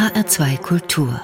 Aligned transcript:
HR2 0.00 0.56
Kultur 0.62 1.20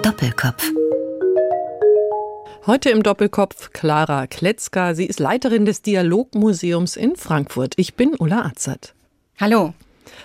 Doppelkopf 0.00 0.72
Heute 2.66 2.88
im 2.88 3.02
Doppelkopf 3.02 3.72
Clara 3.74 4.26
Kletzka. 4.26 4.94
Sie 4.94 5.04
ist 5.04 5.20
Leiterin 5.20 5.66
des 5.66 5.82
Dialogmuseums 5.82 6.96
in 6.96 7.16
Frankfurt. 7.16 7.74
Ich 7.76 7.96
bin 7.96 8.14
Ulla 8.14 8.46
Azad. 8.46 8.94
Hallo. 9.38 9.74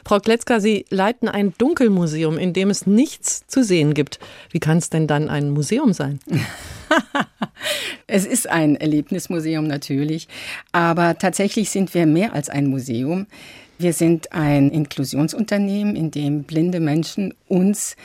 Frau 0.05 0.19
Kletzka, 0.21 0.61
Sie 0.61 0.85
leiten 0.89 1.27
ein 1.27 1.53
Dunkelmuseum, 1.57 2.37
in 2.37 2.53
dem 2.53 2.69
es 2.69 2.87
nichts 2.87 3.47
zu 3.47 3.65
sehen 3.65 3.93
gibt. 3.93 4.17
Wie 4.49 4.61
kann 4.61 4.77
es 4.77 4.89
denn 4.89 5.07
dann 5.07 5.27
ein 5.27 5.49
Museum 5.49 5.91
sein? 5.91 6.21
es 8.07 8.25
ist 8.25 8.49
ein 8.49 8.75
Erlebnismuseum 8.75 9.67
natürlich, 9.67 10.27
aber 10.71 11.17
tatsächlich 11.17 11.69
sind 11.69 11.93
wir 11.93 12.05
mehr 12.05 12.34
als 12.34 12.49
ein 12.49 12.67
Museum. 12.67 13.27
Wir 13.77 13.93
sind 13.93 14.34
ein 14.34 14.71
Inklusionsunternehmen, 14.71 15.95
in 15.95 16.11
dem 16.11 16.44
blinde 16.44 16.81
Menschen 16.81 17.33
uns 17.47 17.95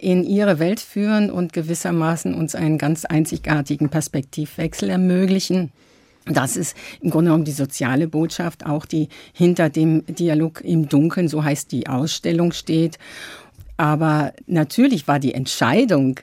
in 0.00 0.22
ihre 0.22 0.60
Welt 0.60 0.78
führen 0.78 1.28
und 1.30 1.52
gewissermaßen 1.52 2.34
uns 2.34 2.54
einen 2.54 2.78
ganz 2.78 3.04
einzigartigen 3.04 3.88
Perspektivwechsel 3.88 4.90
ermöglichen. 4.90 5.72
Das 6.26 6.56
ist 6.56 6.76
im 7.00 7.10
Grunde 7.10 7.30
genommen 7.30 7.44
die 7.44 7.52
soziale 7.52 8.08
Botschaft, 8.08 8.64
auch 8.64 8.86
die 8.86 9.08
hinter 9.32 9.68
dem 9.68 10.06
Dialog 10.06 10.62
im 10.62 10.88
Dunkeln, 10.88 11.28
so 11.28 11.44
heißt 11.44 11.70
die 11.72 11.86
Ausstellung, 11.86 12.52
steht. 12.52 12.98
Aber 13.76 14.32
natürlich 14.46 15.08
war 15.08 15.18
die 15.18 15.34
Entscheidung, 15.34 16.20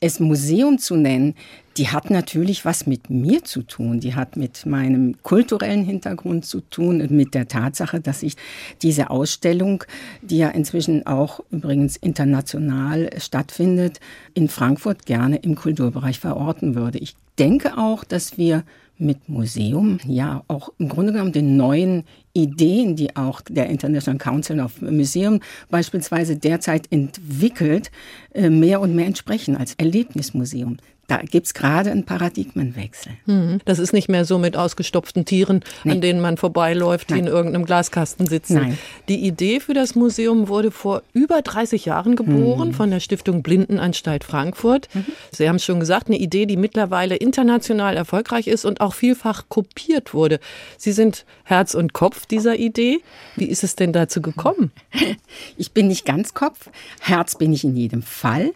es 0.00 0.20
Museum 0.20 0.78
zu 0.78 0.96
nennen, 0.96 1.34
die 1.76 1.88
hat 1.88 2.10
natürlich 2.10 2.64
was 2.64 2.86
mit 2.86 3.08
mir 3.08 3.44
zu 3.44 3.62
tun. 3.62 4.00
Die 4.00 4.16
hat 4.16 4.36
mit 4.36 4.66
meinem 4.66 5.14
kulturellen 5.22 5.84
Hintergrund 5.84 6.44
zu 6.44 6.60
tun 6.60 7.00
und 7.00 7.12
mit 7.12 7.34
der 7.34 7.46
Tatsache, 7.46 8.00
dass 8.00 8.24
ich 8.24 8.34
diese 8.82 9.10
Ausstellung, 9.10 9.84
die 10.20 10.38
ja 10.38 10.48
inzwischen 10.48 11.06
auch 11.06 11.40
übrigens 11.50 11.96
international 11.96 13.10
stattfindet, 13.18 14.00
in 14.34 14.48
Frankfurt 14.48 15.06
gerne 15.06 15.36
im 15.36 15.54
Kulturbereich 15.54 16.18
verorten 16.18 16.74
würde. 16.74 16.98
Ich 16.98 17.14
denke 17.38 17.78
auch, 17.78 18.02
dass 18.02 18.38
wir 18.38 18.64
mit 18.98 19.28
Museum, 19.28 20.00
ja, 20.04 20.42
auch 20.48 20.70
im 20.78 20.88
Grunde 20.88 21.12
genommen 21.12 21.32
den 21.32 21.56
neuen 21.56 22.02
Ideen, 22.42 22.96
die 22.96 23.16
auch 23.16 23.40
der 23.40 23.68
International 23.68 24.18
Council 24.18 24.60
of 24.60 24.80
Museum 24.80 25.40
beispielsweise 25.70 26.36
derzeit 26.36 26.90
entwickelt, 26.90 27.90
äh, 28.32 28.50
mehr 28.50 28.80
und 28.80 28.94
mehr 28.94 29.06
entsprechen 29.06 29.56
als 29.56 29.74
Erlebnismuseum. 29.74 30.78
Da 31.08 31.22
gibt's 31.22 31.54
gerade 31.54 31.90
einen 31.90 32.04
Paradigmenwechsel. 32.04 33.12
Hm. 33.24 33.60
Das 33.64 33.78
ist 33.78 33.94
nicht 33.94 34.10
mehr 34.10 34.26
so 34.26 34.38
mit 34.38 34.58
ausgestopften 34.58 35.24
Tieren, 35.24 35.64
nee. 35.82 35.92
an 35.92 36.00
denen 36.02 36.20
man 36.20 36.36
vorbeiläuft, 36.36 37.08
Nein. 37.08 37.22
die 37.22 37.26
in 37.26 37.34
irgendeinem 37.34 37.64
Glaskasten 37.64 38.26
sitzen. 38.26 38.56
Nein. 38.56 38.78
Die 39.08 39.26
Idee 39.26 39.60
für 39.60 39.72
das 39.72 39.94
Museum 39.94 40.48
wurde 40.48 40.70
vor 40.70 41.02
über 41.14 41.40
30 41.40 41.86
Jahren 41.86 42.14
geboren 42.14 42.68
mhm. 42.68 42.74
von 42.74 42.90
der 42.90 43.00
Stiftung 43.00 43.42
Blindenanstalt 43.42 44.22
Frankfurt. 44.22 44.90
Mhm. 44.92 45.06
Sie 45.32 45.48
haben 45.48 45.56
es 45.56 45.64
schon 45.64 45.80
gesagt, 45.80 46.08
eine 46.08 46.18
Idee, 46.18 46.44
die 46.44 46.58
mittlerweile 46.58 47.16
international 47.16 47.96
erfolgreich 47.96 48.46
ist 48.46 48.66
und 48.66 48.82
auch 48.82 48.92
vielfach 48.92 49.48
kopiert 49.48 50.12
wurde. 50.12 50.40
Sie 50.76 50.92
sind 50.92 51.24
Herz 51.42 51.72
und 51.72 51.94
Kopf 51.94 52.26
dieser 52.26 52.56
Idee. 52.56 53.00
Wie 53.34 53.46
ist 53.46 53.64
es 53.64 53.76
denn 53.76 53.94
dazu 53.94 54.20
gekommen? 54.20 54.72
Ich 55.56 55.72
bin 55.72 55.88
nicht 55.88 56.04
ganz 56.04 56.34
Kopf. 56.34 56.68
Herz 57.00 57.36
bin 57.36 57.52
ich 57.52 57.64
in 57.64 57.76
jedem 57.76 58.02
Fall. 58.02 58.52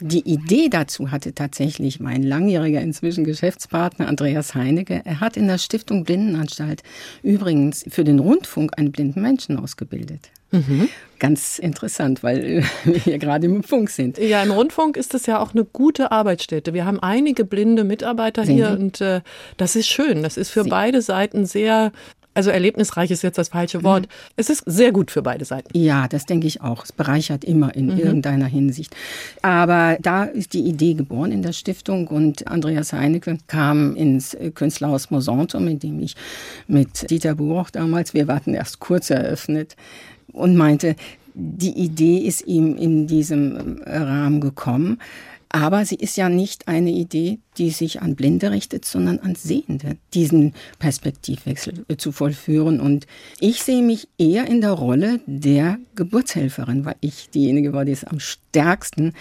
Die 0.00 0.28
Idee 0.28 0.68
dazu 0.68 1.12
hatte 1.12 1.34
tatsächlich 1.34 2.00
mein 2.00 2.22
langjähriger 2.22 2.80
inzwischen 2.80 3.24
Geschäftspartner 3.24 4.08
Andreas 4.08 4.54
Heinecke. 4.54 5.02
Er 5.04 5.20
hat 5.20 5.36
in 5.36 5.46
der 5.46 5.58
Stiftung 5.58 6.02
Blindenanstalt 6.04 6.82
übrigens 7.22 7.84
für 7.88 8.02
den 8.02 8.18
Rundfunk 8.18 8.76
einen 8.76 8.90
blinden 8.90 9.22
Menschen 9.22 9.56
ausgebildet. 9.56 10.30
Mhm. 10.50 10.88
Ganz 11.20 11.58
interessant, 11.58 12.22
weil 12.22 12.64
wir 12.84 12.98
hier 12.98 13.18
gerade 13.18 13.46
im 13.46 13.62
Funk 13.62 13.90
sind. 13.90 14.18
Ja, 14.18 14.42
im 14.42 14.50
Rundfunk 14.50 14.96
ist 14.96 15.14
das 15.14 15.26
ja 15.26 15.38
auch 15.38 15.54
eine 15.54 15.64
gute 15.64 16.10
Arbeitsstätte. 16.10 16.74
Wir 16.74 16.86
haben 16.86 17.00
einige 17.00 17.44
blinde 17.44 17.84
Mitarbeiter 17.84 18.44
Sehen 18.44 18.56
hier 18.56 18.76
Sie? 18.76 18.82
und 18.82 19.00
äh, 19.00 19.20
das 19.56 19.76
ist 19.76 19.88
schön. 19.88 20.22
Das 20.22 20.36
ist 20.36 20.50
für 20.50 20.64
Sie 20.64 20.70
beide 20.70 21.02
Seiten 21.02 21.46
sehr 21.46 21.92
also 22.34 22.50
erlebnisreich 22.50 23.10
ist 23.10 23.22
jetzt 23.22 23.38
das 23.38 23.48
falsche 23.48 23.82
Wort. 23.82 24.02
Mhm. 24.02 24.34
Es 24.36 24.50
ist 24.50 24.64
sehr 24.66 24.92
gut 24.92 25.10
für 25.10 25.22
beide 25.22 25.44
Seiten. 25.44 25.76
Ja, 25.76 26.08
das 26.08 26.26
denke 26.26 26.46
ich 26.46 26.60
auch. 26.60 26.84
Es 26.84 26.92
bereichert 26.92 27.44
immer 27.44 27.74
in 27.74 27.86
mhm. 27.86 27.98
irgendeiner 27.98 28.46
Hinsicht. 28.46 28.94
Aber 29.42 29.96
da 30.02 30.24
ist 30.24 30.52
die 30.52 30.66
Idee 30.66 30.94
geboren 30.94 31.32
in 31.32 31.42
der 31.42 31.52
Stiftung 31.52 32.08
und 32.08 32.48
Andreas 32.48 32.92
Heinecke 32.92 33.38
kam 33.46 33.96
ins 33.96 34.36
Künstlerhaus 34.54 35.10
Mosantum, 35.10 35.68
in 35.68 35.78
dem 35.78 36.00
ich 36.00 36.16
mit 36.66 37.10
Dieter 37.10 37.36
Buch 37.36 37.70
damals, 37.70 38.14
wir 38.14 38.28
warten 38.28 38.54
erst 38.54 38.80
kurz 38.80 39.10
eröffnet, 39.10 39.76
und 40.32 40.56
meinte, 40.56 40.96
die 41.34 41.72
Idee 41.72 42.18
ist 42.18 42.46
ihm 42.46 42.76
in 42.76 43.06
diesem 43.06 43.80
Rahmen 43.84 44.40
gekommen. 44.40 44.98
Aber 45.54 45.84
sie 45.84 45.94
ist 45.94 46.16
ja 46.16 46.28
nicht 46.28 46.66
eine 46.66 46.90
Idee, 46.90 47.38
die 47.58 47.70
sich 47.70 48.02
an 48.02 48.16
Blinde 48.16 48.50
richtet, 48.50 48.84
sondern 48.84 49.20
an 49.20 49.36
Sehende, 49.36 49.96
diesen 50.12 50.52
Perspektivwechsel 50.80 51.84
zu 51.96 52.10
vollführen. 52.10 52.80
Und 52.80 53.06
ich 53.38 53.62
sehe 53.62 53.80
mich 53.80 54.08
eher 54.18 54.48
in 54.48 54.60
der 54.60 54.72
Rolle 54.72 55.20
der 55.26 55.78
Geburtshelferin, 55.94 56.84
weil 56.84 56.96
ich 57.00 57.30
diejenige 57.30 57.72
war, 57.72 57.84
die 57.84 57.92
es 57.92 58.02
am 58.02 58.18
stärksten 58.18 59.12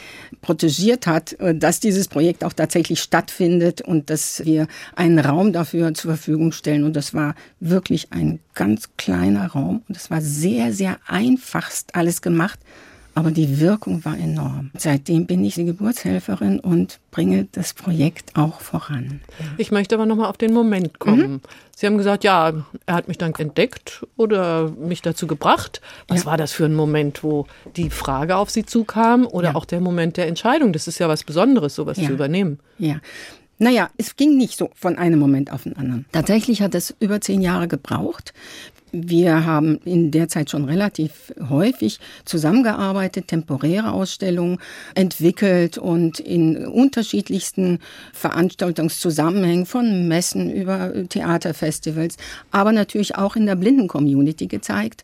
protegiert 0.41 1.05
hat, 1.05 1.37
dass 1.53 1.79
dieses 1.79 2.07
Projekt 2.07 2.43
auch 2.43 2.53
tatsächlich 2.53 2.99
stattfindet 2.99 3.81
und 3.81 4.09
dass 4.09 4.43
wir 4.43 4.67
einen 4.95 5.19
Raum 5.19 5.53
dafür 5.53 5.93
zur 5.93 6.15
Verfügung 6.15 6.51
stellen. 6.51 6.83
Und 6.83 6.95
das 6.95 7.13
war 7.13 7.35
wirklich 7.59 8.11
ein 8.11 8.39
ganz 8.55 8.89
kleiner 8.97 9.51
Raum. 9.51 9.83
Und 9.87 9.95
es 9.95 10.09
war 10.09 10.21
sehr, 10.21 10.73
sehr 10.73 10.97
einfachst 11.05 11.93
alles 11.93 12.23
gemacht 12.23 12.59
aber 13.15 13.31
die 13.31 13.59
Wirkung 13.59 14.03
war 14.05 14.17
enorm. 14.17 14.71
Seitdem 14.77 15.25
bin 15.25 15.43
ich 15.45 15.55
die 15.55 15.65
Geburtshelferin 15.65 16.59
und 16.59 16.99
bringe 17.11 17.47
das 17.51 17.73
Projekt 17.73 18.35
auch 18.35 18.59
voran. 18.59 19.21
Ich 19.57 19.71
möchte 19.71 19.95
aber 19.95 20.05
nochmal 20.05 20.29
auf 20.29 20.37
den 20.37 20.53
Moment 20.53 20.99
kommen. 20.99 21.33
Mhm. 21.33 21.41
Sie 21.75 21.85
haben 21.85 21.97
gesagt, 21.97 22.23
ja, 22.23 22.53
er 22.85 22.93
hat 22.93 23.07
mich 23.07 23.17
dann 23.17 23.33
entdeckt 23.35 24.05
oder 24.17 24.71
mich 24.71 25.01
dazu 25.01 25.27
gebracht. 25.27 25.81
Was 26.07 26.21
ja. 26.21 26.25
war 26.27 26.37
das 26.37 26.51
für 26.53 26.65
ein 26.65 26.75
Moment, 26.75 27.23
wo 27.23 27.45
die 27.75 27.89
Frage 27.89 28.35
auf 28.35 28.49
Sie 28.49 28.65
zukam 28.65 29.25
oder 29.27 29.49
ja. 29.49 29.55
auch 29.55 29.65
der 29.65 29.79
Moment 29.79 30.17
der 30.17 30.27
Entscheidung? 30.27 30.73
Das 30.73 30.87
ist 30.87 30.99
ja 30.99 31.07
was 31.07 31.23
Besonderes, 31.23 31.75
sowas 31.75 31.97
ja. 31.97 32.07
zu 32.07 32.13
übernehmen. 32.13 32.59
Ja. 32.79 32.99
Naja, 33.59 33.89
es 33.97 34.15
ging 34.15 34.37
nicht 34.37 34.57
so 34.57 34.71
von 34.73 34.97
einem 34.97 35.19
Moment 35.19 35.51
auf 35.51 35.63
den 35.63 35.77
anderen. 35.77 36.05
Tatsächlich 36.11 36.61
hat 36.61 36.75
es 36.75 36.95
über 36.99 37.21
zehn 37.21 37.41
Jahre 37.41 37.67
gebraucht. 37.67 38.33
Wir 38.95 39.43
haben 39.43 39.79
in 39.85 40.11
der 40.11 40.27
Zeit 40.27 40.51
schon 40.51 40.65
relativ 40.65 41.33
häufig 41.49 41.99
zusammengearbeitet, 42.25 43.27
temporäre 43.27 43.91
Ausstellungen 43.91 44.59
entwickelt 44.93 45.79
und 45.79 46.19
in 46.19 46.67
unterschiedlichsten 46.67 47.79
Veranstaltungszusammenhängen 48.13 49.65
von 49.65 50.07
Messen 50.07 50.51
über 50.51 50.93
Theaterfestivals, 51.09 52.17
aber 52.51 52.71
natürlich 52.71 53.15
auch 53.15 53.35
in 53.35 53.47
der 53.47 53.55
Blinden-Community 53.55 54.45
gezeigt 54.45 55.03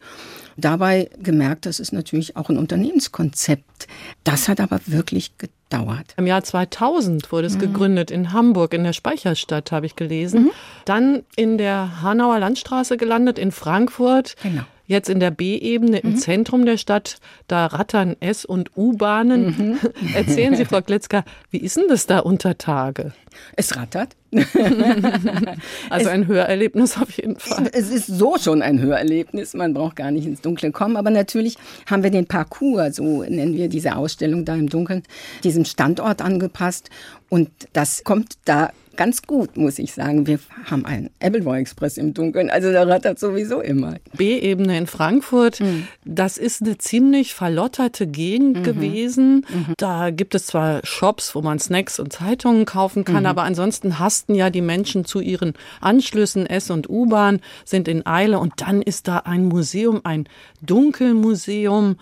dabei 0.55 1.09
gemerkt, 1.21 1.65
das 1.65 1.79
ist 1.79 1.93
natürlich 1.93 2.35
auch 2.35 2.49
ein 2.49 2.57
Unternehmenskonzept. 2.57 3.87
Das 4.23 4.49
hat 4.49 4.59
aber 4.59 4.81
wirklich 4.85 5.31
gedauert. 5.69 6.13
Im 6.17 6.27
Jahr 6.27 6.43
2000 6.43 7.31
wurde 7.31 7.47
es 7.47 7.55
mhm. 7.55 7.59
gegründet 7.59 8.11
in 8.11 8.33
Hamburg, 8.33 8.73
in 8.73 8.83
der 8.83 8.93
Speicherstadt, 8.93 9.71
habe 9.71 9.85
ich 9.85 9.95
gelesen. 9.95 10.43
Mhm. 10.43 10.51
Dann 10.85 11.23
in 11.35 11.57
der 11.57 12.01
Hanauer 12.01 12.39
Landstraße 12.39 12.97
gelandet, 12.97 13.39
in 13.39 13.51
Frankfurt. 13.51 14.35
Genau. 14.41 14.63
Jetzt 14.87 15.09
in 15.09 15.19
der 15.19 15.29
B-Ebene 15.29 15.99
mhm. 16.01 16.09
im 16.09 16.17
Zentrum 16.17 16.65
der 16.65 16.77
Stadt, 16.77 17.17
da 17.47 17.67
rattern 17.67 18.15
S- 18.19 18.45
und 18.45 18.75
U-Bahnen. 18.75 19.45
Mhm. 19.45 19.79
Erzählen 20.15 20.55
Sie, 20.55 20.65
Frau 20.65 20.81
Kletzka, 20.81 21.23
wie 21.51 21.59
ist 21.59 21.77
denn 21.77 21.87
das 21.87 22.07
da 22.07 22.19
unter 22.19 22.57
Tage? 22.57 23.13
Es 23.55 23.75
rattert. 23.75 24.15
also 25.89 26.05
es, 26.05 26.07
ein 26.07 26.27
Hörerlebnis 26.27 26.97
auf 26.97 27.09
jeden 27.11 27.37
Fall. 27.37 27.69
Es 27.73 27.89
ist 27.89 28.07
so 28.07 28.37
schon 28.37 28.61
ein 28.61 28.79
Hörerlebnis. 28.79 29.53
Man 29.53 29.73
braucht 29.73 29.95
gar 29.95 30.11
nicht 30.11 30.25
ins 30.25 30.41
Dunkle 30.41 30.71
kommen. 30.71 30.97
Aber 30.97 31.09
natürlich 31.09 31.57
haben 31.87 32.03
wir 32.03 32.11
den 32.11 32.27
Parcours, 32.27 32.97
so 32.97 33.23
nennen 33.23 33.55
wir 33.55 33.69
diese 33.69 33.95
Ausstellung 33.95 34.45
da 34.45 34.55
im 34.55 34.69
Dunkeln, 34.69 35.03
diesem 35.43 35.65
Standort 35.65 36.21
angepasst. 36.21 36.89
Und 37.29 37.49
das 37.73 38.03
kommt 38.03 38.33
da 38.45 38.71
ganz 38.99 39.21
gut, 39.21 39.55
muss 39.55 39.79
ich 39.79 39.93
sagen. 39.93 40.27
Wir 40.27 40.39
haben 40.65 40.85
einen 40.85 41.09
Appleboy 41.21 41.57
Express 41.57 41.97
im 41.97 42.13
Dunkeln, 42.13 42.49
also 42.49 42.73
da 42.73 42.83
rattert 42.83 43.17
sowieso 43.17 43.61
immer. 43.61 43.95
B-Ebene 44.17 44.77
in 44.77 44.87
Frankfurt, 44.87 45.61
mhm. 45.61 45.87
das 46.03 46.37
ist 46.37 46.61
eine 46.61 46.77
ziemlich 46.77 47.33
verlotterte 47.33 48.07
Gegend 48.07 48.57
mhm. 48.57 48.63
gewesen. 48.63 49.45
Mhm. 49.49 49.73
Da 49.77 50.09
gibt 50.09 50.35
es 50.35 50.47
zwar 50.47 50.81
Shops, 50.83 51.33
wo 51.33 51.41
man 51.41 51.59
Snacks 51.59 51.97
und 51.97 52.11
Zeitungen 52.11 52.65
kaufen 52.65 53.05
kann, 53.05 53.21
mhm. 53.21 53.27
aber 53.27 53.43
ansonsten 53.43 53.99
hasten 53.99 54.35
ja 54.35 54.49
die 54.49 54.61
Menschen 54.61 55.05
zu 55.05 55.21
ihren 55.21 55.53
Anschlüssen 55.79 56.45
S- 56.45 56.69
und 56.69 56.89
U-Bahn, 56.89 57.39
sind 57.63 57.87
in 57.87 58.05
Eile 58.05 58.37
und 58.37 58.55
dann 58.57 58.81
ist 58.81 59.07
da 59.07 59.19
ein 59.19 59.45
Museum, 59.45 60.01
ein 60.03 60.27
Dunkelmuseum. 60.61 61.95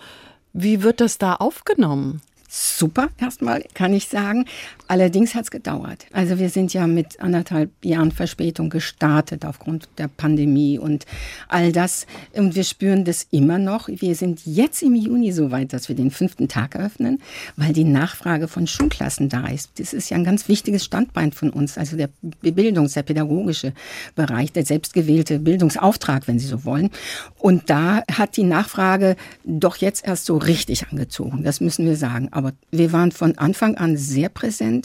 Wie 0.52 0.82
wird 0.82 1.00
das 1.00 1.18
da 1.18 1.34
aufgenommen? 1.34 2.22
Super, 2.50 3.08
erstmal 3.20 3.62
kann 3.74 3.92
ich 3.92 4.08
sagen. 4.08 4.46
Allerdings 4.88 5.34
hat 5.34 5.44
es 5.44 5.50
gedauert. 5.50 6.06
Also 6.12 6.38
wir 6.38 6.48
sind 6.48 6.72
ja 6.72 6.86
mit 6.86 7.20
anderthalb 7.20 7.70
Jahren 7.84 8.10
Verspätung 8.10 8.70
gestartet 8.70 9.44
aufgrund 9.44 9.88
der 9.98 10.08
Pandemie 10.08 10.78
und 10.78 11.04
all 11.48 11.72
das. 11.72 12.06
Und 12.34 12.54
wir 12.54 12.64
spüren 12.64 13.04
das 13.04 13.26
immer 13.30 13.58
noch. 13.58 13.88
Wir 13.88 14.14
sind 14.14 14.46
jetzt 14.46 14.82
im 14.82 14.94
Juni 14.94 15.30
so 15.32 15.50
weit, 15.50 15.72
dass 15.74 15.88
wir 15.88 15.96
den 15.96 16.10
fünften 16.10 16.48
Tag 16.48 16.74
eröffnen, 16.74 17.20
weil 17.56 17.74
die 17.74 17.84
Nachfrage 17.84 18.48
von 18.48 18.66
Schulklassen 18.66 19.28
da 19.28 19.46
ist. 19.48 19.72
Das 19.78 19.92
ist 19.92 20.08
ja 20.08 20.16
ein 20.16 20.24
ganz 20.24 20.48
wichtiges 20.48 20.84
Standbein 20.84 21.32
von 21.32 21.50
uns. 21.50 21.76
Also 21.76 21.96
der 21.96 22.08
Bildungs-, 22.40 22.94
der 22.94 23.02
pädagogische 23.02 23.74
Bereich, 24.14 24.52
der 24.52 24.64
selbstgewählte 24.64 25.38
Bildungsauftrag, 25.38 26.26
wenn 26.28 26.38
Sie 26.38 26.46
so 26.46 26.64
wollen. 26.64 26.90
Und 27.38 27.68
da 27.68 28.02
hat 28.10 28.36
die 28.38 28.44
Nachfrage 28.44 29.16
doch 29.44 29.76
jetzt 29.76 30.06
erst 30.06 30.24
so 30.24 30.38
richtig 30.38 30.88
angezogen. 30.88 31.42
Das 31.44 31.60
müssen 31.60 31.84
wir 31.84 31.96
sagen. 31.96 32.28
Aber 32.30 32.52
wir 32.70 32.92
waren 32.92 33.12
von 33.12 33.36
Anfang 33.36 33.76
an 33.76 33.98
sehr 33.98 34.30
präsent. 34.30 34.77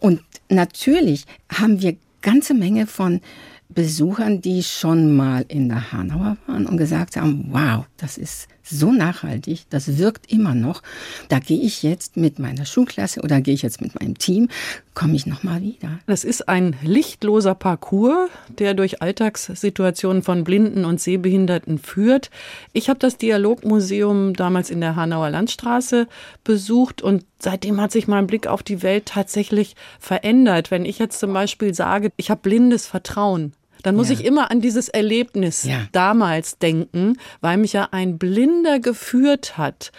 Und 0.00 0.22
natürlich 0.48 1.24
haben 1.52 1.80
wir 1.80 1.96
ganze 2.20 2.54
Menge 2.54 2.86
von 2.86 3.20
Besuchern, 3.68 4.40
die 4.40 4.62
schon 4.62 5.14
mal 5.14 5.44
in 5.48 5.68
der 5.68 5.92
Hanauer 5.92 6.36
waren 6.46 6.66
und 6.66 6.76
gesagt 6.76 7.16
haben, 7.16 7.46
wow, 7.50 7.84
das 7.96 8.18
ist 8.18 8.48
so 8.70 8.92
nachhaltig, 8.92 9.66
das 9.70 9.98
wirkt 9.98 10.32
immer 10.32 10.54
noch. 10.54 10.82
Da 11.28 11.38
gehe 11.38 11.60
ich 11.60 11.82
jetzt 11.82 12.16
mit 12.16 12.38
meiner 12.38 12.64
Schulklasse 12.64 13.20
oder 13.20 13.40
gehe 13.40 13.54
ich 13.54 13.62
jetzt 13.62 13.80
mit 13.80 14.00
meinem 14.00 14.16
Team, 14.16 14.48
komme 14.94 15.16
ich 15.16 15.26
noch 15.26 15.42
mal 15.42 15.60
wieder. 15.62 15.98
Das 16.06 16.24
ist 16.24 16.48
ein 16.48 16.76
lichtloser 16.82 17.54
Parcours, 17.54 18.30
der 18.58 18.74
durch 18.74 19.02
Alltagssituationen 19.02 20.22
von 20.22 20.44
Blinden 20.44 20.84
und 20.84 21.00
Sehbehinderten 21.00 21.78
führt. 21.78 22.30
Ich 22.72 22.88
habe 22.88 22.98
das 22.98 23.16
Dialogmuseum 23.16 24.34
damals 24.34 24.70
in 24.70 24.80
der 24.80 24.96
Hanauer 24.96 25.30
Landstraße 25.30 26.06
besucht 26.44 27.02
und 27.02 27.24
seitdem 27.38 27.80
hat 27.80 27.92
sich 27.92 28.08
mein 28.08 28.26
Blick 28.26 28.46
auf 28.46 28.62
die 28.62 28.82
Welt 28.82 29.06
tatsächlich 29.06 29.74
verändert. 29.98 30.70
Wenn 30.70 30.84
ich 30.84 30.98
jetzt 30.98 31.18
zum 31.18 31.32
Beispiel 31.32 31.74
sage, 31.74 32.12
ich 32.16 32.30
habe 32.30 32.40
blindes 32.42 32.86
Vertrauen, 32.86 33.52
dann 33.82 33.96
muss 33.96 34.08
ja. 34.08 34.14
ich 34.14 34.24
immer 34.24 34.50
an 34.50 34.60
dieses 34.60 34.88
Erlebnis 34.88 35.64
ja. 35.64 35.86
damals 35.92 36.58
denken, 36.58 37.16
weil 37.40 37.56
mich 37.56 37.72
ja 37.72 37.88
ein 37.92 38.18
Blinder 38.18 38.80
geführt 38.80 39.58
hat. 39.58 39.92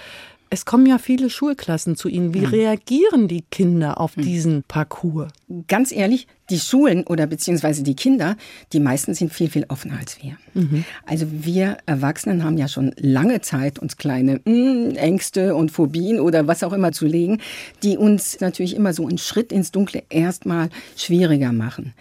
Es 0.54 0.66
kommen 0.66 0.86
ja 0.86 0.98
viele 0.98 1.30
Schulklassen 1.30 1.96
zu 1.96 2.10
Ihnen. 2.10 2.34
Wie 2.34 2.42
mhm. 2.42 2.48
reagieren 2.48 3.30
die 3.30 3.44
Kinder 3.50 4.02
auf 4.02 4.18
mhm. 4.18 4.22
diesen 4.24 4.64
Parcours? 4.64 5.32
Ganz 5.70 5.94
ehrlich, 5.94 6.28
die 6.50 6.60
Schulen 6.60 7.06
oder 7.08 7.26
beziehungsweise 7.26 7.84
die 7.84 7.96
Kinder, 7.96 8.36
die 8.74 8.82
meisten 8.82 9.14
sind 9.14 9.32
viel, 9.32 9.50
viel 9.50 9.66
offener 9.70 9.98
als 9.98 10.22
wir. 10.22 10.36
Mhm. 10.54 10.84
Also 11.06 11.26
wir 11.30 11.78
Erwachsenen 11.86 12.44
haben 12.44 12.58
ja 12.58 12.68
schon 12.68 12.94
lange 12.98 13.40
Zeit, 13.40 13.80
uns 13.80 13.96
kleine 13.96 14.42
mh, 14.44 14.96
Ängste 14.96 15.56
und 15.56 15.72
Phobien 15.72 16.20
oder 16.20 16.48
was 16.48 16.64
auch 16.64 16.74
immer 16.74 16.92
zu 16.92 17.06
legen, 17.06 17.40
die 17.82 17.98
uns 17.98 18.42
natürlich 18.42 18.76
immer 18.76 18.92
so 18.94 19.08
einen 19.08 19.20
Schritt 19.20 19.54
ins 19.54 19.72
Dunkle 19.72 20.04
erstmal 20.10 20.70
schwieriger 20.98 21.54
machen. 21.54 21.94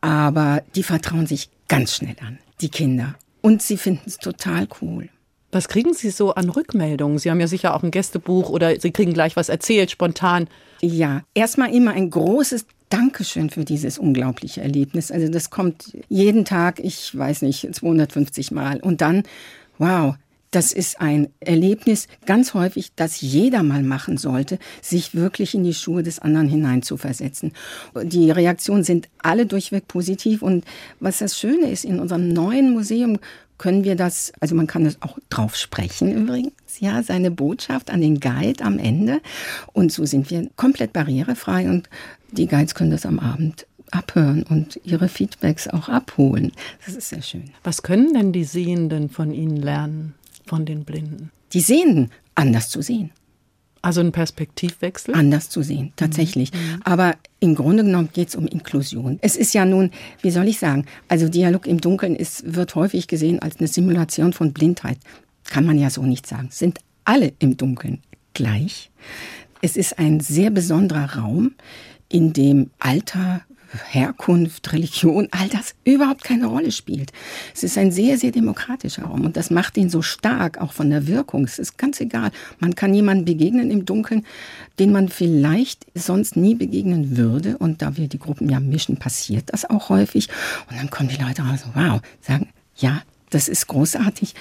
Aber 0.00 0.62
die 0.74 0.82
vertrauen 0.82 1.26
sich 1.26 1.50
ganz 1.68 1.94
schnell 1.94 2.16
an, 2.20 2.38
die 2.60 2.68
Kinder. 2.68 3.14
Und 3.40 3.62
sie 3.62 3.76
finden 3.76 4.04
es 4.06 4.18
total 4.18 4.68
cool. 4.80 5.08
Was 5.52 5.68
kriegen 5.68 5.94
Sie 5.94 6.10
so 6.10 6.34
an 6.34 6.50
Rückmeldungen? 6.50 7.18
Sie 7.18 7.30
haben 7.30 7.40
ja 7.40 7.46
sicher 7.46 7.74
auch 7.74 7.82
ein 7.82 7.90
Gästebuch 7.90 8.50
oder 8.50 8.78
Sie 8.78 8.90
kriegen 8.90 9.14
gleich 9.14 9.36
was 9.36 9.48
erzählt, 9.48 9.90
spontan. 9.90 10.48
Ja, 10.82 11.22
erstmal 11.34 11.74
immer 11.74 11.92
ein 11.92 12.10
großes 12.10 12.66
Dankeschön 12.88 13.50
für 13.50 13.64
dieses 13.64 13.98
unglaubliche 13.98 14.60
Erlebnis. 14.60 15.10
Also 15.10 15.28
das 15.28 15.50
kommt 15.50 15.96
jeden 16.08 16.44
Tag, 16.44 16.80
ich 16.80 17.16
weiß 17.16 17.42
nicht, 17.42 17.74
250 17.74 18.50
Mal. 18.50 18.80
Und 18.80 19.00
dann, 19.00 19.22
wow, 19.78 20.16
das 20.56 20.72
ist 20.72 21.02
ein 21.02 21.28
Erlebnis, 21.40 22.08
ganz 22.24 22.54
häufig, 22.54 22.92
das 22.96 23.20
jeder 23.20 23.62
mal 23.62 23.82
machen 23.82 24.16
sollte, 24.16 24.58
sich 24.80 25.14
wirklich 25.14 25.54
in 25.54 25.64
die 25.64 25.74
Schuhe 25.74 26.02
des 26.02 26.18
anderen 26.18 26.48
hineinzuversetzen. 26.48 27.52
Die 28.02 28.30
Reaktionen 28.30 28.82
sind 28.82 29.10
alle 29.18 29.44
durchweg 29.44 29.86
positiv. 29.86 30.40
Und 30.40 30.64
was 30.98 31.18
das 31.18 31.38
Schöne 31.38 31.70
ist, 31.70 31.84
in 31.84 32.00
unserem 32.00 32.30
neuen 32.30 32.72
Museum 32.72 33.18
können 33.58 33.84
wir 33.84 33.96
das, 33.96 34.32
also 34.40 34.54
man 34.54 34.66
kann 34.66 34.84
das 34.84 35.02
auch 35.02 35.18
drauf 35.28 35.56
sprechen 35.56 36.10
übrigens, 36.10 36.54
ja, 36.80 37.02
seine 37.02 37.30
Botschaft 37.30 37.90
an 37.90 38.00
den 38.00 38.18
Guide 38.18 38.64
am 38.64 38.78
Ende. 38.78 39.20
Und 39.74 39.92
so 39.92 40.06
sind 40.06 40.30
wir 40.30 40.48
komplett 40.56 40.94
barrierefrei 40.94 41.68
und 41.68 41.90
die 42.32 42.46
Guides 42.46 42.74
können 42.74 42.92
das 42.92 43.04
am 43.04 43.18
Abend 43.18 43.66
abhören 43.90 44.42
und 44.44 44.80
ihre 44.84 45.10
Feedbacks 45.10 45.68
auch 45.68 45.90
abholen. 45.90 46.52
Das 46.86 46.94
ist 46.94 47.10
sehr 47.10 47.20
schön. 47.20 47.50
Was 47.62 47.82
können 47.82 48.14
denn 48.14 48.32
die 48.32 48.44
Sehenden 48.44 49.10
von 49.10 49.32
Ihnen 49.32 49.56
lernen? 49.56 50.14
Von 50.46 50.64
den 50.64 50.84
Blinden? 50.84 51.30
Die 51.52 51.60
Sehenden 51.60 52.10
anders 52.34 52.68
zu 52.68 52.82
sehen. 52.82 53.10
Also 53.82 54.00
ein 54.00 54.10
Perspektivwechsel? 54.10 55.14
Anders 55.14 55.48
zu 55.48 55.62
sehen, 55.62 55.92
tatsächlich. 55.94 56.52
Mhm. 56.52 56.58
mhm. 56.58 56.82
Aber 56.84 57.14
im 57.38 57.54
Grunde 57.54 57.84
genommen 57.84 58.08
geht 58.12 58.28
es 58.28 58.34
um 58.34 58.46
Inklusion. 58.46 59.18
Es 59.22 59.36
ist 59.36 59.54
ja 59.54 59.64
nun, 59.64 59.90
wie 60.22 60.30
soll 60.30 60.48
ich 60.48 60.58
sagen, 60.58 60.86
also 61.08 61.28
Dialog 61.28 61.66
im 61.66 61.80
Dunkeln 61.80 62.16
ist, 62.16 62.54
wird 62.54 62.74
häufig 62.74 63.06
gesehen 63.06 63.40
als 63.40 63.58
eine 63.58 63.68
Simulation 63.68 64.32
von 64.32 64.52
Blindheit. 64.52 64.98
Kann 65.44 65.64
man 65.64 65.78
ja 65.78 65.90
so 65.90 66.02
nicht 66.02 66.26
sagen. 66.26 66.48
Sind 66.50 66.80
alle 67.04 67.32
im 67.38 67.56
Dunkeln 67.56 68.00
gleich. 68.34 68.90
Es 69.62 69.76
ist 69.76 69.98
ein 69.98 70.18
sehr 70.20 70.50
besonderer 70.50 71.16
Raum, 71.16 71.54
in 72.08 72.32
dem 72.32 72.70
Alter, 72.78 73.42
Herkunft, 73.90 74.72
Religion, 74.72 75.28
all 75.30 75.48
das 75.48 75.74
überhaupt 75.84 76.24
keine 76.24 76.46
Rolle 76.46 76.72
spielt. 76.72 77.12
Es 77.54 77.62
ist 77.62 77.78
ein 77.78 77.92
sehr, 77.92 78.18
sehr 78.18 78.32
demokratischer 78.32 79.04
Raum 79.04 79.24
und 79.24 79.36
das 79.36 79.50
macht 79.50 79.76
ihn 79.76 79.90
so 79.90 80.02
stark, 80.02 80.58
auch 80.60 80.72
von 80.72 80.90
der 80.90 81.06
Wirkung. 81.06 81.44
Es 81.44 81.58
ist 81.58 81.78
ganz 81.78 82.00
egal. 82.00 82.30
Man 82.58 82.74
kann 82.74 82.94
jemandem 82.94 83.24
begegnen 83.24 83.70
im 83.70 83.84
Dunkeln, 83.84 84.24
den 84.78 84.92
man 84.92 85.08
vielleicht 85.08 85.86
sonst 85.94 86.36
nie 86.36 86.54
begegnen 86.54 87.16
würde. 87.16 87.58
Und 87.58 87.82
da 87.82 87.96
wir 87.96 88.08
die 88.08 88.18
Gruppen 88.18 88.48
ja 88.48 88.60
mischen, 88.60 88.96
passiert 88.96 89.52
das 89.52 89.68
auch 89.68 89.88
häufig. 89.88 90.28
Und 90.70 90.78
dann 90.78 90.90
kommen 90.90 91.08
die 91.08 91.22
Leute 91.22 91.42
raus, 91.42 91.60
wow, 91.74 92.00
sagen, 92.20 92.48
ja, 92.76 93.02
das 93.30 93.48
ist 93.48 93.66
großartig 93.66 94.34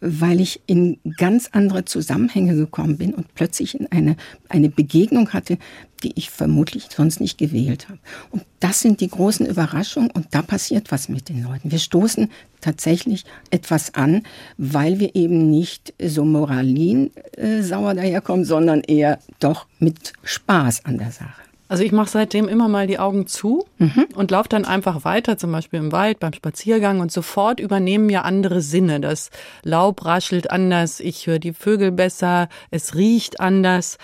weil 0.00 0.40
ich 0.40 0.60
in 0.66 0.98
ganz 1.16 1.48
andere 1.52 1.84
Zusammenhänge 1.84 2.54
gekommen 2.54 2.98
bin 2.98 3.14
und 3.14 3.34
plötzlich 3.34 3.78
in 3.78 3.90
eine, 3.90 4.16
eine 4.48 4.68
Begegnung 4.68 5.32
hatte, 5.32 5.58
die 6.02 6.12
ich 6.16 6.30
vermutlich 6.30 6.88
sonst 6.90 7.20
nicht 7.20 7.38
gewählt 7.38 7.88
habe. 7.88 7.98
Und 8.30 8.44
das 8.60 8.80
sind 8.80 9.00
die 9.00 9.08
großen 9.08 9.46
Überraschungen 9.46 10.10
und 10.10 10.28
da 10.32 10.42
passiert 10.42 10.92
was 10.92 11.08
mit 11.08 11.28
den 11.28 11.42
Leuten. 11.42 11.70
Wir 11.70 11.78
stoßen 11.78 12.28
tatsächlich 12.60 13.24
etwas 13.50 13.94
an, 13.94 14.22
weil 14.58 14.98
wir 14.98 15.14
eben 15.14 15.50
nicht 15.50 15.94
so 16.02 16.24
moralin 16.24 17.10
äh, 17.36 17.62
daherkommen, 17.62 18.44
sondern 18.44 18.82
eher 18.82 19.18
doch 19.40 19.66
mit 19.78 20.12
Spaß 20.22 20.84
an 20.84 20.98
der 20.98 21.12
Sache. 21.12 21.45
Also 21.68 21.82
ich 21.82 21.92
mache 21.92 22.10
seitdem 22.10 22.48
immer 22.48 22.68
mal 22.68 22.86
die 22.86 22.98
Augen 22.98 23.26
zu 23.26 23.66
mhm. 23.78 24.06
und 24.14 24.30
laufe 24.30 24.48
dann 24.48 24.64
einfach 24.64 25.04
weiter, 25.04 25.36
zum 25.36 25.50
Beispiel 25.50 25.80
im 25.80 25.92
Wald, 25.92 26.20
beim 26.20 26.32
Spaziergang 26.32 27.00
und 27.00 27.10
sofort 27.10 27.58
übernehmen 27.58 28.08
ja 28.08 28.22
andere 28.22 28.60
Sinne. 28.60 29.00
Das 29.00 29.30
Laub 29.62 30.04
raschelt 30.04 30.50
anders, 30.50 31.00
ich 31.00 31.26
höre 31.26 31.40
die 31.40 31.52
Vögel 31.52 31.90
besser, 31.90 32.48
es 32.70 32.94
riecht 32.94 33.40
anders. 33.40 33.98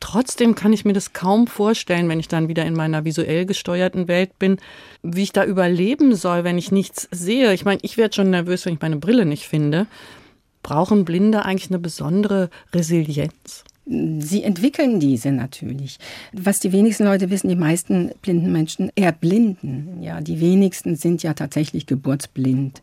Trotzdem 0.00 0.54
kann 0.54 0.72
ich 0.72 0.84
mir 0.84 0.92
das 0.92 1.12
kaum 1.12 1.46
vorstellen, 1.46 2.08
wenn 2.08 2.20
ich 2.20 2.28
dann 2.28 2.48
wieder 2.48 2.64
in 2.64 2.74
meiner 2.74 3.04
visuell 3.04 3.46
gesteuerten 3.46 4.06
Welt 4.06 4.38
bin, 4.38 4.58
wie 5.02 5.24
ich 5.24 5.32
da 5.32 5.44
überleben 5.44 6.14
soll, 6.14 6.44
wenn 6.44 6.58
ich 6.58 6.70
nichts 6.70 7.08
sehe. 7.10 7.52
Ich 7.52 7.64
meine, 7.64 7.80
ich 7.82 7.96
werde 7.96 8.14
schon 8.14 8.30
nervös, 8.30 8.64
wenn 8.64 8.74
ich 8.74 8.80
meine 8.80 8.96
Brille 8.96 9.24
nicht 9.24 9.48
finde. 9.48 9.86
Brauchen 10.62 11.04
Blinde 11.04 11.44
eigentlich 11.44 11.70
eine 11.70 11.78
besondere 11.78 12.50
Resilienz? 12.72 13.64
Sie 13.90 14.42
entwickeln 14.42 15.00
diese 15.00 15.32
natürlich. 15.32 15.98
Was 16.32 16.60
die 16.60 16.72
wenigsten 16.72 17.04
Leute 17.04 17.30
wissen, 17.30 17.48
die 17.48 17.56
meisten 17.56 18.10
blinden 18.20 18.52
Menschen 18.52 18.92
erblinden. 18.94 20.02
Ja, 20.02 20.20
die 20.20 20.40
wenigsten 20.40 20.94
sind 20.96 21.22
ja 21.22 21.32
tatsächlich 21.32 21.86
geburtsblind. 21.86 22.82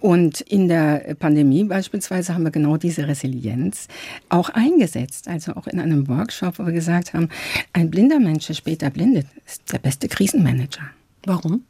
Und 0.00 0.40
in 0.40 0.68
der 0.68 1.16
Pandemie 1.18 1.64
beispielsweise 1.64 2.32
haben 2.32 2.44
wir 2.44 2.50
genau 2.50 2.78
diese 2.78 3.06
Resilienz 3.06 3.88
auch 4.30 4.48
eingesetzt. 4.48 5.28
Also 5.28 5.52
auch 5.54 5.66
in 5.66 5.80
einem 5.80 6.08
Workshop, 6.08 6.58
wo 6.58 6.64
wir 6.64 6.72
gesagt 6.72 7.12
haben, 7.12 7.28
ein 7.74 7.90
blinder 7.90 8.18
Mensch, 8.18 8.46
der 8.46 8.54
später 8.54 8.88
blindet, 8.88 9.26
ist 9.46 9.70
der 9.70 9.78
beste 9.78 10.08
Krisenmanager. 10.08 10.90
Warum? 11.24 11.64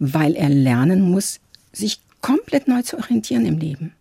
Weil 0.00 0.34
er 0.34 0.48
lernen 0.48 1.00
muss, 1.00 1.38
sich 1.72 2.00
komplett 2.22 2.66
neu 2.66 2.82
zu 2.82 2.98
orientieren 2.98 3.46
im 3.46 3.58
Leben 3.58 3.92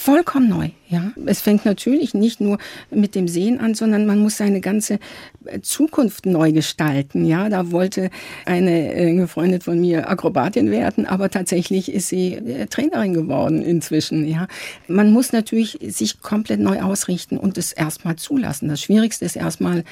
vollkommen 0.00 0.48
neu. 0.48 0.70
Ja, 0.88 1.12
es 1.26 1.42
fängt 1.42 1.66
natürlich 1.66 2.14
nicht 2.14 2.40
nur 2.40 2.56
mit 2.90 3.14
dem 3.14 3.28
Sehen 3.28 3.60
an, 3.60 3.74
sondern 3.74 4.06
man 4.06 4.18
muss 4.18 4.38
seine 4.38 4.62
ganze 4.62 4.98
äh, 5.44 5.60
Zukunft 5.60 6.24
neu 6.24 6.52
gestalten. 6.52 7.26
Ja, 7.26 7.50
da 7.50 7.70
wollte 7.70 8.08
eine 8.46 8.94
enge 8.94 9.28
Freundin 9.28 9.60
von 9.60 9.78
mir 9.78 10.08
Akrobatin 10.08 10.70
werden, 10.70 11.04
aber 11.04 11.28
tatsächlich 11.28 11.92
ist 11.92 12.08
sie 12.08 12.32
äh, 12.32 12.66
Trainerin 12.66 13.12
geworden 13.12 13.60
inzwischen. 13.60 14.26
Ja, 14.26 14.48
man 14.88 15.12
muss 15.12 15.32
natürlich 15.32 15.78
sich 15.88 16.22
komplett 16.22 16.60
neu 16.60 16.80
ausrichten 16.80 17.36
und 17.36 17.58
es 17.58 17.72
erstmal 17.72 18.16
zulassen. 18.16 18.70
Das 18.70 18.80
Schwierigste 18.80 19.26
ist 19.26 19.36
erstmal, 19.36 19.84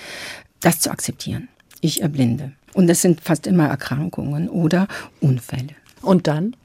das 0.61 0.81
zu 0.81 0.91
akzeptieren. 0.91 1.49
Ich 1.83 2.01
erblinde. 2.01 2.53
Und 2.73 2.87
das 2.87 3.03
sind 3.03 3.21
fast 3.21 3.47
immer 3.47 3.67
Erkrankungen 3.67 4.49
oder 4.49 4.89
Unfälle. 5.21 5.77
Und 6.01 6.27
dann? 6.27 6.57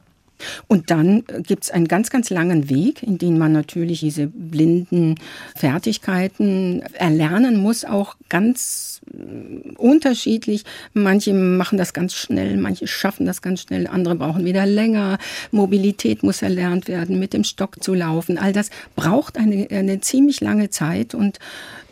Und 0.68 0.92
dann 0.92 1.24
gibt 1.46 1.66
es 1.66 1.72
einen 1.72 1.88
ganz, 1.88 2.10
ganz 2.10 2.30
langen 2.30 2.70
Weg, 2.70 3.04
in 3.04 3.18
dem 3.18 3.38
man 3.38 3.52
natürlich 3.52 4.00
diese 4.02 4.28
blinden 4.28 5.16
Fertigkeiten 5.56 6.82
erlernen 6.94 7.58
muss, 7.58 7.86
auch 7.86 8.16
ganz 8.30 9.02
äh, 9.12 9.74
unterschiedlich. 9.78 10.64
Manche 10.94 11.34
machen 11.34 11.78
das 11.78 11.94
ganz 11.94 12.14
schnell, 12.14 12.58
manche 12.58 12.88
schaffen 12.88 13.26
das 13.26 13.42
ganz 13.42 13.62
schnell, 13.62 13.88
andere 13.88 14.16
brauchen 14.16 14.46
wieder 14.46 14.66
länger. 14.66 15.18
Mobilität 15.52 16.24
muss 16.24 16.42
erlernt 16.42 16.88
werden, 16.88 17.20
mit 17.20 17.34
dem 17.34 17.44
Stock 17.44 17.84
zu 17.84 17.94
laufen. 17.94 18.38
All 18.38 18.54
das 18.54 18.70
braucht 18.96 19.38
eine, 19.38 19.68
eine 19.72 20.02
ziemlich 20.02 20.42
lange 20.42 20.70
Zeit. 20.70 21.14
Und 21.14 21.40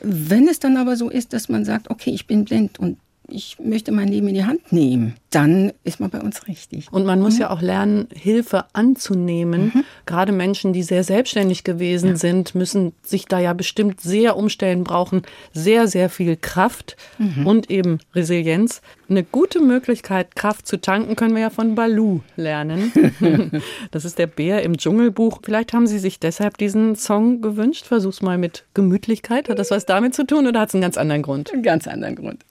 wenn 0.02 0.48
es 0.48 0.60
dann 0.60 0.78
aber 0.78 0.96
so 0.96 1.10
ist, 1.10 1.34
dass 1.34 1.50
man 1.50 1.66
sagt, 1.66 1.90
okay, 1.90 2.12
ich 2.12 2.28
bin 2.28 2.46
blind 2.46 2.80
und 2.80 2.98
ich 3.28 3.58
möchte 3.60 3.92
mein 3.92 4.08
Leben 4.08 4.28
in 4.28 4.36
die 4.36 4.46
Hand 4.46 4.72
nehmen, 4.72 5.16
dann 5.32 5.72
ist 5.86 6.02
man 6.02 6.10
bei 6.10 6.20
uns 6.20 6.48
richtig. 6.48 6.92
Und 6.92 7.06
man 7.06 7.22
muss 7.22 7.36
mhm. 7.36 7.42
ja 7.42 7.50
auch 7.52 7.62
lernen, 7.62 8.08
Hilfe 8.14 8.66
anzunehmen. 8.74 9.72
Mhm. 9.74 9.84
Gerade 10.06 10.34
Menschen, 10.34 10.74
die 10.74 10.84
sehr 10.84 11.06
selbstständig 11.06 11.64
gewesen 11.64 12.10
ja. 12.10 12.16
sind, 12.18 12.54
müssen 12.54 12.92
sich 13.02 13.26
da 13.26 13.40
ja 13.40 13.54
bestimmt 13.54 14.02
sehr 14.02 14.36
umstellen, 14.36 14.84
brauchen 14.84 15.24
sehr, 15.54 15.88
sehr 15.88 16.10
viel 16.10 16.36
Kraft 16.36 16.98
mhm. 17.18 17.48
und 17.48 17.72
eben 17.72 18.00
Resilienz. 18.14 18.82
Eine 19.10 19.24
gute 19.24 19.62
Möglichkeit, 19.62 20.36
Kraft 20.36 20.68
zu 20.68 20.78
tanken, 20.78 21.16
können 21.16 21.34
wir 21.34 21.42
ja 21.42 21.50
von 21.50 21.76
Baloo 21.76 22.20
lernen. 22.36 22.92
das 23.92 24.04
ist 24.04 24.20
der 24.20 24.28
Bär 24.28 24.64
im 24.64 24.78
Dschungelbuch. 24.78 25.40
Vielleicht 25.44 25.72
haben 25.72 25.88
Sie 25.88 26.00
sich 26.00 26.20
deshalb 26.20 26.58
diesen 26.58 26.96
Song 26.98 27.42
gewünscht. 27.42 27.86
Versuch's 27.86 28.22
mal 28.22 28.38
mit 28.38 28.66
Gemütlichkeit. 28.74 29.48
Hat 29.48 29.60
das 29.60 29.72
was 29.72 29.86
damit 29.86 30.14
zu 30.14 30.26
tun 30.26 30.46
oder 30.46 30.60
hat 30.60 30.70
es 30.70 30.76
einen 30.76 30.82
ganz 30.82 30.98
anderen 30.98 31.22
Grund? 31.22 31.54
Einen 31.54 31.64
ganz 31.64 31.88
anderen 31.88 32.16
Grund. 32.16 32.46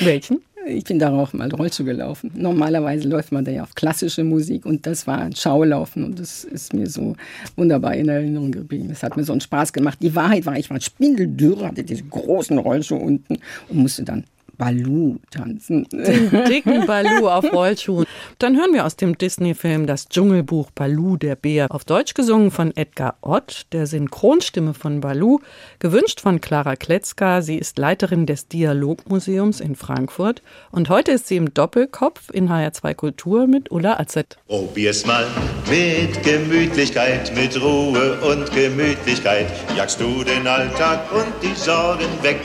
Welchen? 0.00 0.40
Ich 0.68 0.82
bin 0.82 0.98
da 0.98 1.12
auch 1.12 1.32
mal 1.32 1.48
Rollschuh 1.48 1.84
gelaufen. 1.84 2.32
Normalerweise 2.34 3.08
läuft 3.08 3.30
man 3.30 3.44
da 3.44 3.52
ja 3.52 3.62
auf 3.62 3.76
klassische 3.76 4.24
Musik 4.24 4.66
und 4.66 4.84
das 4.84 5.06
war 5.06 5.18
ein 5.18 5.34
Schaulaufen 5.34 6.02
und 6.02 6.18
das 6.18 6.42
ist 6.42 6.74
mir 6.74 6.88
so 6.88 7.14
wunderbar 7.54 7.94
in 7.94 8.08
Erinnerung 8.08 8.50
geblieben. 8.50 8.88
Es 8.90 9.04
hat 9.04 9.16
mir 9.16 9.22
so 9.22 9.32
einen 9.32 9.40
Spaß 9.40 9.72
gemacht. 9.72 9.98
Die 10.02 10.16
Wahrheit 10.16 10.44
war, 10.44 10.58
ich 10.58 10.68
war 10.68 10.80
spindeldürr, 10.80 11.68
hatte 11.68 11.84
diese 11.84 12.02
großen 12.02 12.58
Rollschuhe 12.58 12.98
unten 12.98 13.38
und 13.68 13.76
musste 13.76 14.02
dann 14.02 14.24
Baloo 14.58 15.16
tanzen. 15.30 15.86
Den 15.90 16.30
dicken 16.48 16.86
Baloo 16.86 17.28
auf 17.28 17.52
Rollschuhen. 17.52 18.06
Dann 18.38 18.56
hören 18.56 18.72
wir 18.72 18.84
aus 18.84 18.96
dem 18.96 19.16
Disney-Film 19.18 19.86
Das 19.86 20.08
Dschungelbuch 20.08 20.70
Baloo 20.70 21.16
der 21.16 21.36
Bär. 21.36 21.66
Auf 21.70 21.84
Deutsch 21.84 22.14
gesungen 22.14 22.50
von 22.50 22.76
Edgar 22.76 23.16
Ott, 23.20 23.66
der 23.72 23.86
Synchronstimme 23.86 24.74
von 24.74 25.00
Baloo. 25.00 25.40
Gewünscht 25.78 26.20
von 26.20 26.40
Clara 26.40 26.76
Kletzka. 26.76 27.42
Sie 27.42 27.56
ist 27.56 27.78
Leiterin 27.78 28.26
des 28.26 28.48
Dialogmuseums 28.48 29.60
in 29.60 29.76
Frankfurt. 29.76 30.42
Und 30.70 30.88
heute 30.88 31.12
ist 31.12 31.28
sie 31.28 31.36
im 31.36 31.52
Doppelkopf 31.52 32.30
in 32.30 32.48
HR2 32.48 32.94
Kultur 32.94 33.46
mit 33.46 33.70
Ulla 33.70 33.98
Azet. 33.98 34.38
Probier's 34.46 35.06
mal 35.06 35.26
mit 35.68 36.22
Gemütlichkeit, 36.22 37.32
mit 37.34 37.60
Ruhe 37.60 38.18
und 38.20 38.50
Gemütlichkeit. 38.52 39.46
Jagst 39.76 40.00
du 40.00 40.24
den 40.24 40.46
Alltag 40.46 41.00
und 41.12 41.32
die 41.42 41.54
Sorgen 41.54 42.06
weg. 42.22 42.40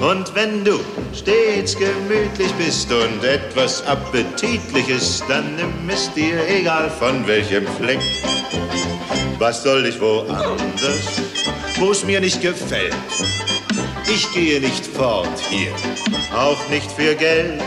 Und 0.00 0.34
wenn 0.34 0.64
du 0.64 0.78
stets 1.12 1.76
gemütlich 1.76 2.52
bist 2.54 2.90
und 2.92 3.24
etwas 3.24 3.84
Appetitliches, 3.86 5.22
dann 5.28 5.56
nimm 5.56 5.90
es 5.90 6.12
dir 6.14 6.38
egal 6.48 6.90
von 6.90 7.26
welchem 7.26 7.66
Fleck. 7.78 8.00
Was 9.38 9.62
soll 9.62 9.86
ich 9.86 10.00
woanders, 10.00 11.20
wo 11.78 11.90
es 11.90 12.04
mir 12.04 12.20
nicht 12.20 12.40
gefällt? 12.40 12.94
Ich 14.12 14.32
gehe 14.32 14.60
nicht 14.60 14.86
fort 14.86 15.38
hier, 15.50 15.72
auch 16.34 16.68
nicht 16.70 16.90
für 16.92 17.14
Geld. 17.14 17.60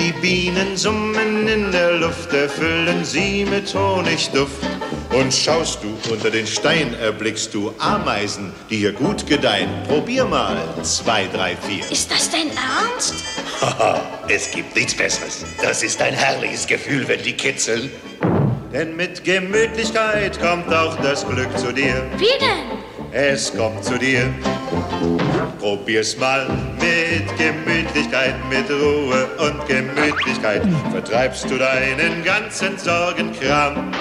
Die 0.00 0.12
Bienen 0.12 0.78
summen 0.78 1.46
in 1.46 1.70
der 1.72 1.92
Luft, 1.92 2.32
erfüllen 2.32 3.04
sie 3.04 3.44
mit 3.44 3.74
Honigduft. 3.74 4.64
Und 5.12 5.30
schaust 5.30 5.80
du 5.82 5.94
unter 6.10 6.30
den 6.30 6.46
Stein, 6.46 6.94
erblickst 6.94 7.52
du 7.52 7.74
Ameisen, 7.78 8.54
die 8.70 8.78
hier 8.78 8.92
gut 8.92 9.26
gedeihen. 9.26 9.68
Probier 9.86 10.24
mal, 10.24 10.56
zwei, 10.82 11.26
drei, 11.26 11.54
vier. 11.54 11.84
Ist 11.90 12.10
das 12.10 12.30
dein 12.30 12.48
Ernst? 12.48 13.14
Haha, 13.60 14.00
es 14.28 14.50
gibt 14.50 14.74
nichts 14.74 14.94
Besseres. 14.94 15.44
Das 15.60 15.82
ist 15.82 16.00
ein 16.00 16.14
herrliches 16.14 16.66
Gefühl, 16.66 17.06
wenn 17.06 17.22
die 17.22 17.34
kitzeln. 17.34 17.90
Denn 18.72 18.96
mit 18.96 19.22
Gemütlichkeit 19.22 20.40
kommt 20.40 20.72
auch 20.72 20.96
das 21.02 21.26
Glück 21.28 21.58
zu 21.58 21.72
dir. 21.72 22.06
Wie 22.16 22.38
denn? 22.40 22.89
Es 23.12 23.52
kommt 23.56 23.84
zu 23.84 23.98
dir. 23.98 24.32
Probier's 25.58 26.16
mal 26.16 26.46
mit 26.78 27.26
Gemütlichkeit, 27.36 28.34
mit 28.48 28.70
Ruhe 28.70 29.28
und 29.38 29.66
Gemütlichkeit. 29.66 30.62
Vertreibst 30.92 31.50
du 31.50 31.58
deinen 31.58 32.22
ganzen 32.22 32.78
Sorgenkram. 32.78 33.92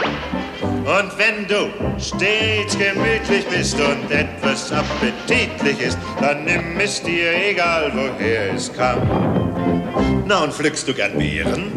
Und 0.61 1.17
wenn 1.17 1.47
du 1.47 1.71
stets 1.99 2.77
gemütlich 2.77 3.45
bist 3.47 3.77
und 3.79 4.11
etwas 4.11 4.71
appetitlich 4.71 5.81
ist, 5.81 5.97
dann 6.21 6.45
nimm 6.45 6.79
es 6.79 7.01
dir 7.01 7.33
egal, 7.49 7.91
woher 7.93 8.53
es 8.53 8.71
kam. 8.71 10.23
Na, 10.27 10.43
und 10.43 10.53
pflückst 10.53 10.87
du 10.87 10.93
gern 10.93 11.17
Beeren? 11.17 11.71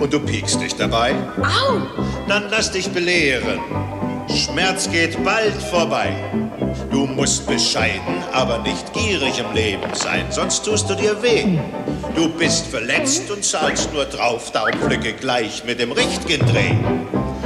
Und 0.00 0.12
du 0.12 0.18
piekst 0.18 0.60
dich 0.60 0.74
dabei? 0.74 1.14
Au! 1.38 1.80
Dann 2.26 2.44
lass 2.50 2.72
dich 2.72 2.90
belehren. 2.90 3.60
Schmerz 4.36 4.90
geht 4.90 5.22
bald 5.24 5.54
vorbei. 5.62 6.12
Du 6.90 7.06
musst 7.06 7.46
bescheiden, 7.46 8.22
aber 8.32 8.58
nicht 8.58 8.92
gierig 8.92 9.38
im 9.38 9.52
Leben 9.54 9.94
sein, 9.94 10.26
sonst 10.30 10.64
tust 10.64 10.88
du 10.88 10.94
dir 10.94 11.22
weh. 11.22 11.58
Du 12.14 12.28
bist 12.28 12.66
verletzt 12.66 13.30
und 13.30 13.44
zahlst 13.44 13.92
nur 13.92 14.04
drauf, 14.04 14.50
darum 14.52 14.72
pflücke 14.80 15.12
gleich 15.12 15.64
mit 15.64 15.80
dem 15.80 15.92
richtigen 15.92 16.44
Dreh. 16.46 16.74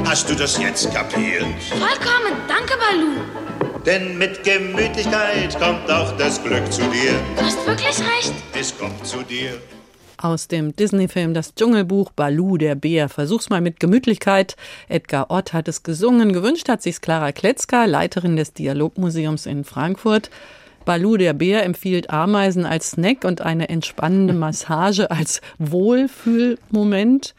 Hast 0.04 0.30
du 0.30 0.34
das 0.34 0.58
jetzt 0.58 0.92
kapiert? 0.94 1.44
Vollkommen, 1.70 2.36
danke, 2.46 2.74
Balu. 2.78 3.76
Denn 3.84 4.18
mit 4.18 4.42
Gemütlichkeit 4.42 5.58
kommt 5.60 5.90
auch 5.90 6.12
das 6.16 6.42
Glück 6.42 6.72
zu 6.72 6.82
dir. 6.82 7.12
Du 7.36 7.42
hast 7.44 7.66
wirklich 7.66 7.98
recht. 8.00 8.34
Es 8.52 8.76
kommt 8.76 9.06
zu 9.06 9.22
dir. 9.22 9.60
Aus 10.26 10.48
dem 10.48 10.74
Disney-Film 10.74 11.34
Das 11.34 11.54
Dschungelbuch 11.54 12.10
Balu 12.10 12.56
der 12.56 12.74
Bär. 12.74 13.08
Versuch's 13.08 13.48
mal 13.48 13.60
mit 13.60 13.78
Gemütlichkeit. 13.78 14.56
Edgar 14.88 15.30
Ott 15.30 15.52
hat 15.52 15.68
es 15.68 15.84
gesungen. 15.84 16.32
Gewünscht 16.32 16.68
hat 16.68 16.82
sich's 16.82 17.00
Clara 17.00 17.30
Kletzka, 17.30 17.84
Leiterin 17.84 18.34
des 18.34 18.52
Dialogmuseums 18.52 19.46
in 19.46 19.62
Frankfurt. 19.62 20.30
Balu 20.84 21.16
der 21.16 21.32
Bär 21.32 21.62
empfiehlt 21.62 22.10
Ameisen 22.10 22.66
als 22.66 22.90
Snack 22.90 23.22
und 23.24 23.40
eine 23.40 23.68
entspannende 23.68 24.34
Massage 24.34 25.12
als 25.12 25.42
Wohlfühlmoment. 25.60 27.36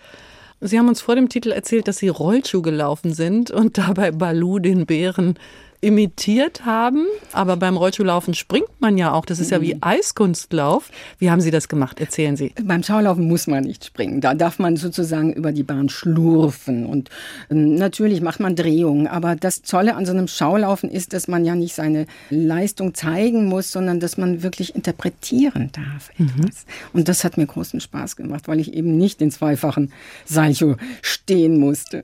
Sie 0.61 0.79
haben 0.79 0.87
uns 0.87 1.01
vor 1.01 1.15
dem 1.15 1.27
Titel 1.27 1.51
erzählt, 1.51 1.89
dass 1.89 1.97
Sie 1.97 2.07
Rollschuh 2.07 2.61
gelaufen 2.61 3.13
sind 3.13 3.51
und 3.51 3.77
dabei 3.77 4.11
Balu 4.11 4.59
den 4.59 4.85
Bären 4.85 5.37
imitiert 5.81 6.65
haben. 6.65 7.05
Aber 7.33 7.57
beim 7.57 7.77
Rollschuhlaufen 7.77 8.33
springt 8.33 8.69
man 8.79 8.97
ja 8.97 9.13
auch. 9.13 9.25
Das 9.25 9.39
ist 9.39 9.51
ja 9.51 9.61
wie 9.61 9.75
mhm. 9.75 9.81
Eiskunstlauf. 9.81 10.89
Wie 11.19 11.29
haben 11.29 11.41
Sie 11.41 11.51
das 11.51 11.67
gemacht? 11.67 11.99
Erzählen 11.99 12.35
Sie. 12.35 12.53
Beim 12.63 12.83
Schaulaufen 12.83 13.27
muss 13.27 13.47
man 13.47 13.63
nicht 13.63 13.85
springen. 13.85 14.21
Da 14.21 14.33
darf 14.33 14.59
man 14.59 14.77
sozusagen 14.77 15.33
über 15.33 15.51
die 15.51 15.63
Bahn 15.63 15.89
schlurfen. 15.89 16.85
Und 16.85 17.09
ähm, 17.49 17.75
natürlich 17.75 18.21
macht 18.21 18.39
man 18.39 18.55
Drehungen. 18.55 19.07
Aber 19.07 19.35
das 19.35 19.61
Tolle 19.61 19.95
an 19.95 20.05
so 20.05 20.13
einem 20.13 20.27
Schaulaufen 20.27 20.89
ist, 20.89 21.13
dass 21.13 21.27
man 21.27 21.45
ja 21.45 21.55
nicht 21.55 21.75
seine 21.75 22.07
Leistung 22.29 22.95
zeigen 22.95 23.45
muss, 23.45 23.71
sondern 23.71 23.99
dass 23.99 24.17
man 24.17 24.41
wirklich 24.43 24.75
interpretieren 24.75 25.71
darf. 25.73 26.09
Mhm. 26.17 26.49
Und 26.93 27.07
das 27.07 27.23
hat 27.23 27.37
mir 27.37 27.45
großen 27.45 27.79
Spaß 27.79 28.15
gemacht, 28.15 28.47
weil 28.47 28.59
ich 28.59 28.73
eben 28.73 28.97
nicht 28.97 29.21
in 29.21 29.31
zweifachen 29.31 29.91
Salcho 30.25 30.75
stehen 31.01 31.59
musste. 31.59 32.03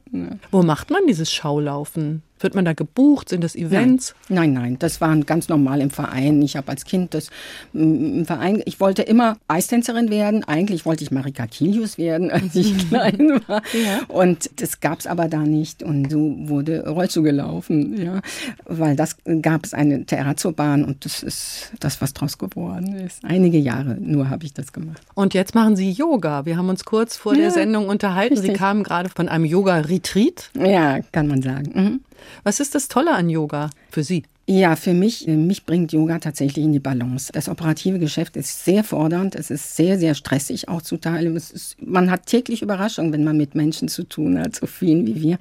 Wo 0.52 0.62
macht 0.62 0.92
man 0.92 1.02
dieses 1.08 1.32
Schaulaufen? 1.32 2.22
Wird 2.44 2.56
man 2.56 2.66
da 2.66 2.74
gebucht? 2.74 3.30
Sind 3.30 3.44
das 3.44 3.56
Events? 3.56 4.14
Nein, 4.30 4.54
nein, 4.54 4.64
nein 4.64 4.78
das 4.84 5.00
war 5.02 5.16
ganz 5.18 5.48
normal 5.48 5.82
im 5.82 5.90
Verein. 5.90 6.42
Ich 6.42 6.58
habe 6.58 6.70
als 6.70 6.86
Kind 6.86 7.14
das 7.14 7.30
im 7.74 8.26
Verein, 8.26 8.62
ich 8.66 8.80
wollte 8.80 9.02
immer 9.02 9.38
Eistänzerin 9.48 10.10
werden. 10.10 10.44
Eigentlich 10.44 10.86
wollte 10.86 11.04
ich 11.04 11.12
Marika 11.12 11.48
Kilius 11.48 11.98
werden, 11.98 12.32
als 12.32 12.54
ich 12.56 12.78
klein 12.90 13.42
war. 13.48 13.62
Ja. 13.74 14.02
Und 14.10 14.50
das 14.62 14.82
gab 14.82 15.00
es 15.00 15.08
aber 15.08 15.28
da 15.30 15.40
nicht. 15.40 15.82
Und 15.82 16.12
so 16.12 16.36
wurde 16.38 16.88
Rollstuhl 16.88 17.24
gelaufen, 17.24 18.02
ja. 18.02 18.22
Weil 18.66 18.96
das 18.96 19.16
gab 19.42 19.66
es 19.66 19.74
eine 19.74 20.06
Terrazzo-Bahn 20.06 20.84
und 20.84 21.06
das 21.06 21.24
ist 21.24 21.72
das, 21.80 22.02
was 22.02 22.14
draus 22.14 22.38
geworden 22.38 22.96
ist. 22.96 23.24
Einige 23.24 23.58
Jahre 23.58 23.98
nur 24.00 24.30
habe 24.30 24.46
ich 24.46 24.54
das 24.54 24.74
gemacht. 24.74 25.02
Und 25.14 25.34
jetzt 25.34 25.56
machen 25.56 25.76
Sie 25.76 25.92
Yoga. 25.92 26.46
Wir 26.46 26.58
haben 26.58 26.70
uns 26.70 26.84
kurz 26.84 27.16
vor 27.16 27.34
ja, 27.34 27.42
der 27.42 27.52
Sendung 27.52 27.88
unterhalten. 27.88 28.34
Richtig. 28.34 28.52
Sie 28.52 28.58
kamen 28.58 28.84
gerade 28.84 29.10
von 29.10 29.30
einem 29.30 29.46
Yoga-Retreat. 29.46 30.52
Ja, 30.58 31.00
kann 31.12 31.28
man 31.28 31.42
sagen. 31.42 31.72
Mhm. 31.74 32.00
Was 32.44 32.60
ist 32.60 32.76
das 32.76 32.88
Tolle 32.88 33.14
an 33.14 33.30
Yoga 33.30 33.70
für 33.90 34.04
Sie? 34.04 34.24
Ja, 34.46 34.76
für 34.76 34.94
mich, 34.94 35.26
äh, 35.26 35.38
mich 35.38 35.66
bringt 35.66 35.94
Yoga 35.94 36.20
tatsächlich 36.20 36.66
in 36.66 36.74
die 36.74 36.80
Balance. 36.80 37.32
Das 37.32 37.48
operative 37.48 37.98
Geschäft 37.98 38.36
ist 38.36 38.66
sehr 38.66 38.84
fordernd, 38.84 39.36
es 39.36 39.50
ist 39.50 39.78
sehr, 39.78 39.98
sehr 39.98 40.16
stressig 40.16 40.68
auch 40.68 40.82
zu 40.82 40.98
teilen. 40.98 41.42
Man 41.80 42.12
hat 42.12 42.26
täglich 42.26 42.62
Überraschungen, 42.62 43.14
wenn 43.14 43.24
man 43.24 43.38
mit 43.38 43.56
Menschen 43.56 43.88
zu 43.88 44.04
tun 44.04 44.38
hat, 44.38 44.58
so 44.58 44.68
vielen 44.68 45.08
wie 45.08 45.22
wir. 45.22 45.38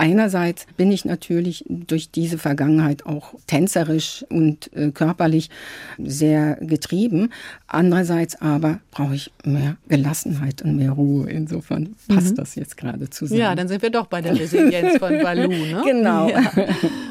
Einerseits 0.00 0.66
bin 0.78 0.90
ich 0.90 1.04
natürlich 1.04 1.64
durch 1.68 2.10
diese 2.10 2.38
Vergangenheit 2.38 3.04
auch 3.04 3.34
tänzerisch 3.46 4.24
und 4.30 4.72
äh, 4.74 4.90
körperlich 4.92 5.50
sehr 5.98 6.56
getrieben. 6.56 7.30
Andererseits 7.66 8.40
aber 8.40 8.80
brauche 8.90 9.14
ich 9.14 9.30
mehr 9.44 9.76
Gelassenheit 9.88 10.62
und 10.62 10.76
mehr 10.76 10.92
Ruhe. 10.92 11.28
Insofern 11.28 11.96
passt 12.08 12.30
mhm. 12.30 12.36
das 12.36 12.54
jetzt 12.54 12.78
gerade 12.78 13.10
zusammen. 13.10 13.40
Ja, 13.40 13.54
dann 13.54 13.68
sind 13.68 13.82
wir 13.82 13.90
doch 13.90 14.06
bei 14.06 14.22
der 14.22 14.38
Resilienz 14.38 14.96
von 14.96 15.18
Balu. 15.22 15.48
Ne? 15.48 15.82
Genau. 15.84 16.30
Ja. 16.30 16.50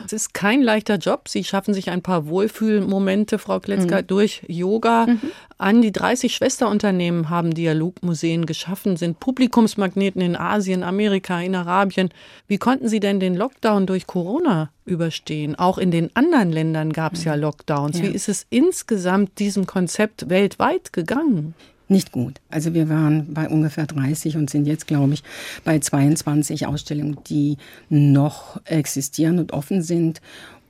Es 0.06 0.14
ist 0.14 0.34
kein 0.34 0.64
leichter 0.64 0.98
Job. 0.98 1.30
Sie 1.30 1.44
schaffen 1.44 1.76
sich 1.76 1.92
ein 1.92 2.02
paar 2.02 2.28
Wohlfühlmomente, 2.28 3.38
Frau 3.38 3.60
Kletzger, 3.60 4.02
mhm. 4.02 4.08
durch 4.08 4.42
Yoga. 4.48 5.06
Mhm. 5.06 5.22
An 5.62 5.82
die 5.82 5.92
30 5.92 6.34
Schwesterunternehmen 6.34 7.30
haben 7.30 7.54
Dialogmuseen 7.54 8.46
geschaffen, 8.46 8.96
sind 8.96 9.20
Publikumsmagneten 9.20 10.22
in 10.22 10.38
Asien, 10.38 10.84
Amerika, 10.84 11.42
in 11.42 11.54
Arabien. 11.54 12.12
Wie 12.48 12.58
konnten 12.58 12.88
Sie 12.88 13.02
denn 13.02 13.20
den 13.20 13.36
Lockdown 13.36 13.86
durch 13.86 14.08
Corona 14.08 14.72
überstehen? 14.86 15.56
Auch 15.56 15.78
in 15.78 15.92
den 15.92 16.16
anderen 16.16 16.54
Ländern 16.54 16.94
gab 16.94 17.16
es 17.16 17.26
ja 17.26 17.36
Lockdowns. 17.36 17.98
Ja. 17.98 18.06
Wie 18.06 18.16
ist 18.16 18.30
es 18.30 18.48
insgesamt 18.50 19.38
diesem 19.38 19.66
Konzept 19.66 20.30
weltweit 20.30 20.94
gegangen? 20.94 21.56
Nicht 21.90 22.14
gut. 22.14 22.40
Also 22.50 22.74
wir 22.74 22.88
waren 22.88 23.34
bei 23.34 23.50
ungefähr 23.50 23.86
30 23.86 24.38
und 24.38 24.50
sind 24.50 24.66
jetzt, 24.66 24.88
glaube 24.88 25.14
ich, 25.14 25.24
bei 25.66 25.78
22 25.78 26.68
Ausstellungen, 26.68 27.18
die 27.28 27.58
noch 27.90 28.62
existieren 28.64 29.40
und 29.40 29.52
offen 29.52 29.82
sind. 29.82 30.22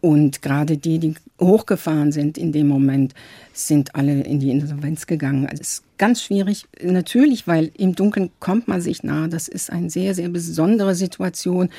Und 0.01 0.41
gerade 0.41 0.77
die, 0.77 0.99
die 0.99 1.15
hochgefahren 1.39 2.11
sind 2.11 2.37
in 2.37 2.51
dem 2.51 2.67
Moment, 2.67 3.13
sind 3.53 3.95
alle 3.95 4.21
in 4.21 4.39
die 4.39 4.51
Insolvenz 4.51 5.07
gegangen. 5.07 5.45
Also 5.45 5.61
es 5.61 5.73
ist 5.73 5.83
ganz 5.97 6.23
schwierig, 6.23 6.65
natürlich, 6.81 7.47
weil 7.47 7.71
im 7.77 7.95
Dunkeln 7.95 8.31
kommt 8.39 8.67
man 8.67 8.81
sich 8.81 9.03
nahe. 9.03 9.27
Das 9.27 9.47
ist 9.47 9.71
eine 9.71 9.89
sehr, 9.89 10.15
sehr 10.15 10.29
besondere 10.29 10.95
Situation. 10.95 11.69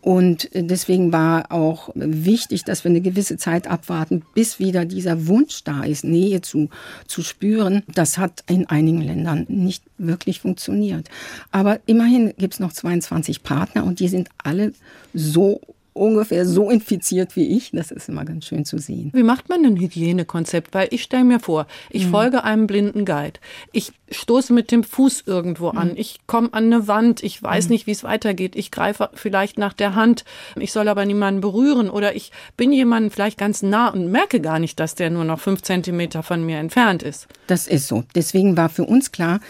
Und 0.00 0.50
deswegen 0.54 1.12
war 1.12 1.50
auch 1.50 1.90
wichtig, 1.96 2.62
dass 2.62 2.84
wir 2.84 2.90
eine 2.92 3.00
gewisse 3.00 3.38
Zeit 3.38 3.66
abwarten, 3.66 4.22
bis 4.34 4.60
wieder 4.60 4.84
dieser 4.84 5.26
Wunsch 5.26 5.64
da 5.64 5.82
ist, 5.82 6.04
Nähe 6.04 6.42
zu, 6.42 6.68
zu 7.08 7.22
spüren. 7.22 7.82
Das 7.92 8.16
hat 8.16 8.44
in 8.48 8.66
einigen 8.66 9.00
Ländern 9.00 9.46
nicht 9.48 9.82
wirklich 9.98 10.38
funktioniert. 10.38 11.08
Aber 11.50 11.80
immerhin 11.86 12.32
gibt 12.38 12.54
es 12.54 12.60
noch 12.60 12.72
22 12.72 13.42
Partner 13.42 13.82
und 13.82 13.98
die 13.98 14.06
sind 14.06 14.28
alle 14.38 14.72
so 15.12 15.60
ungefähr 15.96 16.46
so 16.46 16.70
infiziert 16.70 17.36
wie 17.36 17.56
ich. 17.56 17.70
Das 17.72 17.90
ist 17.90 18.08
immer 18.08 18.24
ganz 18.24 18.44
schön 18.44 18.64
zu 18.64 18.78
sehen. 18.78 19.10
Wie 19.12 19.22
macht 19.22 19.48
man 19.48 19.64
ein 19.64 19.76
Hygienekonzept? 19.76 20.74
Weil 20.74 20.88
ich 20.90 21.02
stelle 21.02 21.24
mir 21.24 21.40
vor, 21.40 21.66
ich 21.90 22.06
mhm. 22.06 22.10
folge 22.10 22.44
einem 22.44 22.66
blinden 22.66 23.04
Guide. 23.04 23.40
Ich 23.72 23.92
stoße 24.10 24.52
mit 24.52 24.70
dem 24.70 24.84
Fuß 24.84 25.24
irgendwo 25.26 25.68
an. 25.68 25.90
Mhm. 25.90 25.96
Ich 25.96 26.20
komme 26.26 26.52
an 26.52 26.64
eine 26.64 26.86
Wand. 26.86 27.22
Ich 27.22 27.42
weiß 27.42 27.66
mhm. 27.66 27.72
nicht, 27.72 27.86
wie 27.86 27.92
es 27.92 28.04
weitergeht. 28.04 28.54
Ich 28.54 28.70
greife 28.70 29.10
vielleicht 29.14 29.58
nach 29.58 29.72
der 29.72 29.94
Hand. 29.94 30.24
Ich 30.58 30.72
soll 30.72 30.88
aber 30.88 31.04
niemanden 31.04 31.40
berühren. 31.40 31.90
Oder 31.90 32.14
ich 32.14 32.30
bin 32.56 32.72
jemandem 32.72 33.10
vielleicht 33.10 33.38
ganz 33.38 33.62
nah 33.62 33.88
und 33.88 34.10
merke 34.10 34.40
gar 34.40 34.58
nicht, 34.58 34.78
dass 34.78 34.94
der 34.94 35.10
nur 35.10 35.24
noch 35.24 35.40
fünf 35.40 35.62
Zentimeter 35.62 36.22
von 36.22 36.44
mir 36.44 36.58
entfernt 36.58 37.02
ist. 37.02 37.26
Das 37.46 37.66
ist 37.66 37.88
so. 37.88 38.04
Deswegen 38.14 38.56
war 38.56 38.68
für 38.68 38.84
uns 38.84 39.12
klar, 39.12 39.40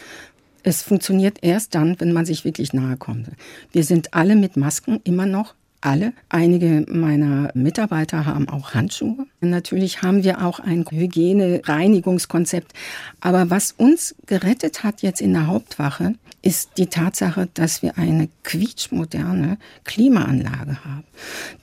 es 0.62 0.83
funktioniert 0.83 1.38
erst 1.43 1.75
dann, 1.76 2.00
wenn 2.00 2.12
man 2.12 2.26
sich 2.26 2.45
wirklich 2.45 2.73
nahe 2.73 2.97
kommt. 2.97 3.29
Wir 3.71 3.85
sind 3.85 4.15
alle 4.15 4.35
mit 4.35 4.57
Masken 4.57 5.00
immer 5.05 5.26
noch 5.26 5.55
alle. 5.80 6.12
Einige 6.28 6.85
meiner 6.88 7.50
Mitarbeiter 7.54 8.26
haben 8.26 8.49
auch 8.49 8.75
Handschuhe. 8.75 9.26
Natürlich 9.40 10.02
haben 10.02 10.25
wir 10.25 10.45
auch 10.45 10.61
ein 10.61 10.85
Hygiene-Reinigungskonzept. 10.90 12.73
Aber 13.21 13.50
was 13.50 13.73
uns 13.73 14.14
gerettet 14.26 14.85
hat 14.85 15.02
jetzt 15.02 15.21
in 15.21 15.33
der 15.33 15.47
Hauptwache, 15.47 16.14
ist 16.42 16.71
die 16.78 16.87
Tatsache, 16.87 17.49
dass 17.54 17.83
wir 17.83 17.99
eine 17.99 18.28
quietschmoderne 18.45 19.59
Klimaanlage 19.85 20.85
haben, 20.85 21.04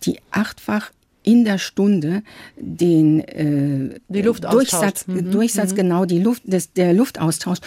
die 0.04 0.20
achtfach 0.32 0.92
in 1.24 1.46
der 1.46 1.58
Stunde 1.58 2.22
den 2.58 3.22
äh, 3.22 4.00
Durchsatz, 4.10 5.08
mhm. 5.08 5.32
Durchsatz 5.32 5.72
mhm. 5.72 5.76
genau 5.76 6.06
die 6.06 6.20
Luft, 6.20 6.44
des, 6.46 6.74
der 6.74 6.94
Luftaustausch 6.94 7.60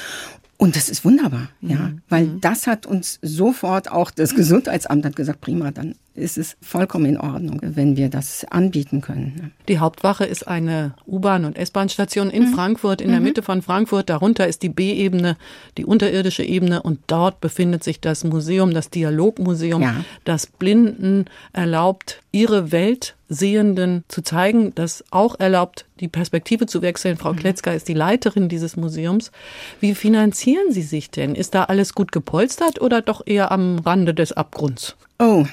und 0.59 0.77
das 0.77 0.89
ist 0.89 1.05
wunderbar, 1.05 1.49
ja, 1.61 1.77
mhm. 1.77 2.03
weil 2.09 2.27
mhm. 2.27 2.41
das 2.41 2.67
hat 2.67 2.87
uns 2.87 3.19
sofort 3.23 3.91
auch 3.91 4.11
das 4.11 4.35
Gesundheitsamt 4.35 5.05
hat 5.05 5.17
gesagt, 5.17 5.41
prima, 5.41 5.71
dann 5.71 5.95
ist 6.17 6.39
es 6.39 6.57
vollkommen 6.61 7.07
in 7.07 7.19
Ordnung, 7.19 7.61
wenn 7.63 7.97
wir 7.97 8.09
das 8.09 8.45
anbieten 8.51 9.01
können. 9.01 9.35
Ne? 9.41 9.51
Die 9.69 9.79
Hauptwache 9.79 10.25
ist 10.25 10.49
eine 10.49 10.95
U-Bahn- 11.07 11.45
und 11.45 11.57
S-Bahn-Station 11.57 12.31
in 12.31 12.51
mhm. 12.51 12.55
Frankfurt, 12.55 13.01
in 13.01 13.11
der 13.11 13.21
mhm. 13.21 13.27
Mitte 13.27 13.43
von 13.43 13.63
Frankfurt. 13.63 14.09
Darunter 14.09 14.47
ist 14.47 14.63
die 14.63 14.69
B-Ebene, 14.69 15.37
die 15.77 15.85
unterirdische 15.85 16.43
Ebene 16.43 16.83
und 16.83 17.01
dort 17.07 17.41
befindet 17.41 17.85
sich 17.85 18.01
das 18.01 18.25
Museum, 18.25 18.73
das 18.73 18.91
Dialogmuseum, 18.91 19.83
ja. 19.83 20.05
das 20.25 20.47
Blinden 20.47 21.27
erlaubt, 21.53 22.23
ihre 22.33 22.73
Welt 22.73 23.17
Sehenden 23.29 24.05
zu 24.09 24.23
zeigen, 24.23 24.73
das 24.75 25.05
auch 25.11 25.39
erlaubt, 25.41 25.87
die 26.01 26.09
Perspektive 26.09 26.67
zu 26.67 26.83
wechseln. 26.83 27.17
Frau 27.17 27.33
mhm. 27.33 27.39
Kletzger 27.39 27.75
ist 27.75 27.89
die 27.89 27.95
Leiterin 27.95 28.49
dieses 28.49 28.77
Museums. 28.77 29.33
Wie 29.81 29.95
finanzieren 29.95 30.71
Sie 30.73 30.83
sich 30.83 31.11
denn? 31.11 31.35
Ist 31.35 31.55
da 31.55 31.65
alles 31.65 31.95
gut 31.95 32.13
gepolstert 32.13 32.81
oder 32.81 33.03
doch 33.03 33.23
eher 33.27 33.51
am 33.51 33.79
Rande 33.79 34.15
des 34.15 34.33
Abgrunds? 34.33 34.97
Oh, 35.19 35.47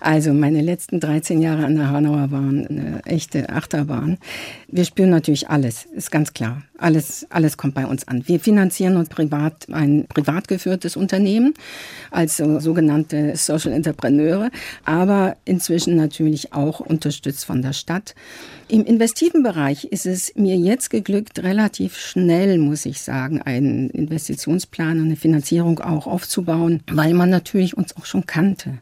also 0.00 0.34
meine 0.34 0.60
letzten 0.60 1.00
13 1.00 1.40
Jahre 1.40 1.64
an 1.64 1.76
der 1.76 1.90
Hanauer 1.90 2.30
waren 2.30 2.66
eine 2.66 3.00
echte 3.06 3.48
Achterbahn. 3.48 4.18
Wir 4.68 4.84
spüren 4.84 5.08
natürlich 5.08 5.48
alles, 5.48 5.86
ist 5.86 6.10
ganz 6.10 6.34
klar. 6.34 6.62
Alles, 6.76 7.24
alles 7.30 7.56
kommt 7.56 7.74
bei 7.74 7.86
uns 7.86 8.08
an. 8.08 8.26
Wir 8.26 8.40
finanzieren 8.40 8.96
uns 8.96 9.08
privat 9.08 9.68
ein 9.70 10.06
privat 10.08 10.48
geführtes 10.48 10.96
Unternehmen 10.96 11.54
als 12.10 12.38
sogenannte 12.38 13.36
Social 13.36 13.72
Entrepreneure, 13.72 14.50
aber 14.84 15.36
inzwischen 15.44 15.94
natürlich 15.94 16.52
auch 16.52 16.80
unterstützt 16.80 17.44
von 17.44 17.62
der 17.62 17.74
Stadt. 17.74 18.16
Im 18.66 18.84
investiven 18.84 19.44
Bereich 19.44 19.84
ist 19.84 20.04
es 20.04 20.34
mir 20.34 20.56
jetzt 20.56 20.90
geglückt, 20.90 21.44
relativ 21.44 21.96
schnell, 21.96 22.58
muss 22.58 22.86
ich 22.86 23.00
sagen, 23.02 23.40
einen 23.40 23.90
Investitionsplan 23.90 24.98
und 24.98 25.06
eine 25.06 25.16
Finanzierung 25.16 25.78
auch 25.78 26.08
aufzubauen, 26.08 26.82
weil 26.90 27.14
man 27.14 27.30
natürlich 27.30 27.76
uns 27.76 27.96
auch 27.96 28.04
schon 28.04 28.26
kannte. 28.26 28.78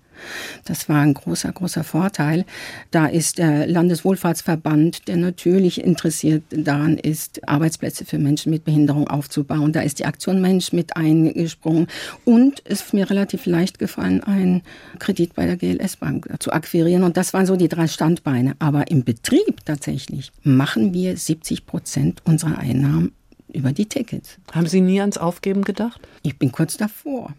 Das 0.65 0.89
war 0.89 1.01
ein 1.01 1.15
großer, 1.15 1.53
großer 1.53 1.85
Vorteil. 1.85 2.45
Da 2.91 3.07
ist 3.07 3.39
der 3.39 3.67
Landeswohlfahrtsverband, 3.67 5.09
der 5.09 5.17
natürlich 5.17 5.83
interessiert 5.83 6.43
daran 6.51 6.99
ist, 6.99 7.47
Arbeitsplätze 7.49 8.05
für 8.05 8.19
Menschen 8.19 8.51
mit 8.51 8.65
Behinderung 8.65 9.09
aufzubauen. 9.09 9.73
Da 9.73 9.81
ist 9.81 9.99
die 9.99 10.07
Aktion 10.07 10.41
Mensch 10.41 10.73
mit 10.73 10.97
eingesprungen. 10.97 11.87
Und 12.25 12.63
es 12.65 12.83
ist 12.83 12.95
mir 12.95 13.09
relativ 13.09 13.47
leicht 13.47 13.79
gefallen, 13.79 14.23
einen 14.23 14.63
Kredit 14.99 15.35
bei 15.35 15.47
der 15.47 15.57
GLS 15.57 15.97
Bank 15.97 16.29
zu 16.39 16.53
akquirieren. 16.53 17.05
Und 17.05 17.17
das 17.17 17.33
waren 17.33 17.47
so 17.47 17.57
die 17.57 17.69
drei 17.69 17.87
Standbeine. 17.87 18.55
Aber 18.59 18.91
im 18.91 19.05
Betrieb 19.05 19.65
tatsächlich 19.65 20.33
machen 20.43 20.95
wir 20.95 21.17
70 21.17 21.67
Prozent 21.67 22.23
unserer 22.25 22.59
Einnahmen 22.59 23.13
über 23.53 23.73
die 23.73 23.87
Tickets. 23.87 24.39
Haben 24.53 24.67
Sie 24.67 24.81
nie 24.81 25.01
ans 25.01 25.19
Aufgeben 25.19 25.63
gedacht? 25.63 26.01
Ich 26.23 26.39
bin 26.39 26.53
kurz 26.53 26.77
davor. 26.77 27.35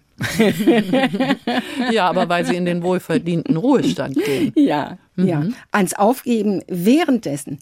Ja, 1.92 2.10
aber 2.10 2.30
weil 2.30 2.46
Sie 2.46 2.56
in 2.56 2.66
den 2.66 2.84
wohlverdienten 2.84 3.58
Ruhestand 3.58 4.16
gehen. 4.24 4.52
Ja, 4.56 4.98
mhm. 5.16 5.28
ja. 5.28 5.44
Ans 5.72 5.94
Aufgeben 5.94 6.62
währenddessen 6.68 7.60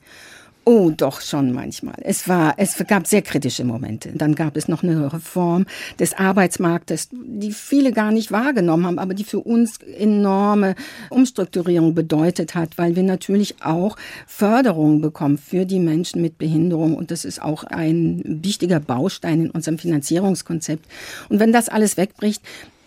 Oh, 0.64 0.92
doch 0.96 1.22
schon 1.22 1.54
manchmal. 1.54 1.96
Es 2.04 2.28
war, 2.28 2.54
es 2.58 2.78
gab 2.86 3.08
sehr 3.08 3.24
kritische 3.24 3.64
Momente. 3.64 4.12
Dann 4.14 4.36
gab 4.36 4.56
es 4.56 4.68
noch 4.68 4.84
eine 4.84 5.12
Reform 5.12 5.66
des 6.00 6.14
Arbeitsmarktes, 6.14 7.10
die 7.12 7.52
viele 7.52 7.92
gar 7.92 8.12
nicht 8.12 8.32
wahrgenommen 8.32 8.86
haben, 8.86 9.00
aber 9.00 9.16
die 9.16 9.24
für 9.24 9.40
uns 9.40 9.80
enorme 9.80 10.76
Umstrukturierung 11.10 11.96
bedeutet 11.96 12.54
hat, 12.54 12.78
weil 12.78 12.96
wir 12.96 13.02
natürlich 13.02 13.64
auch 13.64 13.98
Förderung 14.28 15.02
bekommen 15.02 15.40
für 15.40 15.66
die 15.66 15.80
Menschen 15.80 16.22
mit 16.22 16.38
Behinderung. 16.38 16.96
Und 16.96 17.10
das 17.10 17.26
ist 17.26 17.42
auch 17.42 17.64
ein 17.64 18.22
wichtiger 18.24 18.80
Baustein 18.80 19.46
in 19.46 19.50
unserem 19.50 19.80
Finanzierungskonzept. 19.80 20.86
Und 21.30 21.40
wenn 21.40 21.52
das 21.52 21.70
alles 21.70 21.98
wegbricht, 21.98 22.44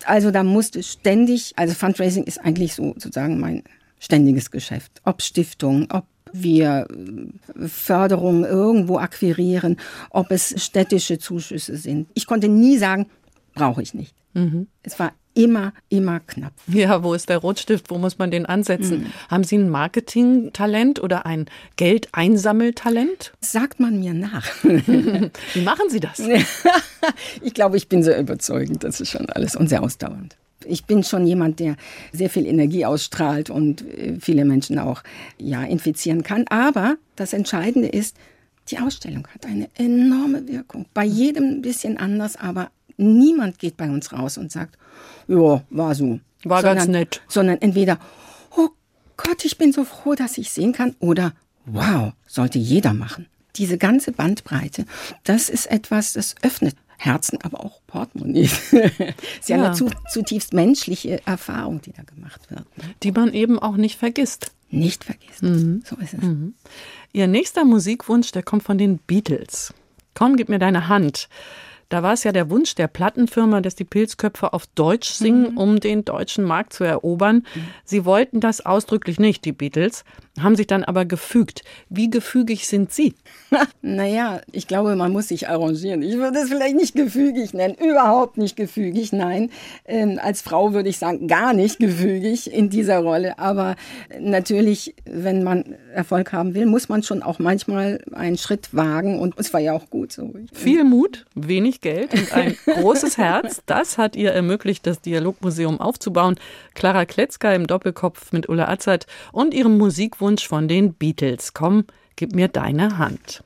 also 0.06 0.30
da 0.30 0.44
musste 0.44 0.84
ständig, 0.84 1.54
also 1.56 1.74
Fundraising 1.74 2.22
ist 2.22 2.38
eigentlich 2.38 2.74
so 2.74 2.94
sozusagen 2.94 3.40
mein 3.40 3.64
ständiges 3.98 4.52
Geschäft. 4.52 5.00
Ob 5.04 5.22
Stiftung, 5.22 5.88
ob 5.90 6.04
wir 6.34 6.86
äh, 6.90 7.68
Förderungen 7.68 8.44
irgendwo 8.44 8.98
akquirieren, 8.98 9.78
ob 10.10 10.30
es 10.30 10.62
städtische 10.62 11.18
Zuschüsse 11.18 11.76
sind. 11.76 12.08
Ich 12.14 12.26
konnte 12.26 12.48
nie 12.48 12.76
sagen, 12.76 13.06
brauche 13.54 13.82
ich 13.82 13.94
nicht. 13.94 14.14
Mhm. 14.34 14.66
Es 14.82 14.98
war 14.98 15.12
immer, 15.34 15.72
immer 15.88 16.20
knapp. 16.20 16.52
Ja, 16.66 17.02
wo 17.02 17.14
ist 17.14 17.28
der 17.28 17.38
Rotstift? 17.38 17.90
Wo 17.90 17.98
muss 17.98 18.18
man 18.18 18.30
den 18.30 18.46
ansetzen? 18.46 19.02
Mhm. 19.02 19.12
Haben 19.28 19.44
Sie 19.44 19.58
ein 19.58 19.68
Marketingtalent 19.68 21.02
oder 21.02 21.26
ein 21.26 21.46
Geldeinsammeltalent? 21.76 23.32
Sagt 23.40 23.80
man 23.80 23.98
mir 24.00 24.14
nach. 24.14 24.46
Wie 24.62 25.62
machen 25.62 25.88
Sie 25.88 26.00
das? 26.00 26.20
ich 27.42 27.54
glaube, 27.54 27.76
ich 27.76 27.88
bin 27.88 28.02
sehr 28.02 28.18
überzeugend. 28.18 28.84
Das 28.84 29.00
ist 29.00 29.10
schon 29.10 29.28
alles 29.30 29.56
und 29.56 29.68
sehr 29.68 29.82
ausdauernd 29.82 30.36
ich 30.66 30.84
bin 30.84 31.02
schon 31.02 31.26
jemand, 31.26 31.60
der 31.60 31.76
sehr 32.12 32.30
viel 32.30 32.46
Energie 32.46 32.84
ausstrahlt 32.84 33.50
und 33.50 33.82
äh, 33.82 34.16
viele 34.20 34.44
Menschen 34.44 34.78
auch 34.78 35.02
ja, 35.38 35.62
infizieren 35.62 36.22
kann. 36.22 36.46
Aber 36.48 36.96
das 37.16 37.32
Entscheidende 37.32 37.88
ist, 37.88 38.16
die 38.68 38.78
Ausstellung 38.78 39.26
hat 39.32 39.46
eine 39.46 39.68
enorme 39.74 40.48
Wirkung. 40.48 40.86
Bei 40.94 41.04
jedem 41.04 41.44
ein 41.44 41.62
bisschen 41.62 41.98
anders, 41.98 42.36
aber 42.36 42.70
niemand 42.96 43.58
geht 43.58 43.76
bei 43.76 43.90
uns 43.90 44.12
raus 44.12 44.38
und 44.38 44.50
sagt, 44.50 44.78
ja, 45.28 45.62
war 45.70 45.94
so. 45.94 46.20
War 46.44 46.60
sondern, 46.60 46.76
ganz 46.76 46.88
nett. 46.88 47.22
Sondern 47.28 47.58
entweder, 47.60 47.98
oh 48.56 48.68
Gott, 49.16 49.44
ich 49.44 49.58
bin 49.58 49.72
so 49.72 49.84
froh, 49.84 50.14
dass 50.14 50.38
ich 50.38 50.50
sehen 50.50 50.72
kann, 50.72 50.94
oder 50.98 51.32
wow, 51.66 52.12
sollte 52.26 52.58
jeder 52.58 52.94
machen. 52.94 53.26
Diese 53.56 53.78
ganze 53.78 54.12
Bandbreite, 54.12 54.84
das 55.22 55.48
ist 55.48 55.70
etwas, 55.70 56.14
das 56.14 56.34
öffnet 56.42 56.74
Herzen, 56.98 57.38
aber 57.42 57.60
auch 57.64 57.80
Portemonnaie. 57.86 58.46
Sie 59.40 59.52
ja. 59.52 59.56
haben 59.56 59.64
eine 59.64 59.74
zu, 59.74 59.90
zutiefst 60.10 60.52
menschliche 60.52 61.24
Erfahrung, 61.26 61.80
die 61.82 61.92
da 61.92 62.02
gemacht 62.02 62.50
wird. 62.50 62.66
Ne? 62.78 62.94
Die 63.02 63.12
man 63.12 63.32
eben 63.32 63.58
auch 63.58 63.76
nicht 63.76 63.98
vergisst. 63.98 64.52
Nicht 64.70 65.04
vergisst. 65.04 65.42
Mhm. 65.42 65.82
So 65.84 65.96
ist 65.96 66.14
es. 66.14 66.22
Mhm. 66.22 66.54
Ihr 67.12 67.26
nächster 67.26 67.64
Musikwunsch, 67.64 68.32
der 68.32 68.42
kommt 68.42 68.64
von 68.64 68.78
den 68.78 68.98
Beatles. 68.98 69.72
Komm, 70.14 70.36
gib 70.36 70.48
mir 70.48 70.58
deine 70.58 70.88
Hand. 70.88 71.28
Da 71.88 72.02
war 72.02 72.12
es 72.12 72.24
ja 72.24 72.32
der 72.32 72.50
Wunsch 72.50 72.74
der 72.74 72.88
Plattenfirma, 72.88 73.60
dass 73.60 73.74
die 73.74 73.84
Pilzköpfe 73.84 74.52
auf 74.52 74.66
Deutsch 74.66 75.10
singen, 75.10 75.52
mhm. 75.52 75.58
um 75.58 75.80
den 75.80 76.04
deutschen 76.04 76.44
Markt 76.44 76.72
zu 76.72 76.84
erobern. 76.84 77.44
Mhm. 77.54 77.66
Sie 77.84 78.04
wollten 78.04 78.40
das 78.40 78.64
ausdrücklich 78.64 79.18
nicht, 79.18 79.44
die 79.44 79.52
Beatles, 79.52 80.04
haben 80.40 80.56
sich 80.56 80.66
dann 80.66 80.84
aber 80.84 81.04
gefügt. 81.04 81.62
Wie 81.88 82.10
gefügig 82.10 82.66
sind 82.66 82.92
Sie? 82.92 83.14
naja, 83.82 84.40
ich 84.50 84.66
glaube, 84.66 84.96
man 84.96 85.12
muss 85.12 85.28
sich 85.28 85.48
arrangieren. 85.48 86.02
Ich 86.02 86.16
würde 86.16 86.38
es 86.38 86.48
vielleicht 86.48 86.74
nicht 86.74 86.94
gefügig 86.94 87.54
nennen, 87.54 87.74
überhaupt 87.74 88.36
nicht 88.36 88.56
gefügig, 88.56 89.12
nein. 89.12 89.50
Ähm, 89.84 90.18
als 90.22 90.42
Frau 90.42 90.72
würde 90.72 90.88
ich 90.88 90.98
sagen, 90.98 91.28
gar 91.28 91.52
nicht 91.52 91.78
gefügig 91.78 92.52
in 92.52 92.70
dieser 92.70 92.98
Rolle. 92.98 93.38
Aber 93.38 93.76
natürlich, 94.18 94.94
wenn 95.04 95.44
man 95.44 95.76
Erfolg 95.92 96.32
haben 96.32 96.54
will, 96.54 96.66
muss 96.66 96.88
man 96.88 97.02
schon 97.02 97.22
auch 97.22 97.38
manchmal 97.38 98.00
einen 98.12 98.38
Schritt 98.38 98.74
wagen 98.74 99.18
und 99.18 99.34
es 99.38 99.52
war 99.52 99.60
ja 99.60 99.72
auch 99.72 99.90
gut 99.90 100.12
so. 100.12 100.32
Viel 100.52 100.84
Mut, 100.84 101.26
wenig 101.34 101.73
Geld 101.80 102.12
und 102.14 102.32
ein 102.32 102.56
großes 102.66 103.18
Herz, 103.18 103.62
das 103.66 103.98
hat 103.98 104.16
ihr 104.16 104.32
ermöglicht, 104.32 104.86
das 104.86 105.00
Dialogmuseum 105.00 105.80
aufzubauen. 105.80 106.36
Clara 106.74 107.04
Kletzka 107.04 107.52
im 107.52 107.66
Doppelkopf 107.66 108.32
mit 108.32 108.48
Ulla 108.48 108.68
Azad 108.68 109.06
und 109.32 109.54
ihrem 109.54 109.78
Musikwunsch 109.78 110.46
von 110.46 110.68
den 110.68 110.94
Beatles. 110.94 111.54
Komm, 111.54 111.84
gib 112.16 112.34
mir 112.34 112.48
deine 112.48 112.98
Hand. 112.98 113.42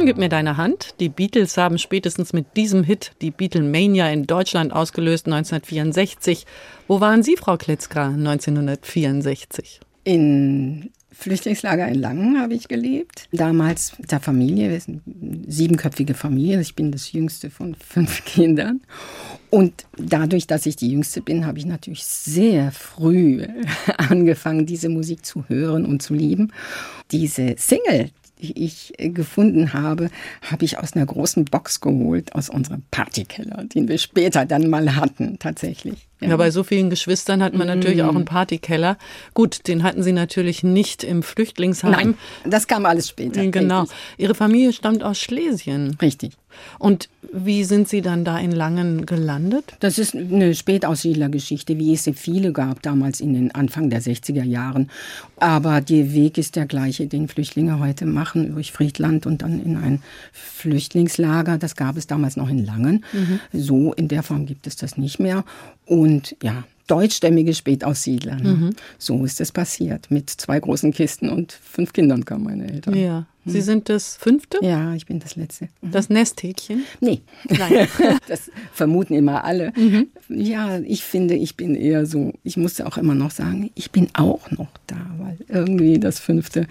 Komm, 0.00 0.06
gib 0.06 0.16
mir 0.16 0.30
deine 0.30 0.56
Hand. 0.56 0.94
Die 0.98 1.10
Beatles 1.10 1.58
haben 1.58 1.76
spätestens 1.76 2.32
mit 2.32 2.56
diesem 2.56 2.84
Hit 2.84 3.12
die 3.20 3.30
Beatlemania 3.30 4.08
in 4.10 4.26
Deutschland 4.26 4.72
ausgelöst 4.72 5.26
1964. 5.26 6.46
Wo 6.88 7.02
waren 7.02 7.22
Sie, 7.22 7.36
Frau 7.36 7.58
Kletzka, 7.58 8.06
1964? 8.06 9.80
In 10.04 10.90
Flüchtlingslager 11.12 11.86
in 11.86 11.96
Langen 11.96 12.40
habe 12.40 12.54
ich 12.54 12.66
gelebt. 12.66 13.28
Damals 13.30 13.98
mit 13.98 14.10
der 14.10 14.20
Familie, 14.20 14.70
wir 14.70 14.80
sind 14.80 15.02
eine 15.06 15.52
siebenköpfige 15.52 16.14
Familie. 16.14 16.62
Ich 16.62 16.74
bin 16.74 16.92
das 16.92 17.12
jüngste 17.12 17.50
von 17.50 17.74
fünf 17.74 18.24
Kindern. 18.24 18.80
Und 19.50 19.84
dadurch, 19.98 20.46
dass 20.46 20.64
ich 20.64 20.76
die 20.76 20.92
jüngste 20.92 21.20
bin, 21.20 21.44
habe 21.44 21.58
ich 21.58 21.66
natürlich 21.66 22.04
sehr 22.04 22.72
früh 22.72 23.46
angefangen, 23.98 24.64
diese 24.64 24.88
Musik 24.88 25.26
zu 25.26 25.44
hören 25.48 25.84
und 25.84 26.00
zu 26.00 26.14
lieben. 26.14 26.54
Diese 27.10 27.54
Single, 27.58 28.08
die 28.40 28.64
ich 28.64 28.92
äh, 28.98 29.10
gefunden 29.10 29.72
habe, 29.72 30.10
habe 30.42 30.64
ich 30.64 30.78
aus 30.78 30.94
einer 30.94 31.06
großen 31.06 31.44
Box 31.44 31.80
geholt, 31.80 32.34
aus 32.34 32.48
unserem 32.48 32.82
Partykeller, 32.90 33.64
den 33.64 33.88
wir 33.88 33.98
später 33.98 34.44
dann 34.46 34.68
mal 34.68 34.96
hatten, 34.96 35.38
tatsächlich. 35.38 36.09
Ja. 36.20 36.36
bei 36.36 36.50
so 36.50 36.62
vielen 36.62 36.90
Geschwistern 36.90 37.42
hat 37.42 37.54
man 37.54 37.66
mm. 37.66 37.70
natürlich 37.70 38.02
auch 38.02 38.14
einen 38.14 38.24
Partykeller. 38.24 38.98
Gut, 39.34 39.66
den 39.68 39.82
hatten 39.82 40.02
Sie 40.02 40.12
natürlich 40.12 40.62
nicht 40.62 41.02
im 41.02 41.22
Flüchtlingsheim. 41.22 41.92
Nein, 41.92 42.14
das 42.44 42.66
kam 42.66 42.86
alles 42.86 43.08
später. 43.08 43.46
Genau. 43.46 43.82
Richtig. 43.82 43.98
Ihre 44.18 44.34
Familie 44.34 44.72
stammt 44.72 45.02
aus 45.02 45.18
Schlesien. 45.18 45.96
Richtig. 46.00 46.32
Und 46.78 47.08
wie 47.32 47.64
sind 47.64 47.88
Sie 47.88 48.02
dann 48.02 48.24
da 48.24 48.38
in 48.38 48.52
Langen 48.52 49.06
gelandet? 49.06 49.76
Das 49.80 49.98
ist 49.98 50.14
eine 50.14 50.54
Spätaussiedlergeschichte, 50.54 51.78
wie 51.78 51.92
es 51.92 52.10
viele 52.14 52.52
gab 52.52 52.82
damals 52.82 53.20
in 53.20 53.34
den 53.34 53.54
Anfang 53.54 53.90
der 53.90 54.02
60er 54.02 54.42
Jahren. 54.42 54.90
Aber 55.36 55.80
der 55.80 56.12
Weg 56.12 56.38
ist 56.38 56.56
der 56.56 56.66
gleiche, 56.66 57.06
den 57.06 57.28
Flüchtlinge 57.28 57.78
heute 57.78 58.06
machen, 58.06 58.54
durch 58.54 58.72
Friedland 58.72 59.26
und 59.26 59.42
dann 59.42 59.62
in 59.62 59.76
ein 59.76 60.02
Flüchtlingslager. 60.32 61.58
Das 61.58 61.76
gab 61.76 61.96
es 61.96 62.06
damals 62.06 62.36
noch 62.36 62.48
in 62.48 62.64
Langen. 62.64 63.04
Mhm. 63.12 63.40
So 63.52 63.92
in 63.92 64.08
der 64.08 64.22
Form 64.22 64.46
gibt 64.46 64.66
es 64.66 64.76
das 64.76 64.96
nicht 64.96 65.20
mehr. 65.20 65.44
Und 65.86 66.09
ja, 66.42 66.64
deutschstämmige 66.86 67.54
Spätaussiedler. 67.54 68.36
Ne? 68.36 68.48
Mhm. 68.50 68.70
So 68.98 69.24
ist 69.24 69.40
es 69.40 69.52
passiert. 69.52 70.10
Mit 70.10 70.28
zwei 70.30 70.58
großen 70.58 70.92
Kisten 70.92 71.28
und 71.28 71.52
fünf 71.52 71.92
Kindern 71.92 72.24
kamen 72.24 72.44
meine 72.44 72.70
Eltern. 72.70 72.94
Ja. 72.94 73.26
Sie 73.46 73.60
sind 73.62 73.88
das 73.88 74.16
fünfte? 74.16 74.58
Ja, 74.60 74.94
ich 74.94 75.06
bin 75.06 75.18
das 75.18 75.34
letzte. 75.34 75.68
Mhm. 75.80 75.90
Das 75.92 76.10
Nesthäkchen? 76.10 76.84
Nee. 77.00 77.22
Nein. 77.48 77.88
das 78.28 78.50
vermuten 78.72 79.14
immer 79.14 79.44
alle. 79.44 79.72
Mhm. 79.76 80.08
Ja, 80.28 80.78
ich 80.80 81.02
finde, 81.02 81.34
ich 81.34 81.56
bin 81.56 81.74
eher 81.74 82.06
so, 82.06 82.32
ich 82.44 82.56
musste 82.56 82.86
auch 82.86 82.98
immer 82.98 83.14
noch 83.14 83.30
sagen, 83.30 83.70
ich 83.74 83.90
bin 83.90 84.08
auch 84.12 84.50
noch 84.50 84.68
da, 84.86 84.96
weil 85.18 85.38
irgendwie 85.48 85.98
das 85.98 86.20
fünfte. 86.20 86.66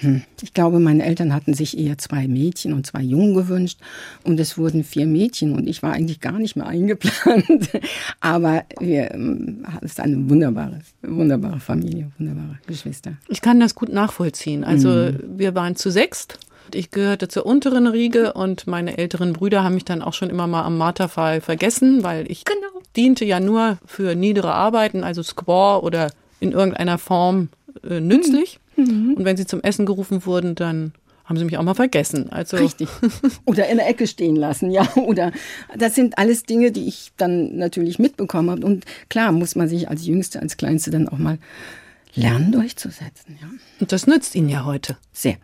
Hm. 0.00 0.22
Ich 0.42 0.54
glaube, 0.54 0.78
meine 0.78 1.04
Eltern 1.04 1.34
hatten 1.34 1.54
sich 1.54 1.78
eher 1.78 1.98
zwei 1.98 2.28
Mädchen 2.28 2.72
und 2.72 2.86
zwei 2.86 3.02
Jungen 3.02 3.34
gewünscht 3.34 3.78
und 4.22 4.38
es 4.40 4.56
wurden 4.56 4.84
vier 4.84 5.06
Mädchen 5.06 5.54
und 5.54 5.68
ich 5.68 5.82
war 5.82 5.92
eigentlich 5.92 6.20
gar 6.20 6.38
nicht 6.38 6.56
mehr 6.56 6.66
eingeplant. 6.66 7.70
Aber 8.20 8.64
wir, 8.78 9.12
ähm, 9.14 9.66
es 9.82 9.92
ist 9.92 10.00
eine 10.00 10.28
wunderbare, 10.28 10.80
wunderbare 11.02 11.60
Familie, 11.60 12.10
wunderbare 12.18 12.58
Geschwister. 12.66 13.14
Ich 13.28 13.40
kann 13.40 13.60
das 13.60 13.74
gut 13.74 13.90
nachvollziehen. 13.90 14.64
Also 14.64 14.88
mhm. 14.88 15.38
wir 15.38 15.54
waren 15.54 15.76
zu 15.76 15.90
sechs 15.90 16.09
sechst. 16.10 16.38
Ich 16.72 16.90
gehörte 16.90 17.28
zur 17.28 17.46
unteren 17.46 17.86
Riege 17.86 18.32
und 18.32 18.66
meine 18.66 18.98
älteren 18.98 19.32
Brüder 19.32 19.64
haben 19.64 19.74
mich 19.74 19.84
dann 19.84 20.02
auch 20.02 20.12
schon 20.12 20.30
immer 20.30 20.46
mal 20.46 20.62
am 20.62 20.78
Marterpfahl 20.78 21.40
vergessen, 21.40 22.04
weil 22.04 22.30
ich 22.30 22.44
genau. 22.44 22.82
diente 22.96 23.24
ja 23.24 23.40
nur 23.40 23.78
für 23.86 24.14
niedere 24.14 24.52
Arbeiten, 24.52 25.02
also 25.02 25.22
Squaw 25.22 25.84
oder 25.84 26.12
in 26.38 26.52
irgendeiner 26.52 26.98
Form 26.98 27.48
äh, 27.88 28.00
nützlich. 28.00 28.60
Mhm. 28.76 29.14
Und 29.16 29.24
wenn 29.24 29.36
sie 29.36 29.46
zum 29.46 29.62
Essen 29.62 29.84
gerufen 29.84 30.24
wurden, 30.26 30.54
dann 30.54 30.92
haben 31.24 31.36
sie 31.36 31.44
mich 31.44 31.58
auch 31.58 31.62
mal 31.62 31.74
vergessen. 31.74 32.30
Also 32.30 32.56
Richtig. 32.56 32.88
Oder 33.44 33.68
in 33.68 33.76
der 33.76 33.88
Ecke 33.88 34.06
stehen 34.06 34.36
lassen, 34.36 34.70
ja. 34.70 34.88
Oder 34.96 35.32
das 35.76 35.94
sind 35.94 36.18
alles 36.18 36.42
Dinge, 36.44 36.72
die 36.72 36.86
ich 36.88 37.12
dann 37.16 37.56
natürlich 37.56 37.98
mitbekommen 37.98 38.50
habe. 38.50 38.66
Und 38.66 38.84
klar 39.08 39.30
muss 39.30 39.54
man 39.54 39.68
sich 39.68 39.88
als 39.88 40.06
Jüngste, 40.06 40.40
als 40.40 40.56
Kleinste 40.56 40.90
dann 40.90 41.08
auch 41.08 41.18
mal 41.18 41.38
lernen 42.14 42.52
durchzusetzen, 42.52 43.38
ja. 43.40 43.48
Und 43.80 43.92
das 43.92 44.06
nützt 44.06 44.34
Ihnen 44.34 44.48
ja 44.48 44.64
heute. 44.64 44.96
Sehr. 45.12 45.36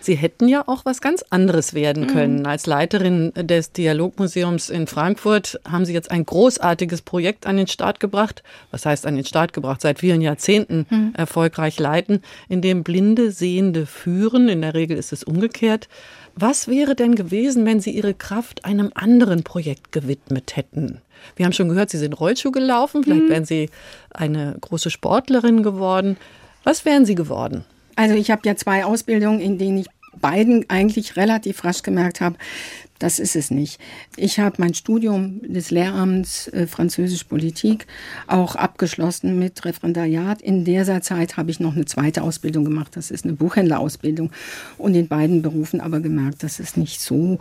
Sie 0.00 0.14
hätten 0.14 0.48
ja 0.48 0.66
auch 0.66 0.84
was 0.84 1.00
ganz 1.00 1.24
anderes 1.30 1.74
werden 1.74 2.04
mhm. 2.04 2.08
können. 2.08 2.38
Mhm. 2.40 2.46
Als 2.46 2.66
Leiterin 2.66 3.32
des 3.34 3.72
Dialogmuseums 3.72 4.70
in 4.70 4.86
Frankfurt 4.86 5.60
haben 5.70 5.84
Sie 5.84 5.92
jetzt 5.92 6.10
ein 6.10 6.24
großartiges 6.24 7.02
Projekt 7.02 7.46
an 7.46 7.56
den 7.56 7.66
Start 7.66 8.00
gebracht. 8.00 8.42
Was 8.70 8.86
heißt 8.86 9.06
an 9.06 9.16
den 9.16 9.24
Start 9.24 9.52
gebracht? 9.52 9.80
Seit 9.80 10.00
vielen 10.00 10.20
Jahrzehnten 10.20 10.86
mhm. 10.88 11.12
erfolgreich 11.16 11.78
leiten, 11.78 12.22
in 12.48 12.62
dem 12.62 12.82
Blinde 12.82 13.30
Sehende 13.30 13.86
führen. 13.86 14.48
In 14.48 14.62
der 14.62 14.74
Regel 14.74 14.96
ist 14.96 15.12
es 15.12 15.22
umgekehrt. 15.22 15.88
Was 16.34 16.68
wäre 16.68 16.94
denn 16.94 17.14
gewesen, 17.16 17.66
wenn 17.66 17.80
Sie 17.80 17.90
Ihre 17.90 18.14
Kraft 18.14 18.64
einem 18.64 18.92
anderen 18.94 19.42
Projekt 19.42 19.92
gewidmet 19.92 20.56
hätten? 20.56 21.02
Wir 21.36 21.44
haben 21.44 21.52
schon 21.52 21.68
gehört, 21.68 21.90
Sie 21.90 21.98
sind 21.98 22.18
Rollschuh 22.18 22.52
gelaufen. 22.52 23.04
Vielleicht 23.04 23.24
mhm. 23.24 23.30
wären 23.30 23.44
Sie 23.44 23.68
eine 24.10 24.56
große 24.60 24.90
Sportlerin 24.90 25.62
geworden. 25.62 26.16
Was 26.64 26.84
wären 26.84 27.04
Sie 27.04 27.14
geworden? 27.14 27.64
Also 28.00 28.14
ich 28.14 28.30
habe 28.30 28.40
ja 28.46 28.56
zwei 28.56 28.86
Ausbildungen, 28.86 29.40
in 29.40 29.58
denen 29.58 29.76
ich 29.76 29.86
beiden 30.22 30.64
eigentlich 30.70 31.18
relativ 31.18 31.64
rasch 31.64 31.82
gemerkt 31.82 32.22
habe, 32.22 32.36
das 32.98 33.18
ist 33.18 33.36
es 33.36 33.50
nicht. 33.50 33.78
Ich 34.16 34.38
habe 34.38 34.56
mein 34.56 34.72
Studium 34.72 35.42
des 35.42 35.70
Lehramts 35.70 36.48
äh, 36.48 36.66
Französisch 36.66 37.24
Politik 37.24 37.86
auch 38.26 38.56
abgeschlossen 38.56 39.38
mit 39.38 39.62
Referendariat. 39.66 40.40
In 40.40 40.64
dieser 40.64 41.02
Zeit 41.02 41.36
habe 41.36 41.50
ich 41.50 41.60
noch 41.60 41.74
eine 41.74 41.84
zweite 41.84 42.22
Ausbildung 42.22 42.64
gemacht. 42.64 42.96
Das 42.96 43.10
ist 43.10 43.26
eine 43.26 43.34
Buchhändlerausbildung. 43.34 44.30
Und 44.78 44.94
in 44.94 45.06
beiden 45.06 45.42
Berufen 45.42 45.82
aber 45.82 46.00
gemerkt, 46.00 46.42
das 46.42 46.58
ist 46.58 46.78
nicht 46.78 47.02
so 47.02 47.38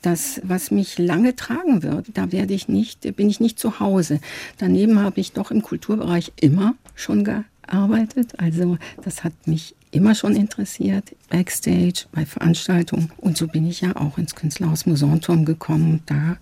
das, 0.00 0.40
was 0.42 0.70
mich 0.70 0.96
lange 0.96 1.36
tragen 1.36 1.82
wird. 1.82 2.06
Da 2.14 2.32
werde 2.32 2.54
ich 2.54 2.66
nicht, 2.66 3.14
bin 3.14 3.28
ich 3.28 3.40
nicht 3.40 3.58
zu 3.58 3.78
Hause. 3.78 4.20
Daneben 4.56 5.02
habe 5.02 5.20
ich 5.20 5.32
doch 5.32 5.50
im 5.50 5.60
Kulturbereich 5.60 6.32
immer 6.40 6.76
schon 6.94 7.24
gearbeitet. 7.24 8.38
Also 8.38 8.78
das 9.04 9.22
hat 9.22 9.34
mich 9.46 9.74
immer 9.90 10.14
schon 10.14 10.36
interessiert, 10.36 11.14
Backstage, 11.30 12.06
bei 12.12 12.26
Veranstaltungen. 12.26 13.10
Und 13.18 13.36
so 13.36 13.46
bin 13.46 13.66
ich 13.66 13.80
ja 13.80 13.96
auch 13.96 14.18
ins 14.18 14.34
Künstlerhaus 14.34 14.86
Mosanturm 14.86 15.44
gekommen. 15.44 16.02
Da 16.06 16.36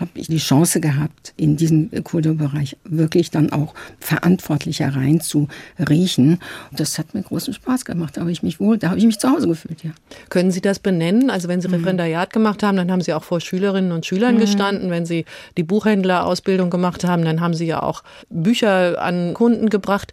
habe 0.00 0.10
ich 0.14 0.28
die 0.28 0.38
Chance 0.38 0.80
gehabt, 0.80 1.32
in 1.36 1.56
diesen 1.56 1.90
Kulturbereich 2.04 2.76
wirklich 2.84 3.30
dann 3.30 3.50
auch 3.50 3.74
verantwortlicher 3.98 4.94
rein 4.94 5.20
zu 5.20 5.48
riechen. 5.78 6.38
Das 6.72 6.98
hat 6.98 7.14
mir 7.14 7.22
großen 7.22 7.54
Spaß 7.54 7.84
gemacht. 7.84 8.16
Da 8.16 8.22
habe 8.22 8.32
ich 8.32 8.42
mich 8.42 8.60
wohl, 8.60 8.78
da 8.78 8.90
habe 8.90 8.98
ich 8.98 9.06
mich 9.06 9.18
zu 9.18 9.30
Hause 9.30 9.48
gefühlt, 9.48 9.82
ja. 9.82 9.90
Können 10.28 10.50
Sie 10.50 10.60
das 10.60 10.78
benennen? 10.78 11.30
Also 11.30 11.48
wenn 11.48 11.60
Sie 11.60 11.68
mhm. 11.68 11.74
Referendariat 11.74 12.32
gemacht 12.32 12.62
haben, 12.62 12.76
dann 12.76 12.90
haben 12.90 13.00
Sie 13.00 13.14
auch 13.14 13.24
vor 13.24 13.40
Schülerinnen 13.40 13.92
und 13.92 14.04
Schülern 14.06 14.34
mhm. 14.34 14.40
gestanden. 14.40 14.90
Wenn 14.90 15.06
Sie 15.06 15.24
die 15.56 15.62
Buchhändlerausbildung 15.62 16.70
gemacht 16.70 17.04
haben, 17.04 17.24
dann 17.24 17.40
haben 17.40 17.54
Sie 17.54 17.66
ja 17.66 17.82
auch 17.82 18.02
Bücher 18.28 19.02
an 19.02 19.34
Kunden 19.34 19.70
gebracht. 19.70 20.12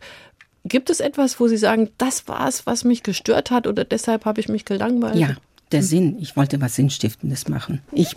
Gibt 0.66 0.90
es 0.90 1.00
etwas, 1.00 1.40
wo 1.40 1.48
Sie 1.48 1.58
sagen, 1.58 1.90
das 1.98 2.28
war 2.28 2.48
es, 2.48 2.66
was 2.66 2.84
mich 2.84 3.04
gestört 3.04 3.52
hat 3.52 3.68
oder 3.68 3.84
deshalb 3.84 4.26
habe 4.26 4.40
ich 4.40 4.48
mich 4.48 4.64
gelangweilt? 4.64 5.16
Ja, 5.16 5.36
der 5.74 5.84
Sinn. 5.84 6.18
Ich 6.22 6.38
wollte 6.38 6.62
was 6.62 6.76
Sinnstiftendes 6.76 7.50
machen. 7.50 7.82
Ich 7.92 8.16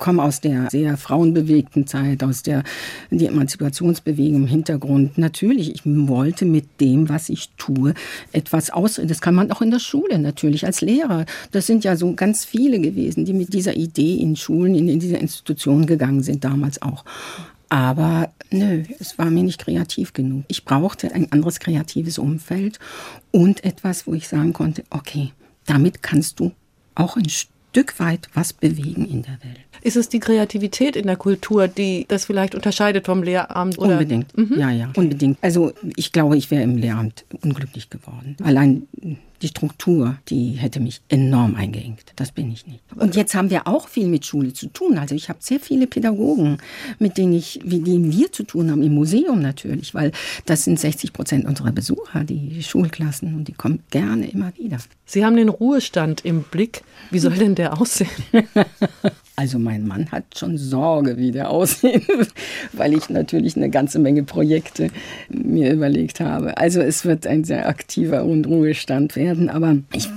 komme 0.00 0.22
aus 0.22 0.40
der 0.40 0.70
sehr 0.70 0.96
frauenbewegten 0.96 1.86
Zeit, 1.86 2.24
aus 2.24 2.42
der 2.42 2.64
die 3.10 3.26
Emanzipationsbewegung 3.26 4.42
im 4.42 4.46
Hintergrund. 4.46 5.18
Natürlich, 5.18 5.74
ich 5.74 5.82
wollte 5.84 6.44
mit 6.44 6.80
dem, 6.80 7.08
was 7.08 7.28
ich 7.28 7.50
tue, 7.58 7.94
etwas 8.32 8.70
aus. 8.70 9.00
Das 9.04 9.20
kann 9.20 9.34
man 9.34 9.52
auch 9.52 9.62
in 9.62 9.70
der 9.70 9.78
Schule 9.78 10.18
natürlich 10.18 10.66
als 10.66 10.80
Lehrer. 10.80 11.26
Das 11.52 11.66
sind 11.66 11.84
ja 11.84 11.96
so 11.96 12.14
ganz 12.14 12.44
viele 12.44 12.80
gewesen, 12.80 13.24
die 13.24 13.34
mit 13.34 13.52
dieser 13.52 13.76
Idee 13.76 14.14
in 14.16 14.34
Schulen, 14.34 14.74
in, 14.74 14.88
in 14.88 14.98
diese 14.98 15.16
Institutionen 15.16 15.86
gegangen 15.86 16.22
sind, 16.22 16.44
damals 16.44 16.80
auch. 16.82 17.04
Aber 17.68 18.32
nö, 18.50 18.84
es 19.00 19.18
war 19.18 19.26
mir 19.26 19.42
nicht 19.42 19.60
kreativ 19.60 20.12
genug. 20.12 20.44
Ich 20.48 20.64
brauchte 20.64 21.12
ein 21.12 21.32
anderes 21.32 21.58
kreatives 21.58 22.18
Umfeld 22.18 22.78
und 23.32 23.64
etwas, 23.64 24.06
wo 24.06 24.14
ich 24.14 24.28
sagen 24.28 24.52
konnte, 24.52 24.84
okay, 24.90 25.32
damit 25.64 26.02
kannst 26.02 26.38
du 26.38 26.52
auch 26.94 27.16
ein 27.16 27.28
Stück 27.28 27.98
weit 27.98 28.28
was 28.34 28.52
bewegen 28.52 29.04
in 29.06 29.22
der 29.22 29.38
Welt. 29.42 29.65
Ist 29.82 29.96
es 29.96 30.08
die 30.08 30.20
Kreativität 30.20 30.96
in 30.96 31.06
der 31.06 31.16
Kultur, 31.16 31.68
die 31.68 32.06
das 32.08 32.24
vielleicht 32.24 32.54
unterscheidet 32.54 33.06
vom 33.06 33.22
Lehramt? 33.22 33.78
Oder? 33.78 33.92
Unbedingt, 33.92 34.36
mhm. 34.36 34.58
ja, 34.58 34.70
ja, 34.70 34.90
unbedingt. 34.96 35.38
Also 35.42 35.72
ich 35.96 36.12
glaube, 36.12 36.36
ich 36.36 36.50
wäre 36.50 36.62
im 36.62 36.76
Lehramt 36.76 37.24
unglücklich 37.42 37.90
geworden. 37.90 38.36
Allein 38.42 38.86
die 39.42 39.48
Struktur, 39.48 40.16
die 40.28 40.52
hätte 40.52 40.80
mich 40.80 41.00
enorm 41.08 41.54
eingeengt. 41.54 42.12
Das 42.16 42.32
bin 42.32 42.50
ich 42.50 42.66
nicht. 42.66 42.80
Und 42.94 43.16
jetzt 43.16 43.34
haben 43.34 43.50
wir 43.50 43.66
auch 43.66 43.88
viel 43.88 44.08
mit 44.08 44.24
Schule 44.24 44.52
zu 44.52 44.68
tun. 44.68 44.98
Also 44.98 45.14
ich 45.14 45.28
habe 45.28 45.38
sehr 45.42 45.60
viele 45.60 45.86
Pädagogen, 45.86 46.58
mit 46.98 47.18
denen 47.18 47.34
ich, 47.34 47.60
mit 47.64 47.86
denen 47.86 48.12
wir 48.12 48.32
zu 48.32 48.44
tun 48.44 48.70
haben, 48.70 48.82
im 48.82 48.94
Museum 48.94 49.40
natürlich, 49.40 49.94
weil 49.94 50.12
das 50.46 50.64
sind 50.64 50.80
60 50.80 51.12
Prozent 51.12 51.44
unserer 51.44 51.72
Besucher, 51.72 52.24
die 52.24 52.62
Schulklassen, 52.62 53.34
und 53.34 53.48
die 53.48 53.52
kommen 53.52 53.82
gerne 53.90 54.28
immer 54.30 54.52
wieder. 54.56 54.78
Sie 55.04 55.24
haben 55.24 55.36
den 55.36 55.48
Ruhestand 55.48 56.24
im 56.24 56.42
Blick. 56.42 56.82
Wie 57.10 57.18
soll 57.18 57.34
denn 57.34 57.54
der 57.54 57.78
aussehen? 57.78 58.08
Also 59.36 59.58
mein 59.58 59.86
Mann 59.86 60.10
hat 60.10 60.24
schon 60.36 60.56
Sorge, 60.56 61.18
wie 61.18 61.30
der 61.30 61.50
aussehen 61.50 62.02
wird, 62.08 62.32
weil 62.72 62.94
ich 62.94 63.10
natürlich 63.10 63.56
eine 63.56 63.70
ganze 63.70 63.98
Menge 63.98 64.22
Projekte 64.22 64.88
mir 65.28 65.72
überlegt 65.72 66.20
habe. 66.20 66.56
Also 66.56 66.80
es 66.80 67.04
wird 67.04 67.26
ein 67.26 67.44
sehr 67.44 67.68
aktiver 67.68 68.20
Ruhestand 68.20 69.14
werden, 69.14 69.50
aber 69.50 69.76
ich 69.92 70.08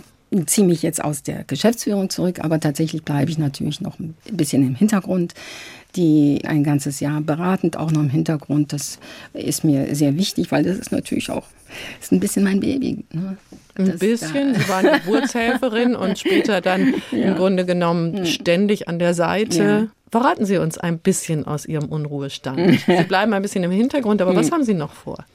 ziehe 0.46 0.66
mich 0.66 0.84
jetzt 0.84 1.04
aus 1.04 1.24
der 1.24 1.44
Geschäftsführung 1.44 2.10
zurück, 2.10 2.40
aber 2.42 2.60
tatsächlich 2.60 3.04
bleibe 3.04 3.32
ich 3.32 3.38
natürlich 3.38 3.82
noch 3.82 4.00
ein 4.00 4.16
bisschen 4.32 4.66
im 4.66 4.76
Hintergrund 4.76 5.34
die 5.96 6.42
ein 6.46 6.64
ganzes 6.64 7.00
Jahr 7.00 7.22
beratend 7.22 7.78
auch 7.78 7.92
noch 7.92 8.02
im 8.02 8.10
Hintergrund. 8.10 8.74
Das 8.74 9.00
ist 9.34 9.64
mir 9.64 9.96
sehr 9.96 10.16
wichtig, 10.18 10.52
weil 10.52 10.64
das 10.64 10.78
ist 10.78 10.92
natürlich 10.92 11.30
auch 11.30 11.48
ist 12.00 12.12
ein 12.12 12.20
bisschen 12.20 12.44
mein 12.44 12.60
Baby. 12.60 13.06
Ne? 13.14 13.38
Ein 13.76 13.98
bisschen. 13.98 14.56
Sie 14.56 14.70
waren 14.70 15.00
Geburtshelferin 15.04 15.96
und 15.96 16.20
später 16.20 16.62
dann 16.62 16.96
ja. 17.12 17.30
im 17.30 17.36
Grunde 17.36 17.66
genommen 17.66 18.26
ständig 18.26 18.88
an 18.88 19.00
der 19.00 19.14
Seite. 19.14 19.64
Ja. 19.64 19.88
Verraten 20.12 20.46
Sie 20.46 20.58
uns 20.58 20.78
ein 20.78 21.00
bisschen 21.00 21.46
aus 21.46 21.66
Ihrem 21.66 21.86
Unruhestand. 21.86 22.80
Sie 22.86 23.04
bleiben 23.04 23.34
ein 23.34 23.42
bisschen 23.42 23.64
im 23.64 23.72
Hintergrund, 23.72 24.22
aber 24.22 24.36
was 24.36 24.52
haben 24.52 24.64
Sie 24.64 24.74
noch 24.74 24.94
vor? 24.94 25.26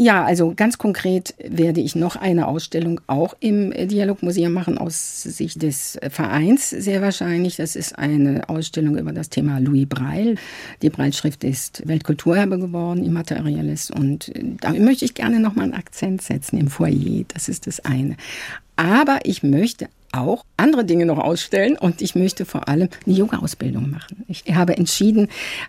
Ja, 0.00 0.24
also 0.24 0.52
ganz 0.54 0.78
konkret 0.78 1.34
werde 1.42 1.80
ich 1.80 1.96
noch 1.96 2.14
eine 2.14 2.46
Ausstellung 2.46 3.00
auch 3.08 3.34
im 3.40 3.72
Dialogmuseum 3.72 4.52
machen, 4.52 4.78
aus 4.78 5.24
Sicht 5.24 5.60
des 5.60 5.98
Vereins 6.08 6.70
sehr 6.70 7.02
wahrscheinlich. 7.02 7.56
Das 7.56 7.74
ist 7.74 7.98
eine 7.98 8.48
Ausstellung 8.48 8.96
über 8.96 9.10
das 9.12 9.28
Thema 9.28 9.58
Louis 9.58 9.88
Braille. 9.88 10.36
Die 10.82 10.90
Braille-Schrift 10.90 11.42
ist 11.42 11.82
Weltkulturerbe 11.84 12.60
geworden, 12.60 13.04
immaterielles. 13.04 13.90
Und 13.90 14.30
da 14.60 14.72
möchte 14.72 15.04
ich 15.04 15.14
gerne 15.14 15.40
nochmal 15.40 15.64
einen 15.64 15.74
Akzent 15.74 16.22
setzen 16.22 16.58
im 16.58 16.68
Foyer. 16.68 17.24
Das 17.26 17.48
ist 17.48 17.66
das 17.66 17.80
eine. 17.80 18.16
Aber 18.76 19.18
ich 19.24 19.42
möchte 19.42 19.88
auch 20.12 20.44
andere 20.56 20.84
Dinge 20.84 21.06
noch 21.06 21.18
ausstellen 21.18 21.76
und 21.76 22.02
ich 22.02 22.14
möchte 22.14 22.44
vor 22.44 22.68
allem 22.68 22.88
eine 23.06 23.14
Yoga-Ausbildung 23.14 23.90
machen. 23.90 24.24
Ich 24.28 24.44
habe 24.54 24.76
entschieden, 24.76 25.28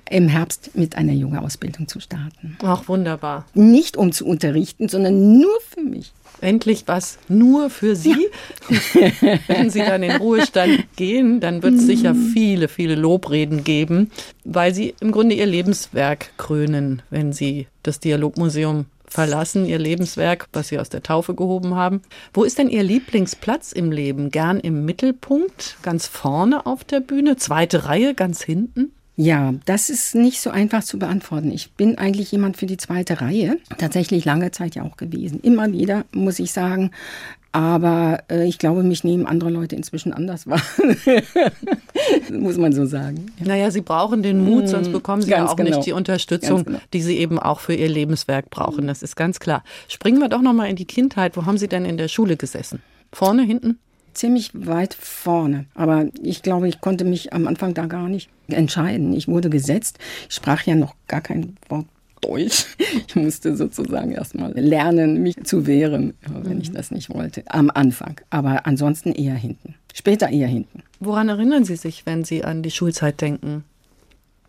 im 0.10 0.28
Herbst 0.28 0.72
mit 0.76 0.96
einer 0.96 1.14
Yoga-Ausbildung 1.14 1.88
zu 1.88 2.00
starten. 2.00 2.58
Ach, 2.64 2.88
wunderbar. 2.88 3.46
Nicht 3.54 3.98
um 3.98 4.12
zu 4.12 4.26
unterrichten, 4.26 4.88
sondern 4.88 5.38
nur 5.38 5.60
für 5.70 5.82
mich. 5.82 6.12
Endlich 6.42 6.84
was 6.86 7.20
nur 7.28 7.70
für 7.70 7.96
Sie. 7.96 8.30
Ja. 8.70 9.40
Wenn 9.48 9.70
Sie 9.70 9.80
dann 9.80 10.04
in 10.04 10.16
Ruhestand 10.16 10.96
gehen, 10.96 11.42
dann 11.42 11.62
wird 11.64 11.76
es 11.76 11.86
sicher 11.86 12.16
viele, 12.16 12.70
viele 12.70 12.96
Lobreden 12.96 13.64
geben, 13.66 14.12
weil 14.46 14.74
Sie 14.74 14.96
im 15.02 15.12
Grunde 15.12 15.36
Ihr 15.36 15.46
Lebenswerk 15.46 16.32
krönen, 16.38 17.02
wenn 17.10 17.34
Sie 17.34 17.68
das 17.84 18.00
Dialogmuseum 18.00 18.86
verlassen, 19.10 19.66
Ihr 19.66 19.80
Lebenswerk, 19.80 20.48
was 20.54 20.70
Sie 20.70 20.80
aus 20.80 20.90
der 20.90 21.04
Taufe 21.04 21.36
gehoben 21.36 21.76
haben. 21.76 22.02
Wo 22.34 22.44
ist 22.44 22.58
denn 22.58 22.70
Ihr 22.70 22.84
Lieblingsplatz 22.84 23.72
im 23.72 23.92
Leben? 23.92 24.32
Gern 24.32 24.60
im 24.60 24.86
Mittelpunkt, 24.86 25.78
ganz 25.82 26.08
vorne 26.08 26.66
auf 26.66 26.84
der 26.84 27.00
Bühne, 27.00 27.38
zweite 27.38 27.86
Reihe, 27.86 28.14
ganz 28.14 28.42
hinten? 28.42 28.92
Ja, 29.22 29.54
das 29.66 29.90
ist 29.90 30.16
nicht 30.16 30.40
so 30.40 30.50
einfach 30.50 30.82
zu 30.82 30.98
beantworten. 30.98 31.52
Ich 31.52 31.74
bin 31.74 31.98
eigentlich 31.98 32.32
jemand 32.32 32.56
für 32.56 32.68
die 32.68 32.78
zweite 32.78 33.20
Reihe, 33.20 33.58
tatsächlich 33.78 34.24
lange 34.24 34.52
Zeit 34.52 34.76
ja 34.76 34.84
auch 34.84 34.96
gewesen. 34.96 35.42
Immer 35.42 35.74
wieder, 35.74 36.06
muss 36.14 36.40
ich 36.40 36.54
sagen. 36.54 36.92
Aber 37.52 38.20
äh, 38.30 38.48
ich 38.48 38.60
glaube, 38.60 38.84
mich 38.84 39.04
nehmen 39.04 39.26
andere 39.26 39.50
Leute 39.50 39.76
inzwischen 39.76 40.14
anders 40.14 40.46
wahr. 40.46 40.62
Muss 42.32 42.58
man 42.58 42.74
so 42.74 42.86
sagen. 42.86 43.32
Ja. 43.40 43.48
Naja, 43.48 43.72
Sie 43.72 43.82
brauchen 43.82 44.22
den 44.22 44.44
Mut, 44.44 44.68
sonst 44.68 44.90
mm, 44.90 44.94
bekommen 44.94 45.22
Sie 45.24 45.32
ja 45.32 45.48
auch 45.48 45.56
genau. 45.56 45.78
nicht 45.78 45.86
die 45.86 45.94
Unterstützung, 45.94 46.64
genau. 46.66 46.80
die 46.94 47.02
Sie 47.02 47.18
eben 47.18 47.40
auch 47.40 47.60
für 47.60 47.74
Ihr 47.74 47.90
Lebenswerk 47.90 48.52
brauchen. 48.52 48.86
Das 48.86 49.02
ist 49.02 49.16
ganz 49.16 49.40
klar. 49.40 49.64
Springen 49.88 50.20
wir 50.20 50.30
doch 50.30 50.42
nochmal 50.42 50.70
in 50.70 50.76
die 50.76 50.86
Kindheit. 50.86 51.36
Wo 51.38 51.46
haben 51.48 51.58
Sie 51.58 51.68
denn 51.68 51.86
in 51.86 51.98
der 51.98 52.08
Schule 52.08 52.38
gesessen? 52.38 52.84
Vorne, 53.12 53.42
hinten? 53.42 53.80
Ziemlich 54.14 54.52
weit 54.54 54.94
vorne. 54.94 55.66
Aber 55.74 56.06
ich 56.22 56.44
glaube, 56.44 56.68
ich 56.68 56.82
konnte 56.82 57.04
mich 57.04 57.34
am 57.34 57.48
Anfang 57.48 57.74
da 57.74 57.88
gar 57.88 58.10
nicht 58.10 58.30
entscheiden. 58.48 59.14
Ich 59.14 59.28
wurde 59.28 59.50
gesetzt. 59.50 59.98
Ich 60.28 60.36
sprach 60.36 60.64
ja 60.64 60.76
noch 60.76 60.94
gar 61.08 61.22
kein 61.22 61.56
Wort 61.68 61.86
Deutsch. 62.22 62.66
Ich 63.08 63.16
musste 63.16 63.56
sozusagen 63.56 64.12
erstmal 64.12 64.52
lernen, 64.54 65.22
mich 65.22 65.44
zu 65.44 65.66
wehren, 65.68 66.14
wenn 66.28 66.56
mhm. 66.56 66.62
ich 66.62 66.72
das 66.72 66.92
nicht 66.92 67.10
wollte. 67.10 67.44
Am 67.48 67.70
Anfang. 67.70 68.22
Aber 68.30 68.66
ansonsten 68.66 69.12
eher 69.12 69.36
hinten. 69.36 69.76
Später 69.94 70.30
eher 70.30 70.48
hinten. 70.48 70.84
Woran 71.00 71.30
erinnern 71.30 71.66
Sie 71.66 71.76
sich, 71.76 72.06
wenn 72.06 72.24
Sie 72.24 72.44
an 72.44 72.62
die 72.62 72.72
Schulzeit 72.72 73.22
denken? 73.22 73.64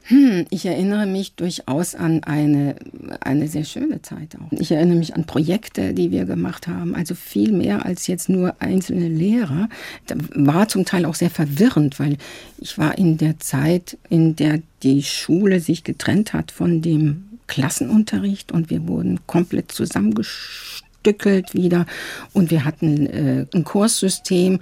Hm, 0.04 0.46
ich 0.50 0.66
erinnere 0.66 1.06
mich 1.06 1.35
durchaus 1.35 1.94
an 1.94 2.24
eine, 2.24 2.74
eine 3.20 3.48
sehr 3.48 3.64
schöne 3.64 4.02
Zeit 4.02 4.37
auch. 4.37 4.50
Ich 4.50 4.72
erinnere 4.72 4.96
mich 4.96 5.14
an 5.14 5.24
Projekte, 5.24 5.94
die 5.94 6.11
wir 6.11 6.24
gemacht 6.24 6.66
haben, 6.66 6.96
also 6.96 7.14
viel 7.14 7.52
mehr 7.52 7.85
als 7.87 8.06
jetzt 8.06 8.28
nur 8.28 8.61
einzelne 8.61 9.09
Lehrer. 9.09 9.68
Das 10.06 10.18
war 10.35 10.68
zum 10.68 10.85
Teil 10.85 11.04
auch 11.04 11.14
sehr 11.14 11.30
verwirrend, 11.30 12.00
weil 12.00 12.16
ich 12.59 12.76
war 12.76 12.98
in 12.98 13.18
der 13.18 13.38
Zeit, 13.38 13.98
in 14.09 14.35
der 14.35 14.61
die 14.83 15.02
Schule 15.02 15.61
sich 15.61 15.85
getrennt 15.85 16.33
hat 16.33 16.50
von 16.50 16.83
dem 16.83 17.30
Klassenunterricht 17.50 18.52
und 18.52 18.70
wir 18.70 18.86
wurden 18.86 19.26
komplett 19.26 19.72
zusammengestückelt 19.72 21.52
wieder 21.52 21.84
und 22.32 22.52
wir 22.52 22.64
hatten 22.64 23.06
äh, 23.06 23.46
ein 23.52 23.64
Kurssystem 23.64 24.60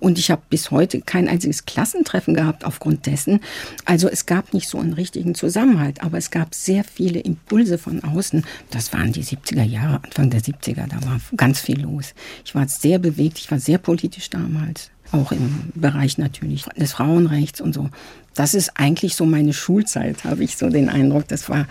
und 0.00 0.18
ich 0.18 0.30
habe 0.30 0.40
bis 0.48 0.70
heute 0.70 1.02
kein 1.02 1.28
einziges 1.28 1.66
Klassentreffen 1.66 2.32
gehabt 2.32 2.64
aufgrund 2.64 3.04
dessen. 3.04 3.40
Also 3.84 4.08
es 4.08 4.24
gab 4.24 4.54
nicht 4.54 4.70
so 4.70 4.78
einen 4.78 4.94
richtigen 4.94 5.34
Zusammenhalt, 5.34 6.02
aber 6.02 6.16
es 6.16 6.30
gab 6.30 6.54
sehr 6.54 6.82
viele 6.82 7.20
Impulse 7.20 7.76
von 7.76 8.02
außen. 8.02 8.46
Das 8.70 8.94
waren 8.94 9.12
die 9.12 9.22
70er 9.22 9.64
Jahre, 9.64 10.02
Anfang 10.02 10.30
der 10.30 10.40
70er, 10.40 10.86
da 10.88 10.96
war 11.06 11.20
ganz 11.36 11.60
viel 11.60 11.82
los. 11.82 12.14
Ich 12.46 12.54
war 12.54 12.66
sehr 12.66 12.98
bewegt, 12.98 13.38
ich 13.38 13.50
war 13.50 13.60
sehr 13.60 13.78
politisch 13.78 14.30
damals 14.30 14.90
auch 15.12 15.32
im 15.32 15.72
Bereich 15.74 16.18
natürlich 16.18 16.64
des 16.76 16.92
Frauenrechts 16.92 17.60
und 17.60 17.74
so. 17.74 17.90
Das 18.34 18.54
ist 18.54 18.72
eigentlich 18.76 19.16
so 19.16 19.26
meine 19.26 19.52
Schulzeit, 19.52 20.24
habe 20.24 20.44
ich 20.44 20.56
so 20.56 20.68
den 20.68 20.88
Eindruck. 20.88 21.26
Das 21.28 21.48
war 21.48 21.66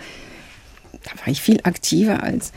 da 1.04 1.10
war 1.20 1.28
ich 1.28 1.40
viel 1.40 1.60
aktiver 1.62 2.22
als 2.22 2.52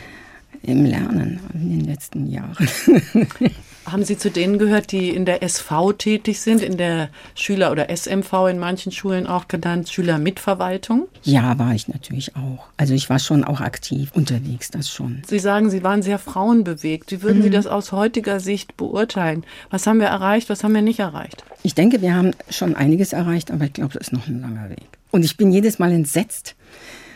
im 0.64 0.86
Lernen 0.86 1.40
in 1.54 1.70
den 1.70 1.86
letzten 1.86 2.28
Jahren. 2.28 2.68
Haben 3.86 4.06
Sie 4.06 4.18
zu 4.18 4.32
denen 4.32 4.60
gehört, 4.60 4.94
die 4.94 5.10
in 5.10 5.26
der 5.26 5.44
SV 5.44 5.92
tätig 5.92 6.40
sind, 6.40 6.62
in 6.62 6.78
der 6.78 7.10
Schüler- 7.36 7.70
oder 7.70 7.90
SMV 7.90 8.48
in 8.50 8.58
manchen 8.58 8.94
Schulen 8.94 9.28
auch 9.28 9.50
genannt, 9.50 9.90
Schülermitverwaltung? 9.90 11.10
Ja, 11.24 11.60
war 11.60 11.76
ich 11.76 11.90
natürlich 11.90 12.34
auch. 12.38 12.66
Also 12.78 12.94
ich 12.94 13.10
war 13.10 13.20
schon 13.20 13.44
auch 13.44 13.60
aktiv 13.60 14.12
unterwegs, 14.14 14.72
das 14.72 14.90
schon. 14.90 15.22
Sie 15.28 15.40
sagen, 15.40 15.70
Sie 15.70 15.84
waren 15.84 16.02
sehr 16.02 16.18
frauenbewegt. 16.18 17.12
Wie 17.12 17.22
würden 17.22 17.40
mhm. 17.40 17.44
Sie 17.44 17.50
das 17.50 17.68
aus 17.68 17.92
heutiger 17.92 18.40
Sicht 18.40 18.78
beurteilen? 18.78 19.44
Was 19.70 19.86
haben 19.86 20.00
wir 20.00 20.08
erreicht, 20.08 20.50
was 20.50 20.64
haben 20.64 20.74
wir 20.74 20.82
nicht 20.82 21.00
erreicht? 21.00 21.44
Ich 21.62 21.76
denke, 21.76 22.02
wir 22.02 22.16
haben 22.16 22.32
schon 22.50 22.76
einiges 22.76 23.12
erreicht, 23.12 23.52
aber 23.52 23.66
ich 23.66 23.74
glaube, 23.74 23.94
das 23.96 24.08
ist 24.08 24.14
noch 24.14 24.28
ein 24.28 24.40
langer 24.40 24.70
Weg. 24.70 24.88
Und 25.12 25.26
ich 25.26 25.36
bin 25.36 25.52
jedes 25.52 25.78
Mal 25.78 25.92
entsetzt, 25.92 26.56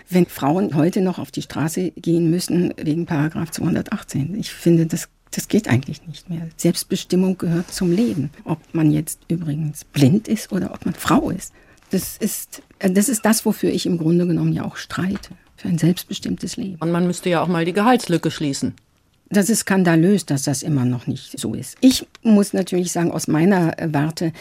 wenn 0.10 0.26
Frauen 0.26 0.76
heute 0.76 1.02
noch 1.02 1.20
auf 1.20 1.32
die 1.32 1.41
Straße 1.41 1.91
gehen 1.91 2.30
müssen 2.30 2.74
wegen 2.78 3.06
Paragraph 3.06 3.52
218. 3.52 4.36
Ich 4.39 4.52
finde, 4.52 4.86
das 4.86 5.10
das 5.32 5.48
geht 5.48 5.67
eigentlich 5.67 6.08
nicht 6.08 6.30
mehr. 6.30 6.48
Selbstbestimmung 6.56 7.38
gehört 7.38 7.72
zum 7.72 7.91
Leben. 7.91 8.32
Ob 8.43 8.60
man 8.74 8.91
jetzt 8.91 9.20
übrigens 9.28 9.84
blind 9.84 10.28
ist 10.28 10.52
oder 10.52 10.74
ob 10.74 10.86
man 10.86 10.93
Frau 10.93 11.30
ist. 11.30 11.54
Das 11.91 12.17
ist, 12.17 12.62
äh, 12.80 12.89
das 12.89 13.10
ist 13.10 13.26
das, 13.26 13.46
wofür 13.46 13.72
ich 13.72 13.86
im 13.86 13.98
Grunde 13.98 14.26
genommen 14.26 14.54
ja 14.54 14.63
auch 14.63 14.78
streite. 14.78 15.32
Für 15.56 15.67
ein 15.67 15.78
selbstbestimmtes 15.78 16.58
Leben. 16.58 16.78
Und 16.80 16.91
man 16.91 17.08
müsste 17.08 17.30
ja 17.30 17.41
auch 17.41 17.48
mal 17.48 17.65
die 17.65 17.74
Gehaltslücke 17.74 18.32
schließen. 18.32 18.76
Das 19.30 19.50
ist 19.50 19.60
skandalös, 19.60 20.26
dass 20.26 20.43
das 20.43 20.63
immer 20.63 20.86
noch 20.86 21.08
nicht 21.08 21.38
so 21.38 21.54
ist. 21.54 21.78
Ich 21.82 22.08
muss 22.24 22.54
natürlich 22.54 22.91
sagen, 22.91 23.12
aus 23.12 23.28
meiner 23.28 23.76
Warte, 23.84 24.32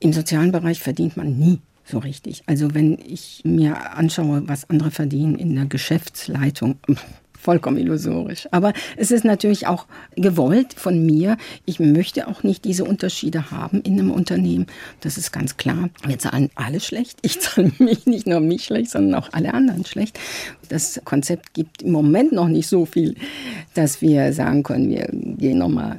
im 0.00 0.12
sozialen 0.12 0.52
Bereich 0.52 0.80
verdient 0.80 1.16
man 1.16 1.38
nie 1.38 1.60
so 1.86 1.98
richtig. 1.98 2.42
Also 2.46 2.74
wenn 2.74 2.98
ich 3.06 3.42
mir 3.44 3.92
anschaue, 3.96 4.42
was 4.46 4.68
andere 4.68 4.90
verdienen 4.90 5.36
in 5.36 5.54
der 5.54 5.66
Geschäftsleitung, 5.66 6.76
vollkommen 7.46 7.76
illusorisch. 7.76 8.48
Aber 8.50 8.72
es 8.96 9.12
ist 9.12 9.24
natürlich 9.24 9.68
auch 9.68 9.86
gewollt 10.16 10.74
von 10.74 11.06
mir. 11.06 11.36
Ich 11.64 11.78
möchte 11.78 12.26
auch 12.26 12.42
nicht 12.42 12.64
diese 12.64 12.82
Unterschiede 12.84 13.52
haben 13.52 13.82
in 13.82 13.92
einem 13.92 14.10
Unternehmen. 14.10 14.66
Das 15.00 15.16
ist 15.16 15.30
ganz 15.32 15.56
klar. 15.56 15.88
Wir 16.04 16.18
zahlen 16.18 16.50
alle 16.56 16.80
schlecht. 16.80 17.20
Ich 17.22 17.40
zahle 17.40 17.70
mich 17.78 18.04
nicht 18.04 18.26
nur 18.26 18.40
mich 18.40 18.64
schlecht, 18.64 18.90
sondern 18.90 19.14
auch 19.14 19.28
alle 19.32 19.54
anderen 19.54 19.84
schlecht. 19.84 20.18
Das 20.68 21.00
Konzept 21.04 21.54
gibt 21.54 21.82
im 21.82 21.92
Moment 21.92 22.32
noch 22.32 22.48
nicht 22.48 22.66
so 22.66 22.84
viel, 22.84 23.14
dass 23.74 24.02
wir 24.02 24.32
sagen 24.32 24.64
können, 24.64 24.90
wir 24.90 25.08
gehen 25.12 25.58
nochmal 25.58 25.98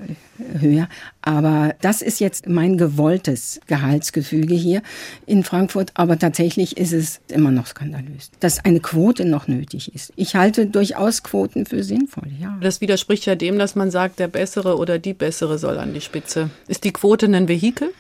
höher. 0.60 0.88
Aber 1.22 1.76
das 1.82 2.02
ist 2.02 2.20
jetzt 2.20 2.48
mein 2.48 2.78
gewolltes 2.78 3.60
Gehaltsgefüge 3.68 4.56
hier 4.56 4.82
in 5.26 5.44
Frankfurt. 5.44 5.92
Aber 5.94 6.18
tatsächlich 6.18 6.78
ist 6.78 6.94
es 6.94 7.22
immer 7.30 7.52
noch 7.52 7.68
skandalös, 7.68 8.32
dass 8.40 8.64
eine 8.64 8.80
Quote 8.80 9.26
noch 9.26 9.48
nötig 9.48 9.94
ist. 9.94 10.14
Ich 10.16 10.36
halte 10.36 10.68
durchaus 10.68 11.24
Quoten 11.24 11.66
für 11.66 11.84
sinnvoll, 11.84 12.30
ja. 12.40 12.58
Das 12.62 12.82
widerspricht 12.82 13.26
ja 13.26 13.36
dem, 13.36 13.60
dass 13.60 13.76
man 13.76 13.92
sagt, 13.92 14.20
der 14.20 14.28
Bessere 14.28 14.78
oder 14.78 15.00
die 15.00 15.14
Bessere 15.14 15.58
soll 15.58 15.78
an 15.78 15.94
die 15.94 16.02
Spitze. 16.02 16.50
Ist 16.68 16.84
die 16.84 16.94
Quote 16.94 17.28
ein 17.28 17.48
Vehikel? 17.48 17.92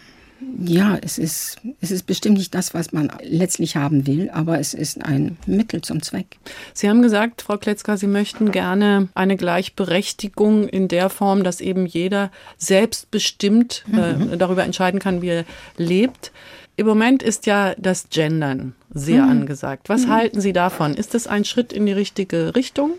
Ja, 0.59 0.97
es 1.01 1.17
ist, 1.17 1.57
es 1.81 1.91
ist 1.91 2.03
bestimmt 2.03 2.37
nicht 2.37 2.53
das, 2.53 2.73
was 2.73 2.91
man 2.91 3.11
letztlich 3.23 3.75
haben 3.75 4.05
will, 4.05 4.29
aber 4.29 4.59
es 4.59 4.73
ist 4.73 5.03
ein 5.03 5.37
Mittel 5.45 5.81
zum 5.81 6.01
Zweck. 6.01 6.37
Sie 6.73 6.87
haben 6.89 7.01
gesagt, 7.01 7.41
Frau 7.41 7.57
Kletzka, 7.57 7.97
Sie 7.97 8.07
möchten 8.07 8.51
gerne 8.51 9.09
eine 9.15 9.35
Gleichberechtigung 9.35 10.67
in 10.67 10.87
der 10.87 11.09
Form, 11.09 11.43
dass 11.43 11.59
eben 11.59 11.85
jeder 11.85 12.31
selbstbestimmt 12.57 13.85
äh, 13.91 14.13
mhm. 14.13 14.37
darüber 14.37 14.63
entscheiden 14.63 14.99
kann, 14.99 15.21
wie 15.21 15.29
er 15.29 15.45
lebt. 15.77 16.31
Im 16.75 16.85
Moment 16.85 17.23
ist 17.23 17.47
ja 17.47 17.73
das 17.77 18.09
Gendern 18.09 18.75
sehr 18.93 19.23
mhm. 19.23 19.31
angesagt. 19.31 19.89
Was 19.89 20.05
mhm. 20.05 20.11
halten 20.11 20.41
Sie 20.41 20.53
davon? 20.53 20.93
Ist 20.93 21.15
das 21.15 21.25
ein 21.25 21.45
Schritt 21.45 21.73
in 21.73 21.87
die 21.87 21.93
richtige 21.93 22.55
Richtung? 22.55 22.91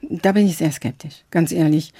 Da 0.00 0.32
bin 0.32 0.46
ich 0.46 0.56
sehr 0.56 0.72
skeptisch, 0.72 1.24
ganz 1.30 1.52
ehrlich. 1.52 1.92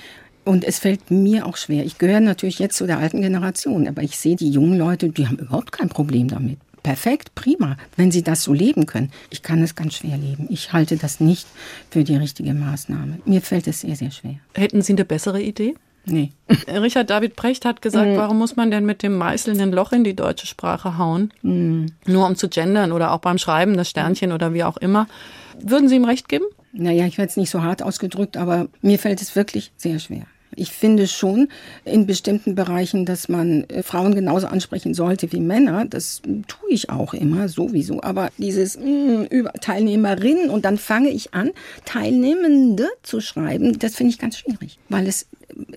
Und 0.49 0.65
es 0.65 0.79
fällt 0.79 1.11
mir 1.11 1.45
auch 1.45 1.59
schwer. 1.59 1.85
Ich 1.85 1.99
gehöre 1.99 2.21
natürlich 2.21 2.59
jetzt 2.59 2.79
zu 2.79 2.87
der 2.87 2.97
alten 2.99 3.21
Generation, 3.21 3.87
aber 3.87 4.03
ich 4.03 4.17
sehe 4.17 4.35
die 4.35 4.49
jungen 4.49 4.79
Leute, 4.79 5.11
die 5.11 5.27
haben 5.27 5.37
überhaupt 5.37 5.73
kein 5.73 5.91
Problem 5.91 6.29
damit. 6.29 6.59
Perfekt, 6.83 7.35
prima, 7.35 7.77
wenn 7.97 8.11
sie 8.11 8.23
das 8.23 8.45
so 8.45 8.55
leben 8.55 8.87
können. 8.87 9.11
Ich 9.29 9.43
kann 9.43 9.61
es 9.61 9.75
ganz 9.75 9.97
schwer 9.97 10.17
leben. 10.17 10.47
Ich 10.49 10.73
halte 10.73 10.97
das 10.97 11.21
nicht 11.21 11.47
für 11.91 12.03
die 12.03 12.17
richtige 12.17 12.55
Maßnahme. 12.55 13.19
Mir 13.27 13.43
fällt 13.43 13.69
es 13.69 13.83
sehr, 13.83 13.95
sehr 13.95 14.11
schwer. 14.11 14.37
Hätten 14.55 14.81
Sie 14.81 14.95
eine 14.95 15.05
bessere 15.05 15.43
Idee? 15.43 15.75
Nee. 16.07 16.33
Richard 16.67 17.11
David 17.11 17.37
Precht 17.37 17.67
hat 17.67 17.83
gesagt, 17.83 18.09
mm. 18.09 18.17
warum 18.17 18.39
muss 18.39 18.57
man 18.57 18.71
denn 18.71 18.87
mit 18.87 19.03
dem 19.03 19.19
meißelnden 19.19 19.71
Loch 19.71 19.93
in 19.93 20.03
die 20.03 20.17
deutsche 20.17 20.47
Sprache 20.47 20.97
hauen? 20.97 21.31
Mm. 21.43 21.89
Nur 22.07 22.27
um 22.27 22.37
zu 22.37 22.49
gendern 22.49 22.93
oder 22.93 23.13
auch 23.13 23.21
beim 23.21 23.37
Schreiben 23.37 23.77
das 23.77 23.91
Sternchen 23.91 24.33
oder 24.33 24.55
wie 24.55 24.65
auch 24.65 24.79
immer. 24.79 25.09
Würden 25.61 25.91
Sie 25.91 25.97
ihm 25.97 26.07
recht 26.07 26.27
geben? 26.27 26.47
Naja, 26.73 27.05
ich 27.05 27.19
werde 27.19 27.29
es 27.29 27.37
nicht 27.37 27.51
so 27.51 27.63
hart 27.63 27.83
ausgedrückt, 27.83 28.39
aber 28.39 28.69
mir 28.81 28.99
fällt 28.99 29.21
es 29.21 29.37
wirklich 29.37 29.73
sehr 29.77 29.99
schwer. 29.99 30.25
Ich 30.55 30.73
finde 30.73 31.07
schon 31.07 31.49
in 31.85 32.07
bestimmten 32.07 32.55
Bereichen, 32.55 33.05
dass 33.05 33.29
man 33.29 33.65
äh, 33.65 33.83
Frauen 33.83 34.15
genauso 34.15 34.47
ansprechen 34.47 34.95
sollte 34.95 35.31
wie 35.33 35.41
Männer. 35.41 35.85
Das 35.85 36.23
tue 36.23 36.71
ich 36.71 36.91
auch 36.91 37.15
immer 37.15 37.49
sowieso. 37.49 38.03
Aber 38.03 38.31
dieses 38.39 38.79
mh, 38.79 38.85
mm, 38.85 39.25
über 39.31 39.53
Teilnehmerinnen 39.53 40.51
und 40.51 40.65
dann 40.65 40.79
fange 40.79 41.11
ich 41.11 41.35
an, 41.35 41.51
Teilnehmende 41.85 42.89
zu 43.03 43.21
schreiben, 43.21 43.79
das 43.79 43.97
finde 43.97 44.13
ich 44.13 44.19
ganz 44.19 44.39
schwierig, 44.39 44.79
weil 44.89 45.07
es 45.07 45.27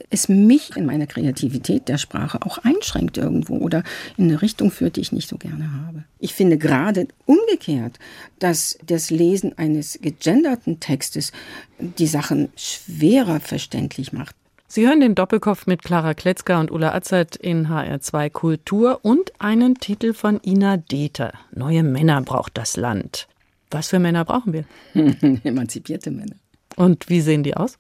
es 0.10 0.29
mich 0.29 0.75
in 0.75 0.86
meiner 0.86 1.07
Kreativität 1.07 1.88
der 1.88 1.97
Sprache 1.97 2.41
auch 2.41 2.60
einschränkt 2.60 3.17
irgendwo 3.17 3.57
oder 3.57 3.84
in 4.17 4.25
eine 4.25 4.41
Richtung 4.41 4.71
führt, 4.71 4.95
die 4.95 5.01
ich 5.01 5.12
nicht 5.12 5.29
so 5.29 5.38
gerne 5.38 5.71
habe. 5.86 6.03
Ich 6.19 6.34
finde 6.34 6.57
gerade 6.57 7.07
umgekehrt, 7.25 7.97
dass 8.39 8.77
das 8.86 9.10
Lesen 9.10 9.57
eines 9.57 9.99
gegenderten 10.01 10.79
Textes 10.79 11.31
die 11.79 12.07
Sachen 12.07 12.49
schwerer 12.55 13.39
verständlich 13.39 14.13
macht. 14.13 14.36
Sie 14.73 14.88
hören 14.88 15.01
den 15.01 15.15
Doppelkopf 15.15 15.67
mit 15.67 15.84
Clara 15.84 16.13
Kletzger 16.13 16.57
und 16.57 16.71
Ulla 16.71 16.95
Azert 16.95 17.36
in 17.36 17.67
HR2 17.67 18.29
Kultur 18.29 18.99
und 19.01 19.34
einen 19.38 19.75
Titel 19.75 20.13
von 20.13 20.39
Ina 20.45 20.77
Deter. 20.77 21.34
Neue 21.51 21.84
Männer 21.84 22.21
braucht 22.21 22.57
das 22.57 22.77
Land. 22.77 23.27
Was 23.69 23.89
für 23.89 23.99
Männer 23.99 24.23
brauchen 24.23 24.53
wir? 24.53 24.63
Emanzipierte 25.43 26.10
Männer. 26.10 26.38
Und 26.77 27.10
wie 27.10 27.19
sehen 27.19 27.43
die 27.43 27.57
aus? 27.57 27.77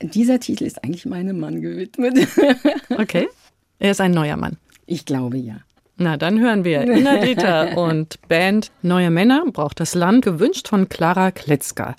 Dieser 0.00 0.40
Titel 0.40 0.64
ist 0.64 0.82
eigentlich 0.82 1.04
meinem 1.04 1.38
Mann 1.38 1.60
gewidmet. 1.60 2.28
Okay. 2.88 3.28
Er 3.78 3.90
ist 3.90 4.00
ein 4.00 4.12
neuer 4.12 4.38
Mann. 4.38 4.56
Ich 4.86 5.04
glaube 5.04 5.36
ja. 5.36 5.56
Na, 5.98 6.16
dann 6.16 6.40
hören 6.40 6.64
wir 6.64 6.82
Ina 6.96 7.18
Dieter 7.18 7.76
und 7.76 8.26
Band 8.28 8.72
Neue 8.80 9.10
Männer 9.10 9.44
braucht 9.52 9.80
das 9.80 9.94
Land, 9.94 10.24
gewünscht 10.24 10.66
von 10.66 10.88
Clara 10.88 11.30
Kletzka. 11.30 11.94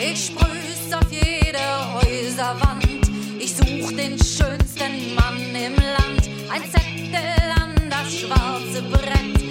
Ich 0.00 0.26
sprüh's 0.26 0.92
auf 0.94 1.10
jede 1.10 1.58
Häuserwand. 1.92 3.10
Ich 3.40 3.56
such 3.56 3.90
den 3.96 4.16
schönsten 4.16 5.14
Mann 5.16 5.40
im 5.56 5.74
Land. 5.74 6.30
Ein 6.48 6.62
Zettel 6.70 7.50
an 7.60 7.74
das 7.90 8.14
schwarze 8.14 8.82
Brett. 8.82 9.42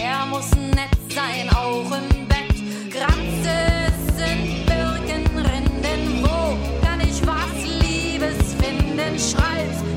Er 0.00 0.24
muss 0.26 0.52
nett 0.52 0.96
sein, 1.12 1.50
auch 1.50 1.90
im 1.90 2.28
Bett. 2.28 2.54
Granze 2.92 3.92
sind 4.16 4.66
Birkenrinden. 4.66 6.22
Wo 6.22 6.56
kann 6.86 7.00
ich 7.00 7.20
was 7.26 7.64
Liebes 7.64 8.54
finden? 8.54 9.18
Schreib's 9.18 9.87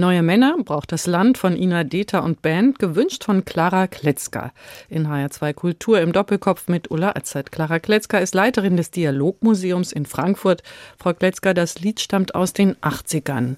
Neue 0.00 0.22
Männer 0.22 0.56
braucht 0.64 0.92
das 0.92 1.06
Land 1.06 1.36
von 1.36 1.54
Ina 1.54 1.84
Deta 1.84 2.20
und 2.20 2.40
Band, 2.40 2.78
gewünscht 2.78 3.22
von 3.24 3.44
Clara 3.44 3.86
Kletzka. 3.86 4.50
In 4.88 5.06
HR2 5.06 5.52
Kultur 5.52 6.00
im 6.00 6.14
Doppelkopf 6.14 6.68
mit 6.68 6.90
Ulla 6.90 7.12
Azad. 7.14 7.52
Clara 7.52 7.78
Kletzka 7.80 8.16
ist 8.16 8.34
Leiterin 8.34 8.78
des 8.78 8.90
Dialogmuseums 8.92 9.92
in 9.92 10.06
Frankfurt. 10.06 10.62
Frau 10.98 11.12
Kletzka, 11.12 11.52
das 11.52 11.80
Lied 11.80 12.00
stammt 12.00 12.34
aus 12.34 12.54
den 12.54 12.76
80ern. 12.76 13.56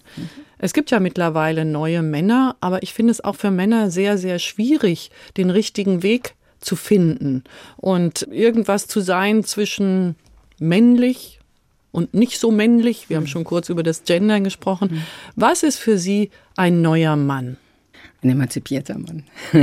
Es 0.59 0.73
gibt 0.73 0.91
ja 0.91 0.99
mittlerweile 0.99 1.65
neue 1.65 2.03
Männer, 2.03 2.57
aber 2.61 2.83
ich 2.83 2.93
finde 2.93 3.13
es 3.13 3.23
auch 3.23 3.37
für 3.37 3.53
Männer 3.53 3.93
sehr, 3.93 4.19
sehr 4.19 4.41
schwierig, 4.41 5.13
den 5.37 5.49
richtigen 5.49 6.03
Weg 6.03 6.35
zu 6.59 6.75
finden 6.75 7.45
und 7.77 8.27
irgendwas 8.33 8.89
zu 8.89 8.99
sein 8.99 9.45
zwischen 9.45 10.17
männlich 10.59 11.39
und 11.93 12.15
nicht 12.15 12.41
so 12.41 12.51
männlich. 12.51 13.09
Wir 13.09 13.19
haben 13.19 13.27
schon 13.27 13.45
kurz 13.45 13.69
über 13.69 13.83
das 13.83 14.05
Gendern 14.05 14.45
gesprochen. 14.45 15.03
Was 15.37 15.63
ist 15.63 15.79
für 15.79 15.99
Sie 15.99 16.31
ein 16.57 16.83
neuer 16.83 17.17
Mann? 17.17 17.59
Ein 18.23 18.31
emanzipierter 18.31 18.99
Mann. 18.99 19.25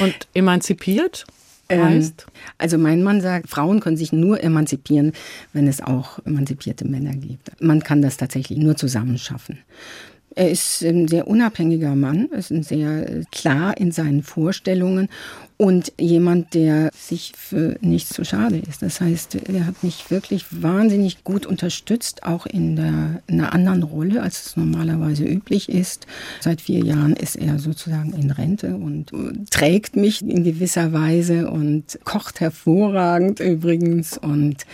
Und 0.00 0.28
emanzipiert 0.34 1.26
Ähm, 1.68 1.84
heißt? 1.84 2.26
Also 2.58 2.78
mein 2.78 3.02
Mann 3.02 3.20
sagt, 3.20 3.48
Frauen 3.48 3.80
können 3.80 3.96
sich 3.96 4.12
nur 4.12 4.42
emanzipieren, 4.42 5.12
wenn 5.52 5.66
es 5.66 5.80
auch 5.80 6.24
emanzipierte 6.24 6.86
Männer 6.86 7.14
gibt. 7.14 7.60
Man 7.60 7.82
kann 7.82 8.02
das 8.02 8.16
tatsächlich 8.16 8.58
nur 8.58 8.76
zusammen 8.76 9.18
schaffen. 9.18 9.58
Er 10.36 10.50
ist 10.50 10.82
ein 10.82 11.08
sehr 11.08 11.28
unabhängiger 11.28 11.94
Mann, 11.94 12.26
ist 12.26 12.50
ein 12.50 12.62
sehr 12.62 13.08
äh, 13.08 13.24
klar 13.32 13.78
in 13.78 13.90
seinen 13.90 14.22
Vorstellungen 14.22 15.08
und 15.56 15.94
jemand, 15.98 16.52
der 16.52 16.90
sich 16.94 17.32
für 17.34 17.78
nichts 17.80 18.10
zu 18.10 18.22
schade 18.22 18.58
ist. 18.58 18.82
Das 18.82 19.00
heißt, 19.00 19.36
er 19.48 19.66
hat 19.66 19.82
mich 19.82 20.10
wirklich 20.10 20.44
wahnsinnig 20.50 21.24
gut 21.24 21.46
unterstützt, 21.46 22.24
auch 22.24 22.44
in, 22.44 22.76
der, 22.76 23.22
in 23.26 23.40
einer 23.40 23.54
anderen 23.54 23.82
Rolle, 23.82 24.22
als 24.22 24.44
es 24.44 24.56
normalerweise 24.58 25.24
üblich 25.24 25.70
ist. 25.70 26.06
Seit 26.40 26.60
vier 26.60 26.84
Jahren 26.84 27.16
ist 27.16 27.36
er 27.36 27.58
sozusagen 27.58 28.12
in 28.12 28.30
Rente 28.30 28.76
und 28.76 29.12
trägt 29.50 29.96
mich 29.96 30.20
in 30.20 30.44
gewisser 30.44 30.92
Weise 30.92 31.50
und 31.50 31.98
kocht 32.04 32.40
hervorragend 32.40 33.40
übrigens 33.40 34.18
und 34.18 34.66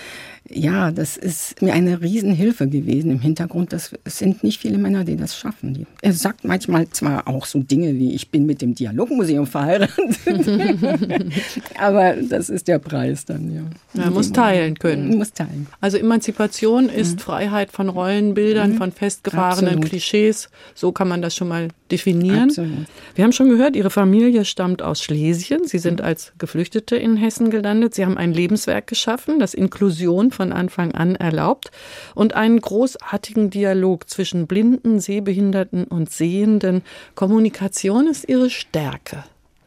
ja, 0.48 0.90
das 0.90 1.16
ist 1.16 1.62
mir 1.62 1.72
eine 1.72 2.00
Riesenhilfe 2.00 2.66
gewesen 2.68 3.10
im 3.12 3.20
Hintergrund. 3.20 3.72
Das 3.72 3.92
sind 4.06 4.42
nicht 4.42 4.60
viele 4.60 4.76
Männer, 4.76 5.04
die 5.04 5.16
das 5.16 5.36
schaffen. 5.36 5.86
Er 6.02 6.12
sagt 6.12 6.44
manchmal 6.44 6.88
zwar 6.88 7.28
auch 7.28 7.46
so 7.46 7.60
Dinge 7.60 7.94
wie, 7.94 8.12
ich 8.12 8.30
bin 8.30 8.44
mit 8.44 8.60
dem 8.60 8.74
Dialogmuseum 8.74 9.46
verheiratet, 9.46 10.16
aber 11.78 12.14
das 12.14 12.50
ist 12.50 12.66
der 12.68 12.80
Preis 12.80 13.24
dann, 13.24 13.54
ja. 13.54 13.62
Er 14.02 14.10
muss 14.10 14.32
teilen 14.32 14.78
können. 14.78 15.16
Muss 15.16 15.32
teilen. 15.32 15.68
Also 15.80 15.96
Emanzipation 15.96 16.88
ist 16.88 17.16
mhm. 17.16 17.18
Freiheit 17.20 17.70
von 17.70 17.88
Rollenbildern, 17.88 18.72
mhm. 18.72 18.76
von 18.76 18.92
festgefahrenen 18.92 19.74
Absolut. 19.74 19.84
Klischees. 19.90 20.48
So 20.74 20.92
kann 20.92 21.08
man 21.08 21.22
das 21.22 21.36
schon 21.36 21.48
mal 21.48 21.68
definieren. 21.90 22.48
Absolut. 22.48 22.86
Wir 23.14 23.24
haben 23.24 23.32
schon 23.32 23.48
gehört, 23.48 23.76
Ihre 23.76 23.90
Familie 23.90 24.44
stammt 24.44 24.82
aus 24.82 25.02
Schlesien. 25.02 25.66
Sie 25.66 25.78
sind 25.78 26.00
als 26.00 26.32
Geflüchtete 26.38 26.96
in 26.96 27.16
Hessen 27.16 27.50
gelandet. 27.50 27.94
Sie 27.94 28.04
haben 28.04 28.18
ein 28.18 28.32
Lebenswerk 28.32 28.86
geschaffen, 28.86 29.38
das 29.38 29.54
Inklusion 29.54 30.31
von 30.32 30.52
Anfang 30.52 30.92
an 30.92 31.14
erlaubt 31.14 31.70
und 32.14 32.34
einen 32.34 32.60
großartigen 32.60 33.50
Dialog 33.50 34.08
zwischen 34.08 34.46
Blinden, 34.46 35.00
Sehbehinderten 35.00 35.84
und 35.84 36.10
Sehenden. 36.10 36.82
Kommunikation 37.14 38.08
ist 38.08 38.28
ihre 38.28 38.50
Stärke. 38.50 39.24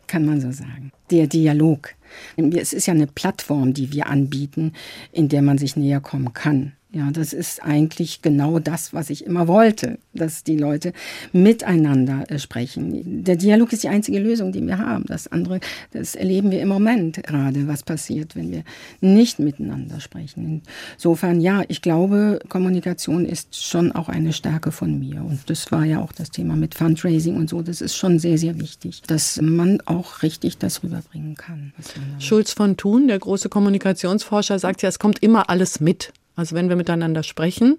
Kann 0.07 0.25
man 0.25 0.39
so 0.39 0.51
sagen. 0.51 0.91
Der 1.09 1.27
Dialog. 1.27 1.89
Es 2.37 2.73
ist 2.73 2.85
ja 2.85 2.93
eine 2.93 3.07
Plattform, 3.07 3.73
die 3.73 3.91
wir 3.91 4.07
anbieten, 4.07 4.73
in 5.11 5.29
der 5.29 5.41
man 5.41 5.57
sich 5.57 5.75
näher 5.75 5.99
kommen 5.99 6.33
kann. 6.33 6.73
Ja, 6.95 7.11
das 7.11 7.33
ist 7.33 7.61
eigentlich 7.61 8.21
genau 8.21 8.59
das, 8.59 8.93
was 8.93 9.09
ich 9.09 9.25
immer 9.25 9.49
wollte, 9.49 9.97
dass 10.13 10.45
die 10.45 10.55
Leute 10.55 10.93
miteinander 11.33 12.23
äh, 12.31 12.39
sprechen. 12.39 13.21
Der 13.25 13.35
Dialog 13.35 13.73
ist 13.73 13.83
die 13.83 13.89
einzige 13.89 14.17
Lösung, 14.17 14.53
die 14.53 14.65
wir 14.65 14.77
haben. 14.77 15.03
Das 15.05 15.27
andere, 15.27 15.59
das 15.91 16.15
erleben 16.15 16.51
wir 16.51 16.61
im 16.61 16.69
Moment 16.69 17.21
gerade, 17.21 17.67
was 17.67 17.83
passiert, 17.83 18.37
wenn 18.37 18.49
wir 18.49 18.63
nicht 19.01 19.39
miteinander 19.39 19.99
sprechen. 19.99 20.61
Insofern, 20.93 21.41
ja, 21.41 21.63
ich 21.67 21.81
glaube, 21.81 22.39
Kommunikation 22.47 23.25
ist 23.25 23.61
schon 23.61 23.91
auch 23.91 24.07
eine 24.07 24.31
Stärke 24.31 24.71
von 24.71 24.97
mir. 24.97 25.21
Und 25.21 25.49
das 25.49 25.69
war 25.73 25.83
ja 25.83 25.99
auch 25.99 26.13
das 26.13 26.31
Thema 26.31 26.55
mit 26.55 26.75
Fundraising 26.75 27.35
und 27.35 27.49
so. 27.49 27.61
Das 27.61 27.81
ist 27.81 27.97
schon 27.97 28.19
sehr, 28.19 28.37
sehr 28.37 28.57
wichtig, 28.61 29.01
dass 29.01 29.41
man 29.41 29.81
auch 29.85 30.21
richtig 30.23 30.59
das 30.59 30.81
rüberbringen 30.81 31.35
kann. 31.35 31.73
Schulz 32.19 32.53
von 32.53 32.77
Thun, 32.77 33.09
der 33.09 33.19
große 33.19 33.49
Kommunikationsforscher, 33.49 34.59
sagt 34.59 34.81
ja, 34.81 34.87
es 34.87 34.97
kommt 34.97 35.21
immer 35.21 35.49
alles 35.49 35.81
mit. 35.81 36.13
Also 36.35 36.55
wenn 36.55 36.69
wir 36.69 36.75
miteinander 36.75 37.23
sprechen, 37.23 37.77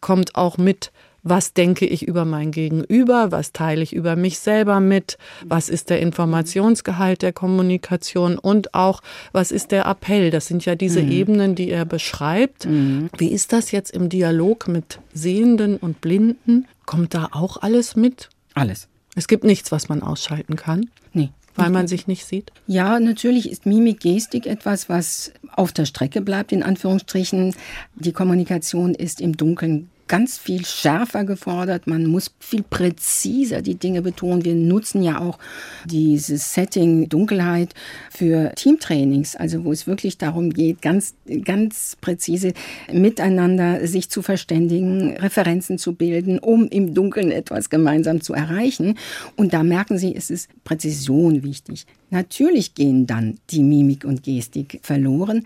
kommt 0.00 0.34
auch 0.34 0.58
mit, 0.58 0.92
was 1.22 1.52
denke 1.52 1.84
ich 1.86 2.06
über 2.06 2.24
mein 2.24 2.52
Gegenüber, 2.52 3.30
was 3.32 3.52
teile 3.52 3.82
ich 3.82 3.92
über 3.92 4.16
mich 4.16 4.38
selber 4.38 4.80
mit, 4.80 5.18
was 5.44 5.68
ist 5.68 5.90
der 5.90 6.00
Informationsgehalt 6.00 7.22
der 7.22 7.32
Kommunikation 7.32 8.38
und 8.38 8.74
auch, 8.74 9.02
was 9.32 9.50
ist 9.50 9.72
der 9.72 9.86
Appell. 9.86 10.30
Das 10.30 10.46
sind 10.46 10.64
ja 10.64 10.74
diese 10.74 11.02
mhm. 11.02 11.10
Ebenen, 11.10 11.54
die 11.54 11.70
er 11.70 11.84
beschreibt. 11.84 12.66
Mhm. 12.66 13.10
Wie 13.18 13.28
ist 13.28 13.52
das 13.52 13.72
jetzt 13.72 13.90
im 13.90 14.08
Dialog 14.08 14.68
mit 14.68 15.00
Sehenden 15.12 15.76
und 15.76 16.00
Blinden? 16.00 16.66
Kommt 16.86 17.14
da 17.14 17.28
auch 17.32 17.58
alles 17.58 17.96
mit? 17.96 18.30
Alles. 18.54 18.88
Es 19.14 19.28
gibt 19.28 19.44
nichts, 19.44 19.72
was 19.72 19.88
man 19.88 20.02
ausschalten 20.02 20.56
kann? 20.56 20.90
Nee. 21.12 21.30
Weil 21.58 21.70
man 21.70 21.88
sich 21.88 22.06
nicht 22.06 22.24
sieht? 22.24 22.52
Ja, 22.66 23.00
natürlich 23.00 23.50
ist 23.50 23.66
Mimik, 23.66 24.00
Gestik 24.00 24.46
etwas, 24.46 24.88
was 24.88 25.32
auf 25.52 25.72
der 25.72 25.86
Strecke 25.86 26.20
bleibt, 26.20 26.52
in 26.52 26.62
Anführungsstrichen. 26.62 27.54
Die 27.96 28.12
Kommunikation 28.12 28.94
ist 28.94 29.20
im 29.20 29.36
Dunkeln 29.36 29.90
ganz 30.08 30.38
viel 30.38 30.64
schärfer 30.64 31.24
gefordert. 31.24 31.86
Man 31.86 32.06
muss 32.06 32.34
viel 32.40 32.62
präziser 32.62 33.62
die 33.62 33.76
Dinge 33.76 34.02
betonen. 34.02 34.44
Wir 34.44 34.54
nutzen 34.54 35.02
ja 35.02 35.20
auch 35.20 35.38
dieses 35.84 36.54
Setting 36.54 37.08
Dunkelheit 37.08 37.74
für 38.10 38.52
Teamtrainings, 38.56 39.36
also 39.36 39.64
wo 39.64 39.72
es 39.72 39.86
wirklich 39.86 40.18
darum 40.18 40.50
geht, 40.50 40.82
ganz, 40.82 41.14
ganz 41.44 41.96
präzise 42.00 42.54
miteinander 42.92 43.86
sich 43.86 44.08
zu 44.10 44.22
verständigen, 44.22 45.16
Referenzen 45.16 45.78
zu 45.78 45.94
bilden, 45.94 46.38
um 46.38 46.66
im 46.68 46.94
Dunkeln 46.94 47.30
etwas 47.30 47.70
gemeinsam 47.70 48.20
zu 48.20 48.32
erreichen. 48.32 48.98
Und 49.36 49.52
da 49.52 49.62
merken 49.62 49.98
Sie, 49.98 50.16
es 50.16 50.30
ist 50.30 50.48
Präzision 50.64 51.42
wichtig. 51.42 51.86
Natürlich 52.10 52.74
gehen 52.74 53.06
dann 53.06 53.38
die 53.50 53.62
Mimik 53.62 54.04
und 54.04 54.22
Gestik 54.22 54.80
verloren. 54.82 55.44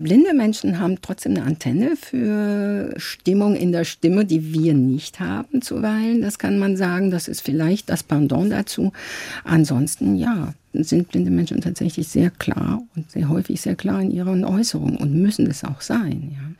Blinde 0.00 0.32
Menschen 0.32 0.78
haben 0.78 1.02
trotzdem 1.02 1.36
eine 1.36 1.44
Antenne 1.44 1.94
für 1.94 2.94
Stimmung 2.96 3.54
in 3.54 3.70
der 3.70 3.84
Stimme, 3.84 4.24
die 4.24 4.54
wir 4.54 4.72
nicht 4.72 5.20
haben 5.20 5.60
zuweilen. 5.60 6.22
Das 6.22 6.38
kann 6.38 6.58
man 6.58 6.78
sagen. 6.78 7.10
Das 7.10 7.28
ist 7.28 7.42
vielleicht 7.42 7.90
das 7.90 8.02
Pendant 8.02 8.50
dazu. 8.50 8.94
Ansonsten, 9.44 10.16
ja, 10.16 10.54
sind 10.72 11.08
blinde 11.08 11.30
Menschen 11.30 11.60
tatsächlich 11.60 12.08
sehr 12.08 12.30
klar 12.30 12.82
und 12.96 13.10
sehr 13.10 13.28
häufig 13.28 13.60
sehr 13.60 13.76
klar 13.76 14.00
in 14.00 14.10
ihren 14.10 14.46
Äußerungen 14.46 14.96
und 14.96 15.12
müssen 15.12 15.46
es 15.46 15.64
auch 15.64 15.82
sein. 15.82 16.30
Ja. 16.32 16.50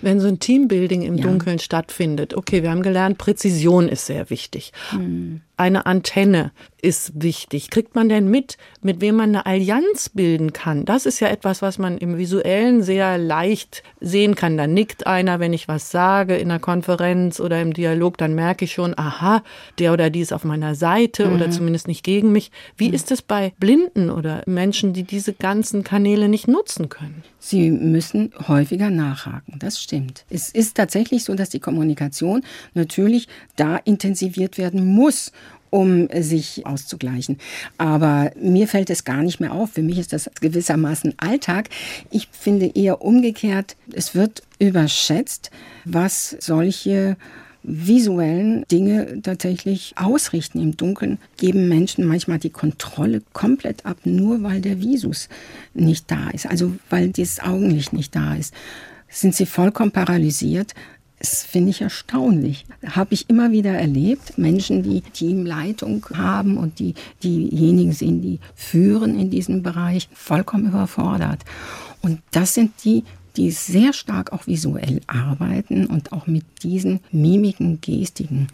Wenn 0.00 0.18
so 0.18 0.28
ein 0.28 0.38
Teambuilding 0.38 1.02
im 1.02 1.16
ja. 1.16 1.26
Dunkeln 1.26 1.58
stattfindet, 1.58 2.32
okay, 2.32 2.62
wir 2.62 2.70
haben 2.70 2.82
gelernt, 2.82 3.18
Präzision 3.18 3.88
ist 3.88 4.06
sehr 4.06 4.30
wichtig. 4.30 4.72
Hm. 4.92 5.42
Eine 5.58 5.86
Antenne 5.86 6.52
ist 6.80 7.20
wichtig. 7.20 7.70
Kriegt 7.70 7.96
man 7.96 8.08
denn 8.08 8.28
mit, 8.30 8.56
mit 8.80 9.00
wem 9.00 9.16
man 9.16 9.30
eine 9.30 9.44
Allianz 9.44 10.08
bilden 10.08 10.52
kann? 10.52 10.84
Das 10.84 11.04
ist 11.04 11.18
ja 11.18 11.26
etwas, 11.26 11.62
was 11.62 11.78
man 11.78 11.98
im 11.98 12.16
Visuellen 12.16 12.84
sehr 12.84 13.18
leicht 13.18 13.82
sehen 14.00 14.36
kann. 14.36 14.56
Da 14.56 14.68
nickt 14.68 15.08
einer, 15.08 15.40
wenn 15.40 15.52
ich 15.52 15.66
was 15.66 15.90
sage 15.90 16.36
in 16.36 16.52
einer 16.52 16.60
Konferenz 16.60 17.40
oder 17.40 17.60
im 17.60 17.72
Dialog, 17.72 18.16
dann 18.18 18.36
merke 18.36 18.66
ich 18.66 18.72
schon, 18.72 18.96
aha, 18.96 19.42
der 19.80 19.92
oder 19.92 20.10
die 20.10 20.20
ist 20.20 20.32
auf 20.32 20.44
meiner 20.44 20.76
Seite 20.76 21.26
mhm. 21.26 21.34
oder 21.34 21.50
zumindest 21.50 21.88
nicht 21.88 22.04
gegen 22.04 22.30
mich. 22.30 22.52
Wie 22.76 22.88
mhm. 22.88 22.94
ist 22.94 23.10
es 23.10 23.20
bei 23.20 23.52
Blinden 23.58 24.10
oder 24.10 24.42
Menschen, 24.46 24.92
die 24.92 25.02
diese 25.02 25.32
ganzen 25.32 25.82
Kanäle 25.82 26.28
nicht 26.28 26.46
nutzen 26.46 26.88
können? 26.88 27.24
Sie 27.40 27.70
müssen 27.70 28.32
häufiger 28.46 28.90
nachhaken, 28.90 29.58
das 29.58 29.80
stimmt. 29.80 30.24
Es 30.30 30.50
ist 30.50 30.76
tatsächlich 30.76 31.24
so, 31.24 31.34
dass 31.34 31.50
die 31.50 31.60
Kommunikation 31.60 32.44
natürlich 32.74 33.26
da 33.56 33.76
intensiviert 33.76 34.58
werden 34.58 34.84
muss 34.84 35.32
um 35.70 36.08
sich 36.20 36.66
auszugleichen. 36.66 37.38
Aber 37.76 38.32
mir 38.40 38.68
fällt 38.68 38.90
es 38.90 39.04
gar 39.04 39.22
nicht 39.22 39.40
mehr 39.40 39.52
auf. 39.52 39.72
Für 39.72 39.82
mich 39.82 39.98
ist 39.98 40.12
das 40.12 40.30
gewissermaßen 40.40 41.14
Alltag. 41.18 41.68
Ich 42.10 42.28
finde 42.32 42.70
eher 42.74 43.02
umgekehrt, 43.02 43.76
es 43.92 44.14
wird 44.14 44.42
überschätzt, 44.58 45.50
was 45.84 46.36
solche 46.40 47.16
visuellen 47.62 48.64
Dinge 48.70 49.20
tatsächlich 49.22 49.94
ausrichten 49.96 50.60
im 50.60 50.76
Dunkeln, 50.76 51.18
geben 51.36 51.68
Menschen 51.68 52.06
manchmal 52.06 52.38
die 52.38 52.50
Kontrolle 52.50 53.22
komplett 53.32 53.84
ab, 53.84 53.98
nur 54.04 54.42
weil 54.42 54.60
der 54.60 54.80
Visus 54.80 55.28
nicht 55.74 56.10
da 56.10 56.30
ist, 56.30 56.46
also 56.46 56.74
weil 56.88 57.10
das 57.10 57.40
Augenlicht 57.40 57.92
nicht 57.92 58.14
da 58.14 58.34
ist. 58.34 58.54
Sind 59.10 59.34
sie 59.34 59.46
vollkommen 59.46 59.90
paralysiert, 59.90 60.74
das 61.18 61.44
finde 61.44 61.70
ich 61.70 61.80
erstaunlich. 61.80 62.64
Habe 62.86 63.14
ich 63.14 63.28
immer 63.28 63.50
wieder 63.50 63.72
erlebt. 63.72 64.38
Menschen, 64.38 64.82
die 64.82 65.00
Teamleitung 65.00 66.06
haben 66.14 66.56
und 66.56 66.78
die 66.78 66.94
diejenigen 67.22 67.92
sind, 67.92 68.22
die 68.22 68.38
führen 68.54 69.18
in 69.18 69.30
diesem 69.30 69.62
Bereich, 69.62 70.08
vollkommen 70.12 70.68
überfordert. 70.68 71.40
Und 72.02 72.20
das 72.30 72.54
sind 72.54 72.72
die, 72.84 73.04
die 73.36 73.50
sehr 73.50 73.92
stark 73.92 74.32
auch 74.32 74.46
visuell 74.46 75.00
arbeiten 75.06 75.86
und 75.86 76.12
auch 76.12 76.26
mit 76.26 76.44
diesen 76.62 77.00
Mimiken, 77.10 77.80
Gestiken 77.80 78.48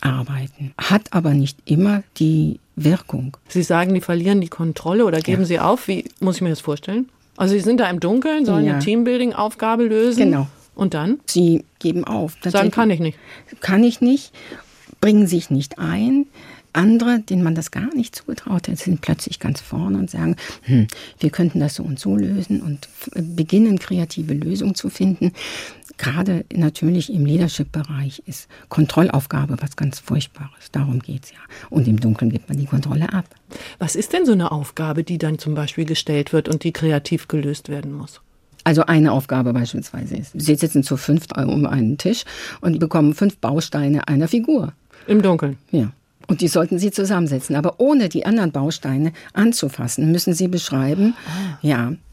arbeiten. 0.00 0.72
Hat 0.76 1.12
aber 1.12 1.34
nicht 1.34 1.58
immer 1.64 2.02
die 2.18 2.58
Wirkung. 2.76 3.36
Sie 3.48 3.62
sagen, 3.62 3.94
die 3.94 4.00
verlieren 4.00 4.40
die 4.40 4.48
Kontrolle 4.48 5.04
oder 5.04 5.20
geben 5.20 5.42
ja. 5.42 5.46
sie 5.46 5.60
auf. 5.60 5.88
Wie 5.88 6.04
muss 6.20 6.36
ich 6.36 6.42
mir 6.42 6.50
das 6.50 6.60
vorstellen? 6.60 7.08
Also 7.36 7.54
Sie 7.54 7.60
sind 7.60 7.78
da 7.78 7.88
im 7.88 8.00
Dunkeln, 8.00 8.44
sollen 8.44 8.64
ja. 8.64 8.74
eine 8.74 8.82
Teambuilding-Aufgabe 8.82 9.84
lösen. 9.84 10.24
Genau. 10.24 10.48
Und 10.78 10.94
dann? 10.94 11.18
Sie 11.26 11.64
geben 11.80 12.04
auf. 12.04 12.36
Sagen 12.40 12.70
kann 12.70 12.88
ich 12.90 13.00
nicht. 13.00 13.18
Kann 13.60 13.82
ich 13.82 14.00
nicht, 14.00 14.32
bringen 15.00 15.26
sich 15.26 15.50
nicht 15.50 15.80
ein. 15.80 16.26
Andere, 16.72 17.18
denen 17.18 17.42
man 17.42 17.56
das 17.56 17.72
gar 17.72 17.92
nicht 17.96 18.14
zugetraut 18.14 18.68
hat, 18.68 18.78
sind 18.78 19.00
plötzlich 19.00 19.40
ganz 19.40 19.60
vorne 19.60 19.98
und 19.98 20.08
sagen, 20.08 20.36
hm, 20.62 20.86
wir 21.18 21.30
könnten 21.30 21.58
das 21.58 21.74
so 21.74 21.82
und 21.82 21.98
so 21.98 22.14
lösen 22.14 22.62
und 22.62 22.88
beginnen 23.12 23.80
kreative 23.80 24.34
Lösungen 24.34 24.76
zu 24.76 24.88
finden. 24.88 25.32
Gerade 25.96 26.44
natürlich 26.54 27.12
im 27.12 27.26
Leadership-Bereich 27.26 28.22
ist 28.26 28.46
Kontrollaufgabe 28.68 29.56
was 29.60 29.74
ganz 29.74 29.98
Furchtbares. 29.98 30.70
Darum 30.70 31.00
geht 31.00 31.24
es 31.24 31.32
ja. 31.32 31.40
Und 31.70 31.88
im 31.88 31.98
Dunkeln 31.98 32.30
gibt 32.30 32.48
man 32.48 32.56
die 32.56 32.66
Kontrolle 32.66 33.12
ab. 33.12 33.24
Was 33.80 33.96
ist 33.96 34.12
denn 34.12 34.24
so 34.24 34.32
eine 34.32 34.52
Aufgabe, 34.52 35.02
die 35.02 35.18
dann 35.18 35.40
zum 35.40 35.56
Beispiel 35.56 35.86
gestellt 35.86 36.32
wird 36.32 36.48
und 36.48 36.62
die 36.62 36.72
kreativ 36.72 37.26
gelöst 37.26 37.68
werden 37.68 37.92
muss? 37.92 38.20
Also 38.68 38.84
eine 38.84 39.12
Aufgabe 39.12 39.54
beispielsweise 39.54 40.16
ist, 40.16 40.32
Sie 40.34 40.54
sitzen 40.54 40.82
zu 40.82 40.98
fünft 40.98 41.34
um 41.38 41.64
einen 41.64 41.96
Tisch 41.96 42.24
und 42.60 42.78
bekommen 42.78 43.14
fünf 43.14 43.38
Bausteine 43.38 44.06
einer 44.08 44.28
Figur. 44.28 44.74
Im 45.06 45.22
Dunkeln. 45.22 45.56
Ja. 45.70 45.90
Und 46.26 46.42
die 46.42 46.48
sollten 46.48 46.78
Sie 46.78 46.90
zusammensetzen. 46.90 47.56
Aber 47.56 47.76
ohne 47.78 48.10
die 48.10 48.26
anderen 48.26 48.52
Bausteine 48.52 49.14
anzufassen, 49.32 50.12
müssen 50.12 50.34
Sie 50.34 50.48
beschreiben, 50.48 51.14
ah. 51.26 51.58
ja, 51.62 51.94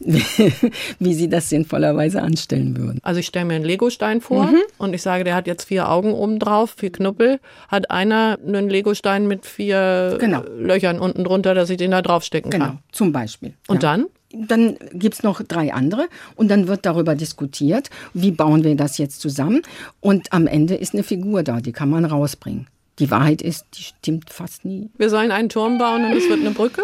wie 0.98 1.12
Sie 1.12 1.28
das 1.28 1.50
sinnvollerweise 1.50 2.22
anstellen 2.22 2.74
würden. 2.78 3.00
Also 3.02 3.20
ich 3.20 3.26
stelle 3.26 3.44
mir 3.44 3.56
einen 3.56 3.66
Legostein 3.66 4.22
vor 4.22 4.46
mhm. 4.46 4.62
und 4.78 4.94
ich 4.94 5.02
sage, 5.02 5.24
der 5.24 5.34
hat 5.34 5.46
jetzt 5.46 5.64
vier 5.64 5.90
Augen 5.90 6.14
oben 6.14 6.38
drauf, 6.38 6.74
vier 6.78 6.90
Knuppel. 6.90 7.38
Hat 7.68 7.90
einer 7.90 8.38
einen 8.46 8.70
Legostein 8.70 9.28
mit 9.28 9.44
vier 9.44 10.16
genau. 10.18 10.42
Löchern 10.58 11.00
unten 11.00 11.22
drunter, 11.22 11.52
dass 11.52 11.68
ich 11.68 11.76
den 11.76 11.90
da 11.90 12.00
draufstecken 12.00 12.50
genau, 12.50 12.64
kann? 12.64 12.74
Genau, 12.76 12.82
zum 12.92 13.12
Beispiel. 13.12 13.52
Und 13.68 13.82
ja. 13.82 13.90
dann? 13.90 14.06
Dann 14.48 14.76
gibt 14.92 15.14
es 15.14 15.22
noch 15.22 15.42
drei 15.42 15.72
andere 15.72 16.08
und 16.34 16.48
dann 16.50 16.68
wird 16.68 16.86
darüber 16.86 17.14
diskutiert, 17.14 17.90
wie 18.14 18.30
bauen 18.30 18.64
wir 18.64 18.76
das 18.76 18.98
jetzt 18.98 19.20
zusammen. 19.20 19.62
Und 20.00 20.32
am 20.32 20.46
Ende 20.46 20.74
ist 20.74 20.94
eine 20.94 21.02
Figur 21.02 21.42
da, 21.42 21.60
die 21.60 21.72
kann 21.72 21.90
man 21.90 22.04
rausbringen. 22.04 22.66
Die 22.98 23.10
Wahrheit 23.10 23.42
ist, 23.42 23.66
die 23.74 23.82
stimmt 23.82 24.30
fast 24.30 24.64
nie. 24.64 24.88
Wir 24.96 25.10
sollen 25.10 25.30
einen 25.30 25.50
Turm 25.50 25.76
bauen 25.76 26.04
und 26.04 26.12
es 26.12 26.28
wird 26.28 26.40
eine 26.40 26.52
Brücke? 26.52 26.82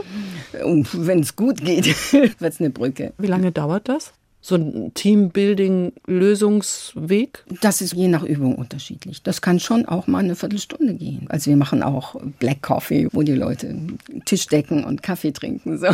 Wenn 0.53 1.21
es 1.21 1.37
gut 1.37 1.65
geht, 1.65 1.87
wird 2.13 2.35
es 2.41 2.61
eine 2.61 2.71
Brücke. 2.71 3.15
Wie 3.17 3.29
lange 3.29 3.51
dauert 3.51 3.89
das? 3.89 4.13
So 4.45 4.57
ein 4.57 4.93
Teambuilding-Lösungsweg? 4.95 7.45
Das 7.61 7.81
ist 7.81 7.93
je 7.93 8.09
nach 8.09 8.25
Übung 8.25 8.57
unterschiedlich. 8.57 9.23
Das 9.23 9.41
kann 9.41 9.61
schon 9.61 9.87
auch 9.87 10.09
mal 10.09 10.19
eine 10.19 10.35
Viertelstunde 10.35 10.95
gehen. 10.95 11.27
Also 11.29 11.49
wir 11.49 11.57
machen 11.57 11.85
auch 11.85 12.17
Black 12.41 12.61
Coffee, 12.61 13.07
wo 13.13 13.23
die 13.23 13.37
Leute 13.37 13.77
Tisch 14.25 14.49
decken 14.49 14.83
und 14.83 15.05
Kaffee 15.05 15.31
trinken. 15.31 15.79
So. 15.79 15.87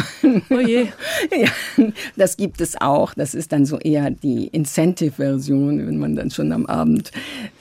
Oh 0.51 0.61
je. 0.61 0.87
Ja, 1.31 1.51
das 2.17 2.39
gibt 2.39 2.61
es 2.61 2.81
auch. 2.81 3.15
Das 3.15 3.35
ist 3.35 3.53
dann 3.53 3.67
so 3.67 3.79
eher 3.79 4.11
die 4.11 4.47
Incentive-Version, 4.47 5.87
wenn 5.87 5.99
man 5.99 6.17
dann 6.17 6.31
schon 6.31 6.53
am 6.53 6.65
Abend 6.67 7.11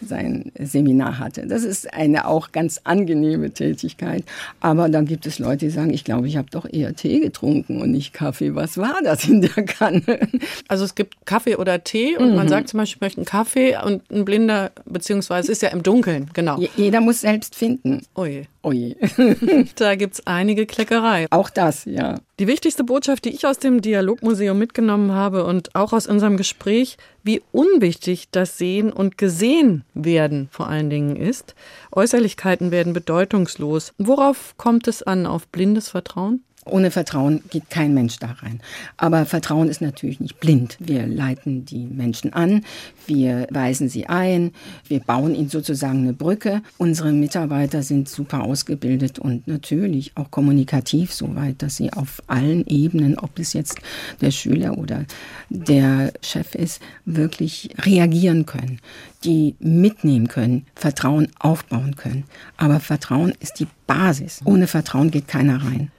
sein 0.02 0.52
Seminar 0.58 1.20
hatte. 1.20 1.48
Das 1.48 1.64
ist 1.64 1.94
eine 1.94 2.28
auch 2.28 2.54
ganz 2.54 2.80
angenehme 2.86 3.52
Tätigkeit. 3.52 4.24
Aber 4.62 4.88
dann 4.90 5.06
gibt 5.06 5.26
es 5.26 5.40
Leute, 5.40 5.66
die 5.66 5.72
sagen, 5.72 5.92
ich 5.94 6.06
glaube, 6.06 6.28
ich 6.28 6.38
habe 6.38 6.50
doch 6.50 6.66
eher 6.72 6.96
Tee 6.96 7.20
getrunken 7.20 7.82
und 7.82 7.92
nicht 7.92 8.14
Kaffee. 8.14 8.56
Was 8.56 8.78
war 8.78 9.02
das 9.04 9.28
in 9.28 9.42
der 9.42 9.66
Kanne? 9.66 10.30
Also 10.68 10.77
also 10.78 10.86
es 10.86 10.94
gibt 10.94 11.26
Kaffee 11.26 11.56
oder 11.56 11.84
Tee 11.84 12.18
und 12.18 12.30
mhm. 12.30 12.36
man 12.36 12.48
sagt 12.48 12.70
zum 12.70 12.78
Beispiel, 12.78 12.98
ich 12.98 13.02
möchte 13.02 13.18
einen 13.18 13.26
Kaffee 13.26 13.76
und 13.84 14.04
ein 14.12 14.26
Blinder, 14.26 14.72
beziehungsweise 14.86 15.52
ist 15.52 15.64
ja 15.64 15.70
im 15.70 15.82
Dunkeln, 15.82 16.30
genau. 16.34 16.60
Jeder 16.76 17.02
muss 17.02 17.22
selbst 17.22 17.56
finden. 17.56 18.04
Oje. 18.14 18.44
Oje. 18.62 18.96
da 19.76 19.96
gibt 19.96 20.14
es 20.14 20.28
einige 20.28 20.68
Kleckerei. 20.68 21.26
Auch 21.32 21.50
das, 21.50 21.86
ja. 21.86 22.20
Die 22.40 22.46
wichtigste 22.46 22.84
Botschaft, 22.84 23.26
die 23.26 23.32
ich 23.32 23.48
aus 23.48 23.58
dem 23.58 23.82
Dialogmuseum 23.82 24.60
mitgenommen 24.60 25.14
habe 25.14 25.46
und 25.46 25.74
auch 25.74 25.94
aus 25.94 26.06
unserem 26.06 26.38
Gespräch, 26.38 26.98
wie 27.24 27.42
unwichtig 27.52 28.30
das 28.30 28.60
Sehen 28.60 28.94
und 28.94 29.18
Gesehen 29.18 29.84
werden 29.96 30.48
vor 30.52 30.68
allen 30.68 30.92
Dingen 30.92 31.16
ist. 31.16 31.56
Äußerlichkeiten 31.92 32.70
werden 32.70 32.94
bedeutungslos. 32.94 33.94
Worauf 33.98 34.54
kommt 34.58 34.88
es 34.88 35.02
an? 35.02 35.26
Auf 35.26 35.48
blindes 35.48 35.90
Vertrauen? 35.90 36.44
Ohne 36.72 36.92
Vertrauen 36.92 37.42
geht 37.50 37.70
kein 37.70 37.94
Mensch 37.94 38.18
da 38.20 38.32
rein. 38.42 38.62
Aber 38.98 39.26
Vertrauen 39.26 39.70
ist 39.70 39.82
natürlich 39.82 40.20
nicht 40.20 40.40
blind. 40.40 40.78
Wir 40.80 41.08
leiten 41.08 41.66
die 41.66 41.86
Menschen 41.86 42.34
an, 42.34 42.64
wir 43.06 43.48
weisen 43.52 43.90
sie 43.90 44.08
ein, 44.08 44.52
wir 44.88 45.00
bauen 45.00 45.36
ihnen 45.36 45.50
sozusagen 45.50 46.00
eine 46.00 46.14
Brücke. 46.14 46.62
Unsere 46.78 47.12
Mitarbeiter 47.12 47.84
sind 47.84 48.10
super 48.10 48.44
ausgebildet 48.44 49.20
und 49.20 49.48
natürlich 49.48 50.12
auch 50.16 50.32
kommunikativ 50.32 51.14
so 51.14 51.36
weit, 51.36 51.62
dass 51.62 51.78
sie 51.78 51.94
auf 51.94 52.22
allen 52.28 52.66
Ebenen, 52.68 53.18
ob 53.18 53.40
es 53.40 53.54
jetzt 53.54 53.80
der 54.22 54.32
Schüler 54.32 54.78
oder 54.78 55.06
der 55.50 56.14
Chef 56.22 56.56
ist, 56.56 56.82
wirklich 57.06 57.70
reagieren 57.80 58.46
können, 58.46 58.80
die 59.24 59.56
mitnehmen 59.60 60.28
können, 60.28 60.66
Vertrauen 60.76 61.30
aufbauen 61.40 61.96
können. 61.96 62.26
Aber 62.58 62.80
Vertrauen 62.80 63.34
ist 63.40 63.60
die 63.60 63.68
Basis. 63.88 64.42
Ohne 64.46 64.68
Vertrauen 64.68 65.12
geht 65.12 65.28
keiner 65.28 65.64
rein. 65.64 65.92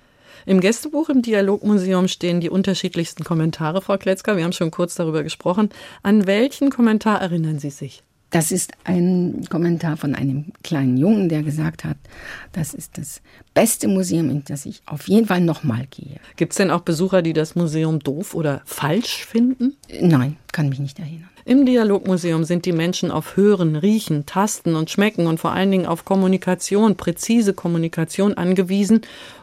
Im 0.48 0.60
Gästebuch 0.60 1.10
im 1.10 1.20
Dialogmuseum 1.20 2.08
stehen 2.08 2.40
die 2.40 2.48
unterschiedlichsten 2.48 3.22
Kommentare, 3.22 3.82
Frau 3.82 3.98
Kletzka. 3.98 4.34
Wir 4.34 4.44
haben 4.44 4.54
schon 4.54 4.70
kurz 4.70 4.94
darüber 4.94 5.22
gesprochen. 5.22 5.68
An 6.02 6.26
welchen 6.26 6.70
Kommentar 6.70 7.20
erinnern 7.20 7.58
Sie 7.58 7.68
sich? 7.68 8.02
Das 8.30 8.50
ist 8.50 8.72
ein 8.84 9.44
Kommentar 9.50 9.98
von 9.98 10.14
einem 10.14 10.46
kleinen 10.62 10.96
Jungen, 10.96 11.28
der 11.28 11.42
gesagt 11.42 11.84
hat, 11.84 11.98
das 12.52 12.72
ist 12.72 12.96
das 12.96 13.20
beste 13.58 13.88
Museum, 13.88 14.30
in 14.30 14.44
das 14.44 14.66
ich 14.66 14.82
auf 14.86 15.08
jeden 15.08 15.26
Fall 15.26 15.40
nochmal 15.40 15.88
gehe. 15.90 16.20
Gibt 16.36 16.52
es 16.52 16.58
denn 16.58 16.70
auch 16.70 16.82
Besucher, 16.82 17.22
die 17.22 17.32
das 17.32 17.56
Museum 17.56 17.98
doof 17.98 18.36
oder 18.36 18.62
falsch 18.64 19.26
finden? 19.26 19.76
Nein, 20.00 20.36
kann 20.52 20.68
mich 20.68 20.78
nicht 20.78 21.00
erinnern. 21.00 21.28
Im 21.44 21.66
Dialogmuseum 21.66 22.44
sind 22.44 22.66
die 22.66 22.72
Menschen 22.72 23.10
auf 23.10 23.36
Hören, 23.36 23.74
Riechen, 23.74 24.26
Tasten 24.26 24.76
und 24.76 24.90
Schmecken 24.90 25.26
und 25.26 25.40
vor 25.40 25.50
allen 25.52 25.72
Dingen 25.72 25.86
auf 25.86 26.04
Kommunikation, 26.04 26.94
präzise 26.94 27.52
Kommunikation 27.52 28.34
angewiesen 28.34 29.00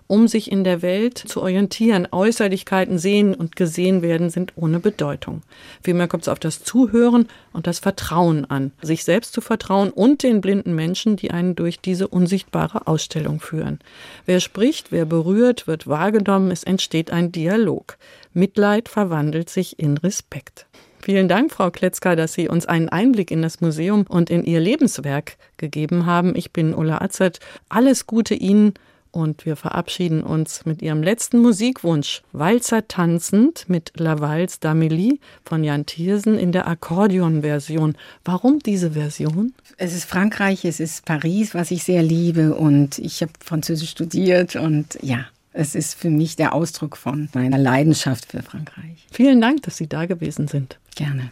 um 0.07 0.27
sich 0.27 0.51
in 0.51 0.63
der 0.63 0.81
Welt 0.81 1.17
zu 1.17 1.41
orientieren. 1.41 2.07
Äußerlichkeiten 2.11 2.99
sehen 2.99 3.33
und 3.33 3.55
gesehen 3.55 4.01
werden 4.01 4.29
sind 4.29 4.53
ohne 4.55 4.79
Bedeutung. 4.79 5.41
Vielmehr 5.83 6.07
kommt 6.07 6.23
es 6.23 6.29
auf 6.29 6.39
das 6.39 6.63
Zuhören 6.63 7.27
und 7.53 7.67
das 7.67 7.79
Vertrauen 7.79 8.45
an, 8.45 8.71
sich 8.81 9.03
selbst 9.03 9.33
zu 9.33 9.41
vertrauen 9.41 9.89
und 9.89 10.23
den 10.23 10.41
blinden 10.41 10.75
Menschen, 10.75 11.15
die 11.15 11.31
einen 11.31 11.55
durch 11.55 11.79
diese 11.79 12.07
unsichtbare 12.07 12.87
Ausstellung 12.87 13.39
führen. 13.39 13.79
Wer 14.25 14.39
spricht, 14.39 14.91
wer 14.91 15.05
berührt, 15.05 15.67
wird 15.67 15.87
wahrgenommen, 15.87 16.51
es 16.51 16.63
entsteht 16.63 17.11
ein 17.11 17.31
Dialog. 17.31 17.97
Mitleid 18.33 18.89
verwandelt 18.89 19.49
sich 19.49 19.79
in 19.79 19.97
Respekt. 19.97 20.65
Vielen 21.05 21.27
Dank, 21.27 21.51
Frau 21.51 21.69
Kletzka, 21.69 22.15
dass 22.15 22.33
Sie 22.33 22.49
uns 22.49 22.65
einen 22.65 22.89
Einblick 22.89 23.29
in 23.29 23.43
das 23.43 23.61
Museum 23.61 24.05
und 24.09 24.31
in 24.31 24.43
Ihr 24.43 24.59
Lebenswerk 24.59 25.37
gegeben 25.57 26.07
haben. 26.07 26.35
Ich 26.35 26.51
bin 26.51 26.73
Ulla 26.73 26.99
Atzert. 26.99 27.39
Alles 27.69 28.07
Gute 28.07 28.33
Ihnen 28.33 28.73
und 29.15 29.45
wir 29.45 29.55
verabschieden 29.55 30.23
uns 30.23 30.65
mit 30.65 30.81
ihrem 30.81 31.01
letzten 31.01 31.39
Musikwunsch, 31.39 32.21
Walzer 32.33 32.87
tanzend 32.87 33.65
mit 33.69 33.93
Lavals 33.95 34.61
d'Amélie 34.61 35.19
von 35.45 35.63
Jan 35.63 35.85
Thiersen 35.85 36.37
in 36.37 36.51
der 36.51 36.67
Akkordeon-Version. 36.67 37.95
Warum 38.25 38.59
diese 38.59 38.91
Version? 38.91 39.53
Es 39.77 39.95
ist 39.95 40.05
Frankreich, 40.05 40.65
es 40.65 40.79
ist 40.79 41.05
Paris, 41.05 41.55
was 41.55 41.71
ich 41.71 41.83
sehr 41.83 42.03
liebe 42.03 42.53
und 42.53 42.99
ich 42.99 43.21
habe 43.21 43.31
Französisch 43.39 43.91
studiert 43.91 44.57
und 44.57 44.99
ja, 45.01 45.25
es 45.53 45.75
ist 45.75 45.97
für 45.97 46.09
mich 46.09 46.35
der 46.35 46.53
Ausdruck 46.53 46.97
von 46.97 47.29
meiner 47.33 47.57
Leidenschaft 47.57 48.31
für 48.31 48.43
Frankreich. 48.43 49.07
Vielen 49.11 49.39
Dank, 49.39 49.63
dass 49.63 49.77
Sie 49.77 49.87
da 49.87 50.05
gewesen 50.05 50.49
sind. 50.49 50.77
Gerne. 50.95 51.31